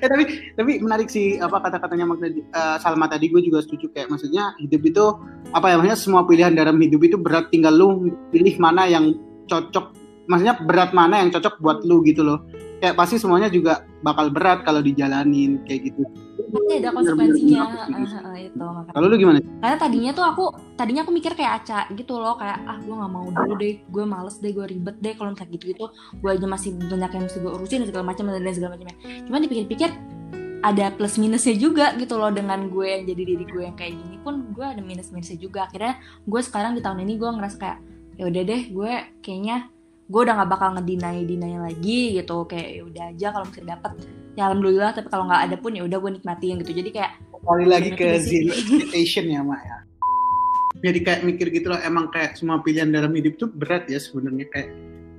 eh 0.01 0.09
tapi 0.09 0.23
tapi 0.57 0.81
menarik 0.81 1.13
sih 1.13 1.37
apa 1.37 1.61
kata-katanya 1.61 2.09
uh, 2.09 2.77
Salma 2.81 3.05
tadi 3.05 3.29
gue 3.29 3.41
juga 3.45 3.61
setuju. 3.61 3.93
Kayak 3.93 4.17
maksudnya 4.17 4.57
hidup 4.57 4.81
itu 4.81 5.05
apa 5.53 5.69
ya 5.69 5.75
maksudnya 5.77 5.99
semua 5.99 6.21
pilihan 6.25 6.57
dalam 6.57 6.81
hidup 6.81 7.05
itu 7.05 7.21
berat 7.21 7.53
tinggal 7.53 7.77
lu 7.77 8.09
pilih 8.33 8.57
mana 8.57 8.89
yang 8.89 9.13
cocok. 9.45 9.93
Maksudnya 10.25 10.57
berat 10.65 10.89
mana 10.97 11.21
yang 11.21 11.29
cocok 11.29 11.61
buat 11.61 11.85
lu 11.85 12.01
gitu 12.01 12.25
loh 12.25 12.41
kayak 12.85 12.95
pasti 13.01 13.17
semuanya 13.17 13.49
juga 13.49 13.81
bakal 14.05 14.29
berat 14.29 14.61
kalau 14.61 14.85
dijalanin 14.85 15.57
kayak 15.65 15.89
gitu. 15.89 16.05
Pasti 16.53 16.73
ada 16.77 16.93
konsekuensinya. 16.93 17.61
uh, 17.65 18.29
uh, 18.29 18.37
itu 18.37 18.65
kalau 18.93 19.07
lu 19.09 19.15
gimana? 19.17 19.41
Karena 19.41 19.77
tadinya 19.81 20.11
tuh 20.13 20.25
aku 20.29 20.45
tadinya 20.77 21.01
aku 21.01 21.11
mikir 21.17 21.33
kayak 21.33 21.65
aca 21.65 21.89
gitu 21.97 22.21
loh 22.21 22.37
kayak 22.37 22.61
ah 22.69 22.77
gue 22.77 22.93
nggak 22.93 23.11
mau 23.11 23.25
dulu 23.25 23.53
deh 23.57 23.81
gue 23.81 24.03
males 24.05 24.37
deh 24.37 24.53
gue 24.53 24.65
ribet 24.69 24.95
deh 25.01 25.17
kalau 25.17 25.33
misalnya 25.33 25.57
gitu 25.57 25.65
gitu 25.73 25.85
gue 26.21 26.29
aja 26.29 26.45
masih 26.45 26.69
banyak 26.77 27.11
yang 27.17 27.23
mesti 27.25 27.39
gue 27.41 27.51
urusin 27.51 27.81
segala 27.89 28.05
macam 28.13 28.29
dan 28.29 28.53
segala 28.53 28.77
macamnya 28.77 28.95
cuman 29.25 29.39
dipikir-pikir 29.41 29.89
ada 30.65 30.89
plus 30.89 31.21
minusnya 31.21 31.53
juga 31.53 31.93
gitu 31.93 32.17
loh 32.17 32.33
dengan 32.33 32.65
gue 32.73 32.85
yang 32.89 33.03
jadi 33.05 33.21
diri 33.21 33.45
gue 33.45 33.63
yang 33.69 33.77
kayak 33.77 33.93
gini 34.01 34.17
pun 34.25 34.49
gue 34.49 34.65
ada 34.65 34.81
minus 34.81 35.13
minusnya 35.13 35.37
juga. 35.37 35.69
Akhirnya 35.69 36.01
gue 36.25 36.41
sekarang 36.41 36.73
di 36.73 36.81
tahun 36.81 37.05
ini 37.05 37.21
gue 37.21 37.29
ngerasa 37.29 37.57
kayak 37.61 37.79
ya 38.17 38.23
udah 38.25 38.43
deh 38.47 38.61
gue 38.73 38.93
kayaknya 39.21 39.69
gue 40.05 40.21
udah 40.21 40.33
nggak 40.37 40.51
bakal 40.53 40.69
ngedinai 40.77 41.25
dinai 41.25 41.57
lagi 41.57 42.17
gitu. 42.21 42.45
Kayak 42.45 42.69
ya 42.69 42.81
udah 42.85 43.03
aja 43.09 43.27
kalau 43.33 43.45
misalnya 43.49 43.69
dapet. 43.77 43.91
Ya 44.35 44.41
alhamdulillah 44.51 44.91
tapi 44.93 45.07
kalau 45.09 45.25
nggak 45.31 45.41
ada 45.49 45.55
pun 45.57 45.71
ya 45.73 45.83
udah 45.87 45.97
gue 45.97 46.11
nikmatin 46.21 46.61
gitu. 46.61 46.71
Jadi 46.75 46.89
kayak 46.93 47.11
kembali 47.33 47.65
lagi 47.65 47.89
ke 47.93 48.07
zero 48.21 48.51
expectation 48.53 49.25
ya 49.29 49.41
mak 49.41 49.61
ya. 49.63 49.77
Jadi 50.83 50.99
kayak 51.01 51.21
mikir 51.25 51.47
gitu 51.49 51.67
loh 51.71 51.79
emang 51.81 52.11
kayak 52.13 52.37
semua 52.37 52.61
pilihan 52.61 52.91
dalam 52.91 53.09
hidup 53.15 53.39
tuh 53.41 53.49
berat 53.49 53.89
ya 53.89 53.97
sebenarnya. 53.97 54.45
Kayak 54.53 54.69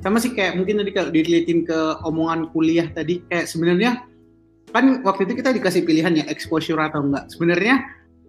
sama 0.04 0.20
sih 0.22 0.30
kayak 0.36 0.60
mungkin 0.60 0.78
tadi 0.78 0.92
kalau 0.94 1.10
dilihatin 1.10 1.66
ke 1.66 1.78
omongan 2.06 2.52
kuliah 2.52 2.86
tadi 2.92 3.24
kayak 3.26 3.48
sebenarnya 3.48 4.04
kan 4.70 5.00
waktu 5.02 5.24
itu 5.26 5.40
kita 5.40 5.56
dikasih 5.56 5.82
pilihan 5.88 6.12
ya 6.22 6.24
exposure 6.30 6.78
atau 6.78 7.02
enggak. 7.02 7.26
Sebenarnya 7.32 7.82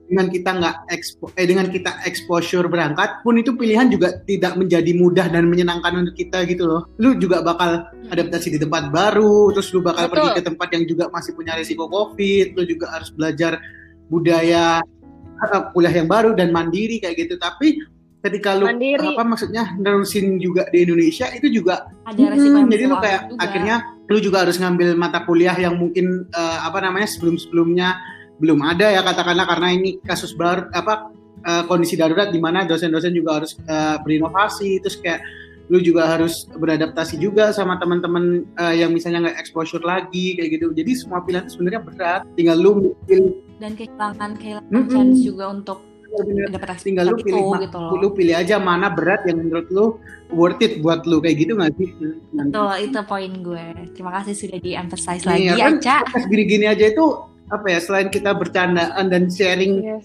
dengan 0.07 0.31
kita 0.31 0.49
nggak 0.55 0.75
expo 0.87 1.27
eh 1.35 1.43
dengan 1.43 1.67
kita 1.67 2.01
exposure 2.07 2.65
berangkat 2.71 3.21
pun 3.21 3.35
itu 3.35 3.53
pilihan 3.59 3.91
juga 3.91 4.23
tidak 4.23 4.55
menjadi 4.55 4.91
mudah 4.95 5.27
dan 5.27 5.51
menyenangkan 5.51 6.07
untuk 6.07 6.15
kita 6.15 6.47
gitu 6.47 6.63
loh 6.63 6.81
lu 6.97 7.19
juga 7.19 7.43
bakal 7.43 7.91
adaptasi 8.07 8.55
di 8.55 8.59
tempat 8.63 8.87
baru 8.89 9.51
terus 9.51 9.67
lu 9.75 9.83
bakal 9.83 10.07
Betul. 10.07 10.15
pergi 10.15 10.29
ke 10.39 10.43
tempat 10.47 10.67
yang 10.71 10.83
juga 10.87 11.03
masih 11.11 11.31
punya 11.35 11.53
risiko 11.59 11.91
covid 11.91 12.55
lu 12.55 12.63
juga 12.63 12.85
harus 12.95 13.11
belajar 13.11 13.59
budaya 14.07 14.79
uh, 15.43 15.63
kuliah 15.75 15.93
yang 15.93 16.07
baru 16.07 16.31
dan 16.33 16.55
mandiri 16.55 17.03
kayak 17.03 17.27
gitu 17.27 17.35
tapi 17.35 17.75
ketika 18.23 18.55
lu 18.57 18.65
mandiri. 18.65 19.13
apa 19.13 19.23
maksudnya 19.27 19.75
nerusin 19.77 20.39
juga 20.39 20.65
di 20.71 20.87
Indonesia 20.87 21.27
itu 21.35 21.51
juga 21.51 21.91
ada 22.07 22.23
resiko 22.33 22.57
hmm, 22.63 22.71
jadi 22.71 22.83
lu 22.87 22.95
kayak 22.97 23.21
juga. 23.29 23.39
akhirnya 23.43 23.75
lu 24.07 24.17
juga 24.23 24.37
harus 24.47 24.55
ngambil 24.55 24.95
mata 24.95 25.27
kuliah 25.27 25.55
yang 25.59 25.75
mungkin 25.75 26.31
uh, 26.31 26.59
apa 26.63 26.79
namanya 26.79 27.11
sebelum-sebelumnya 27.11 28.16
belum 28.37 28.61
ada 28.61 28.93
ya 28.93 29.01
katakanlah 29.01 29.45
karena 29.49 29.67
ini 29.73 29.97
kasus 30.05 30.37
baru 30.37 30.69
apa 30.73 31.09
uh, 31.45 31.63
kondisi 31.65 31.97
darurat 31.97 32.29
di 32.29 32.37
mana 32.37 32.65
dosen-dosen 32.65 33.13
juga 33.13 33.41
harus 33.41 33.57
uh, 33.65 33.97
berinovasi 34.01 34.81
terus 34.81 34.97
kayak 35.01 35.21
lu 35.67 35.83
juga 35.83 36.07
harus 36.07 36.47
beradaptasi 36.55 37.19
juga 37.19 37.51
sama 37.51 37.75
teman-teman 37.75 38.47
uh, 38.55 38.71
yang 38.71 38.95
misalnya 38.95 39.27
nggak 39.27 39.39
exposure 39.43 39.83
lagi 39.83 40.39
kayak 40.39 40.55
gitu. 40.55 40.71
Jadi 40.71 40.91
semua 40.95 41.19
pilihan 41.27 41.43
itu 41.43 41.59
sebenarnya 41.59 41.81
berat. 41.83 42.21
Tinggal 42.39 42.55
lu 42.55 42.95
pilih 43.03 43.35
dan 43.59 43.75
kehilangan 43.75 44.31
kehilangan 44.39 44.71
mm 44.71 44.79
-hmm. 44.79 44.93
chance 44.95 45.19
juga 45.25 45.45
untuk 45.51 45.83
dapat 46.55 46.79
tinggal 46.79 47.11
lu 47.11 47.19
pilih 47.19 47.43
itu, 47.51 47.67
gitu 47.67 47.77
loh. 47.83 47.99
lu 47.99 48.07
pilih 48.15 48.35
aja 48.39 48.55
mana 48.63 48.87
berat 48.87 49.27
yang 49.27 49.43
menurut 49.43 49.67
lu 49.67 49.85
worth 50.31 50.63
it 50.63 50.79
buat 50.79 51.03
lu 51.03 51.19
kayak 51.19 51.35
gitu 51.43 51.59
nggak 51.59 51.75
sih? 51.75 51.89
Betul 52.31 52.73
itu 52.79 52.99
poin 53.03 53.31
gue. 53.43 53.65
Terima 53.91 54.11
kasih 54.21 54.33
sudah 54.39 54.59
di 54.63 54.71
emphasize 54.71 55.27
lagi 55.27 55.51
ya, 55.51 55.67
Aca. 55.67 56.07
gini-gini 56.31 56.65
aja 56.71 56.87
itu 56.87 57.05
apa 57.47 57.65
ya 57.71 57.79
selain 57.79 58.11
kita 58.11 58.35
bercandaan 58.35 59.07
dan 59.07 59.31
sharing 59.31 59.79
iya 59.79 59.97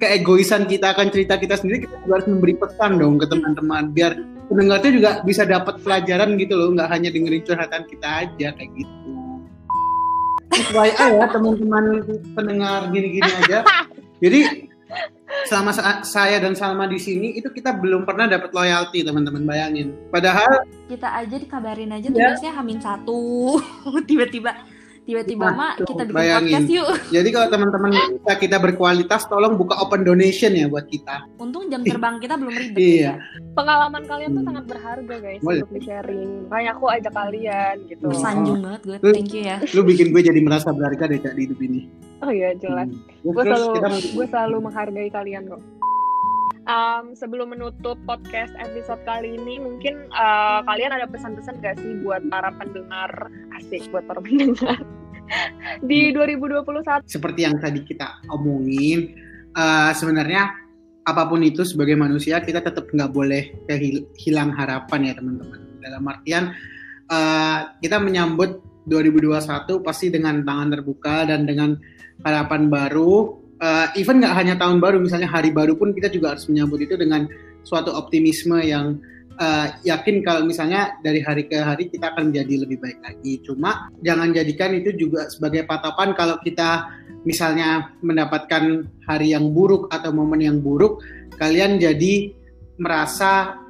keegoisan 0.00 0.68
kita 0.68 0.92
akan 0.92 1.08
cerita 1.08 1.40
kita 1.40 1.56
sendiri 1.56 1.88
kita 1.88 1.96
juga 2.04 2.20
harus 2.20 2.28
memberi 2.28 2.54
pesan 2.56 3.00
dong 3.00 3.16
ke 3.20 3.24
teman-teman 3.28 3.92
biar 3.92 4.16
pendengarnya 4.50 4.90
juga 4.90 5.10
bisa 5.22 5.46
dapat 5.46 5.78
pelajaran 5.80 6.34
gitu 6.40 6.58
loh 6.58 6.74
nggak 6.74 6.90
hanya 6.90 7.08
dengerin 7.14 7.44
curhatan 7.46 7.82
kita 7.86 8.08
aja 8.26 8.48
kayak 8.58 8.70
gitu. 8.74 9.10
FYI 10.50 11.08
ya 11.14 11.26
teman-teman 11.30 11.84
pendengar 12.34 12.90
gini-gini 12.90 13.30
aja. 13.46 13.62
Jadi 14.18 14.66
selama 15.46 15.70
saya 16.02 16.42
dan 16.42 16.58
Salma 16.58 16.90
di 16.90 16.98
sini 16.98 17.38
itu 17.38 17.46
kita 17.54 17.70
belum 17.78 18.02
pernah 18.02 18.26
dapat 18.26 18.50
loyalty 18.50 19.06
teman-teman 19.06 19.46
bayangin. 19.46 19.94
Padahal 20.10 20.66
kita 20.90 21.06
aja 21.06 21.36
dikabarin 21.38 21.94
aja 21.94 22.10
ya. 22.10 22.34
tulisnya 22.34 22.52
Hamin 22.58 22.82
satu. 22.82 23.56
Tiba-tiba 24.10 24.58
tiba-tiba 25.10 25.42
Nah, 25.42 25.52
mak 25.52 25.74
kita 25.80 26.02
bikin 26.02 26.14
bayangin. 26.14 26.46
podcast 26.46 26.68
yuk 26.70 26.88
Jadi 27.16 27.28
kalau 27.28 27.46
teman-teman 27.48 27.90
kita, 27.90 28.32
kita 28.38 28.56
berkualitas, 28.58 29.22
tolong 29.26 29.54
buka 29.54 29.74
open 29.76 30.00
donation 30.00 30.52
ya 30.52 30.66
buat 30.66 30.86
kita. 30.86 31.26
untung 31.36 31.66
jam 31.66 31.82
terbang 31.82 32.16
kita 32.16 32.34
belum 32.34 32.54
ribet 32.54 32.78
Iya. 32.78 33.12
Pengalaman 33.52 34.02
kalian 34.04 34.30
tuh 34.30 34.38
Hmm. 34.38 34.48
sangat 34.48 34.64
berharga 34.68 35.14
guys 35.16 35.40
Boleh. 35.40 35.60
untuk 35.60 35.70
di 35.72 35.80
sharing. 35.82 36.30
Makanya 36.46 36.70
aku 36.72 36.84
ajak 36.88 37.12
kalian 37.12 37.74
gitu. 37.86 38.04
Oh. 38.04 38.14
sanjung 38.14 38.60
banget 38.60 38.80
gue 38.84 38.96
Lu- 39.00 39.12
thank 39.12 39.30
you 39.30 39.42
ya 39.42 39.58
Lu 39.74 39.82
bikin 39.82 40.06
gue 40.08 40.22
jadi 40.22 40.38
merasa 40.38 40.70
berharga 40.70 41.04
deh 41.04 41.18
Kak, 41.18 41.34
di 41.34 41.42
hidup 41.44 41.58
ini. 41.58 41.90
Oh 42.20 42.30
iya 42.30 42.54
jelas. 42.54 42.86
Hmm. 42.86 43.02
Terus 43.18 43.34
gue 43.34 43.44
selalu 43.44 43.66
kita 43.74 43.88
gue 44.12 44.26
selalu 44.28 44.56
menghargai 44.60 45.10
kalian 45.10 45.44
kok. 45.48 45.62
Um, 46.62 47.16
sebelum 47.16 47.50
menutup 47.50 47.98
podcast 48.04 48.54
episode 48.54 49.00
kali 49.02 49.34
ini, 49.34 49.58
mungkin 49.58 50.06
uh, 50.12 50.62
kalian 50.62 50.92
ada 50.92 51.08
pesan-pesan 51.08 51.58
gak 51.58 51.74
sih 51.76 51.98
buat 51.98 52.22
para 52.24 52.54
pendengar 52.54 53.10
asik 53.56 53.90
buat 53.90 54.04
para 54.04 54.20
pendengar 54.20 54.78
di 55.90 56.12
2021? 56.12 57.06
seperti 57.06 57.46
yang 57.46 57.56
tadi 57.58 57.80
kita 57.86 58.24
omongin, 58.30 59.14
eh, 59.54 59.92
sebenarnya 59.94 60.50
apa 61.06 61.26
pun 61.26 61.40
itu 61.42 61.64
sebagai 61.64 61.96
manusia 61.96 62.38
kita 62.44 62.60
tetap 62.60 62.86
nggak 62.92 63.10
boleh 63.10 63.50
kehilang 63.66 64.52
harapan 64.54 65.10
ya 65.10 65.12
teman-teman. 65.16 65.60
Dalam 65.80 66.02
artian 66.06 66.44
eh, 67.10 67.58
kita 67.82 67.96
menyambut 67.98 68.60
2021 68.88 69.84
pasti 69.84 70.08
dengan 70.08 70.42
tangan 70.42 70.68
terbuka 70.78 71.28
dan 71.28 71.46
dengan 71.46 71.76
harapan 72.24 72.68
baru. 72.68 73.38
Eh, 73.60 74.00
even 74.00 74.24
nggak 74.24 74.34
hanya 74.36 74.54
tahun 74.56 74.80
baru, 74.80 75.00
misalnya 75.00 75.28
hari 75.28 75.52
baru 75.52 75.76
pun 75.76 75.92
kita 75.92 76.08
juga 76.08 76.36
harus 76.36 76.48
menyambut 76.48 76.80
itu 76.80 76.96
dengan 76.96 77.28
suatu 77.60 77.92
optimisme 77.92 78.56
yang 78.64 78.96
eh, 79.40 79.66
yakin 79.88 80.20
kalau 80.20 80.44
misalnya 80.44 81.00
dari 81.00 81.24
hari 81.24 81.48
ke 81.48 81.56
hari 81.56 81.88
kita 81.88 82.12
akan 82.12 82.30
menjadi 82.30 82.68
lebih 82.68 82.78
baik 82.78 83.00
lagi. 83.00 83.40
Cuma 83.40 83.88
jangan 84.04 84.36
jadikan 84.36 84.76
itu 84.76 84.92
juga 84.94 85.26
sebagai 85.32 85.64
patokan 85.64 86.12
kalau 86.12 86.36
kita 86.44 86.92
misalnya 87.24 87.92
mendapatkan 88.04 88.88
hari 89.08 89.32
yang 89.32 89.52
buruk 89.52 89.88
atau 89.88 90.12
momen 90.12 90.40
yang 90.44 90.58
buruk, 90.60 91.00
kalian 91.40 91.80
jadi 91.80 92.32
merasa 92.80 93.60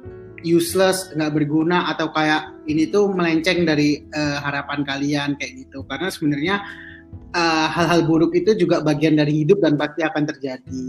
useless, 0.41 1.11
nggak 1.13 1.33
berguna 1.37 1.91
atau 1.91 2.09
kayak 2.11 2.65
ini 2.65 2.89
tuh 2.89 3.11
melenceng 3.11 3.63
dari 3.63 4.03
eh, 4.03 4.37
harapan 4.43 4.83
kalian 4.83 5.29
kayak 5.39 5.67
gitu. 5.67 5.87
Karena 5.87 6.07
sebenarnya 6.11 6.55
eh, 7.31 7.67
hal-hal 7.71 8.03
buruk 8.07 8.35
itu 8.35 8.55
juga 8.59 8.83
bagian 8.83 9.15
dari 9.15 9.43
hidup 9.45 9.63
dan 9.63 9.79
pasti 9.79 10.03
akan 10.03 10.23
terjadi. 10.27 10.83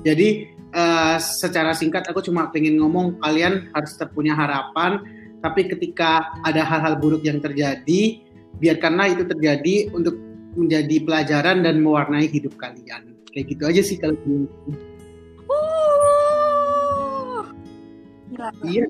Jadi 0.00 0.59
eh, 0.74 1.18
secara 1.18 1.74
singkat 1.74 2.08
aku 2.10 2.22
cuma 2.24 2.50
pengen 2.50 2.78
ngomong 2.78 3.18
kalian 3.22 3.70
harus 3.74 3.94
tetap 3.94 4.14
punya 4.14 4.34
harapan, 4.34 5.00
tapi 5.40 5.68
ketika 5.68 6.30
ada 6.44 6.62
hal-hal 6.62 6.96
buruk 7.00 7.24
yang 7.24 7.40
terjadi, 7.40 8.20
biarkanlah 8.60 9.08
itu 9.12 9.24
terjadi 9.24 9.88
untuk 9.96 10.16
menjadi 10.54 11.00
pelajaran 11.06 11.62
dan 11.62 11.80
mewarnai 11.80 12.28
hidup 12.28 12.56
kalian. 12.58 13.14
Kayak 13.30 13.46
gitu 13.54 13.62
aja 13.66 13.82
sih 13.86 13.96
kalau 13.96 14.16
gue. 14.26 14.46
Wuh. 15.46 17.46
Gila. 18.66 18.88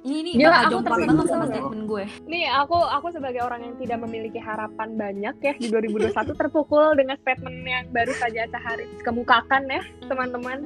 Ini 0.00 0.16
ini 0.24 0.30
Gila, 0.40 0.48
bakal 0.48 0.60
aku 0.60 0.72
jomplang 0.72 1.00
banget 1.04 1.26
sama 1.28 1.44
statement 1.48 1.84
gue. 1.84 2.04
Nih 2.24 2.44
aku 2.48 2.78
aku 2.78 3.06
sebagai 3.12 3.40
orang 3.44 3.60
yang 3.68 3.74
tidak 3.76 3.98
memiliki 4.00 4.40
harapan 4.40 4.88
banyak 4.96 5.34
ya 5.44 5.52
di 5.60 5.66
2021 5.68 6.40
terpukul 6.40 6.96
dengan 6.96 7.16
statement 7.20 7.56
yang 7.68 7.84
baru 7.92 8.12
saja 8.16 8.48
Aca 8.48 8.60
Haris 8.64 8.88
kemukakan 9.04 9.62
ya 9.68 9.82
teman-teman. 10.08 10.64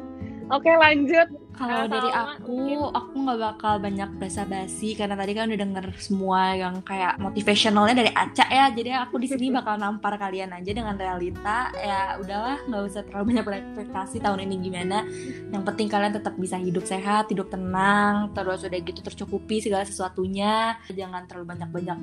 Oke 0.53 0.69
lanjut. 0.77 1.29
Kalau 1.55 1.87
dari 1.87 2.11
aku, 2.11 2.51
mungkin. 2.51 2.91
aku 2.91 3.15
nggak 3.15 3.41
bakal 3.41 3.75
banyak 3.79 4.11
basa-basi 4.19 4.99
karena 4.99 5.15
tadi 5.15 5.33
kan 5.39 5.47
udah 5.47 5.61
denger 5.63 5.87
semua 6.03 6.51
yang 6.59 6.83
kayak 6.83 7.17
motivationalnya 7.23 7.95
dari 7.95 8.11
Aca 8.11 8.45
ya. 8.51 8.75
Jadi 8.75 8.91
aku 8.91 9.23
di 9.23 9.31
sini 9.31 9.55
bakal 9.55 9.79
nampar 9.79 10.19
kalian 10.19 10.51
aja 10.51 10.75
dengan 10.75 10.99
realita. 10.99 11.71
Ya 11.79 12.19
udahlah, 12.19 12.59
nggak 12.67 12.83
usah 12.91 13.03
terlalu 13.07 13.25
banyak 13.33 13.45
berekspektasi 13.47 14.19
tahun 14.19 14.51
ini 14.51 14.55
gimana. 14.67 15.07
Yang 15.55 15.63
penting 15.63 15.87
kalian 15.87 16.13
tetap 16.19 16.35
bisa 16.35 16.59
hidup 16.59 16.85
sehat, 16.85 17.31
hidup 17.31 17.49
tenang, 17.49 18.35
terus 18.35 18.67
udah 18.67 18.81
gitu 18.83 19.01
tercukupi 19.01 19.63
segala 19.63 19.87
sesuatunya. 19.87 20.77
Jangan 20.91 21.25
terlalu 21.31 21.55
banyak-banyak 21.55 21.99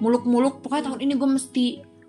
muluk-muluk. 0.00 0.64
Pokoknya 0.64 0.90
tahun 0.90 1.00
ini 1.04 1.12
gue 1.14 1.30
mesti 1.30 1.66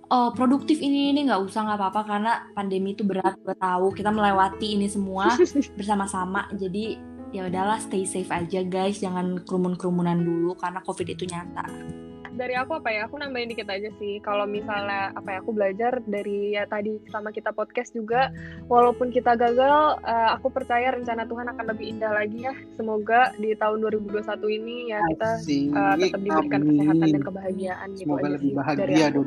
oh, 0.09 0.29
produktif 0.33 0.81
ini 0.81 1.13
ini 1.13 1.29
nggak 1.29 1.41
usah 1.45 1.65
nggak 1.65 1.79
apa-apa 1.79 2.01
karena 2.05 2.33
pandemi 2.57 2.97
itu 2.97 3.05
berat 3.05 3.37
gue 3.45 3.55
tahu. 3.55 3.93
Kita 3.93 4.09
melewati 4.09 4.75
ini 4.75 4.89
semua 4.89 5.33
bersama-sama 5.77 6.49
jadi 6.57 6.97
ya 7.29 7.45
udahlah 7.45 7.77
stay 7.77 8.03
safe 8.03 8.29
aja 8.33 8.65
guys. 8.65 8.99
Jangan 8.99 9.45
kerumun 9.45 9.77
kerumunan 9.77 10.17
dulu 10.17 10.57
karena 10.57 10.81
covid 10.81 11.07
itu 11.13 11.29
nyata 11.29 12.08
Dari 12.39 12.55
aku 12.55 12.79
apa 12.79 12.87
ya? 12.87 13.03
Aku 13.11 13.19
nambahin 13.19 13.51
dikit 13.51 13.67
aja 13.67 13.91
sih. 13.99 14.23
Kalau 14.23 14.47
misalnya 14.47 15.11
apa 15.11 15.35
ya? 15.35 15.37
Aku 15.43 15.51
belajar 15.51 15.99
dari 16.07 16.55
ya 16.55 16.63
tadi 16.71 16.95
sama 17.11 17.35
kita 17.35 17.51
podcast 17.51 17.91
juga. 17.91 18.31
Walaupun 18.71 19.11
kita 19.11 19.35
gagal, 19.35 19.99
eh, 20.07 20.29
aku 20.39 20.47
percaya 20.47 20.95
rencana 20.95 21.27
Tuhan 21.27 21.51
akan 21.51 21.65
lebih 21.75 21.99
indah 21.99 22.15
lagi 22.15 22.47
ya. 22.47 22.55
Semoga 22.79 23.35
di 23.35 23.51
tahun 23.59 23.83
2021 23.83 24.47
ini 24.47 24.95
ya 24.95 25.03
kita 25.03 25.31
eh, 25.43 25.95
tetap 26.07 26.21
diberikan 26.23 26.61
Amin. 26.63 26.69
kesehatan 26.79 27.07
dan 27.11 27.23
kebahagiaan 27.27 27.87
gitu 27.99 28.07
Semoga 28.07 28.23
aja 28.23 28.31
lebih 28.39 28.47
sih 28.47 28.55
dari 28.55 28.93
bahagia 28.95 29.05
aku. 29.11 29.19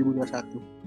2021. 0.72 0.81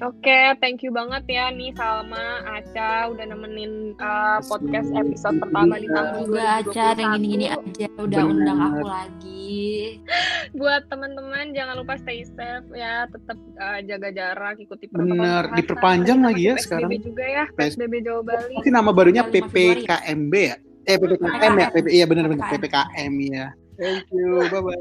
Oke, 0.00 0.56
thank 0.64 0.80
you 0.80 0.88
banget 0.88 1.20
ya 1.28 1.52
nih 1.52 1.68
Salma, 1.76 2.40
Aca 2.48 3.12
udah 3.12 3.28
nemenin 3.28 3.92
uh, 4.00 4.40
podcast 4.40 4.88
episode 4.96 5.36
pertama 5.36 5.76
di 5.76 5.84
tahun 5.84 6.24
juga 6.24 6.64
aja 6.64 6.96
yang 6.96 7.12
gini-gini 7.20 7.46
aja 7.52 7.86
udah 8.00 8.20
Bener. 8.24 8.32
undang 8.32 8.58
aku 8.58 8.84
lagi 8.88 10.00
Buat 10.58 10.88
teman-teman 10.88 11.52
jangan 11.52 11.76
lupa 11.76 12.00
stay 12.00 12.24
safe 12.24 12.64
ya, 12.72 13.04
tetap 13.04 13.36
uh, 13.60 13.78
jaga 13.84 14.08
jarak, 14.10 14.56
ikuti 14.58 14.88
protokol 14.88 15.12
Bener, 15.12 15.44
kesehatan. 15.44 15.58
diperpanjang 15.60 16.18
lagi 16.24 16.42
ya 16.42 16.52
masih 16.56 16.64
sekarang. 16.64 16.88
PSBB 16.88 17.04
juga 17.04 17.24
ya, 17.28 17.44
PSBB 17.52 17.94
Jawa 18.00 18.20
Bali. 18.24 18.54
Mungkin 18.56 18.72
nama 18.72 18.90
barunya 18.96 19.22
Tanggal 19.28 19.44
5 19.44 19.44
Februari. 19.44 19.82
PPKMB 19.84 20.34
ya? 20.34 20.56
Eh 20.82 20.96
PPKM 20.96 21.52
ya? 21.54 21.68
PP, 21.68 21.86
iya 21.92 22.04
benar-benar 22.08 22.44
PPKM 22.48 23.14
ya. 23.28 23.46
Thank 23.76 24.08
you, 24.08 24.40
bye 24.48 24.60
bye. 24.64 24.76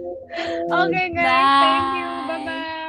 Oke 0.87 1.01
guys, 1.11 1.27
Bye. 1.27 1.59
thank 1.59 1.87
you, 1.99 2.09
bye 2.27 2.39
bye. 2.47 2.80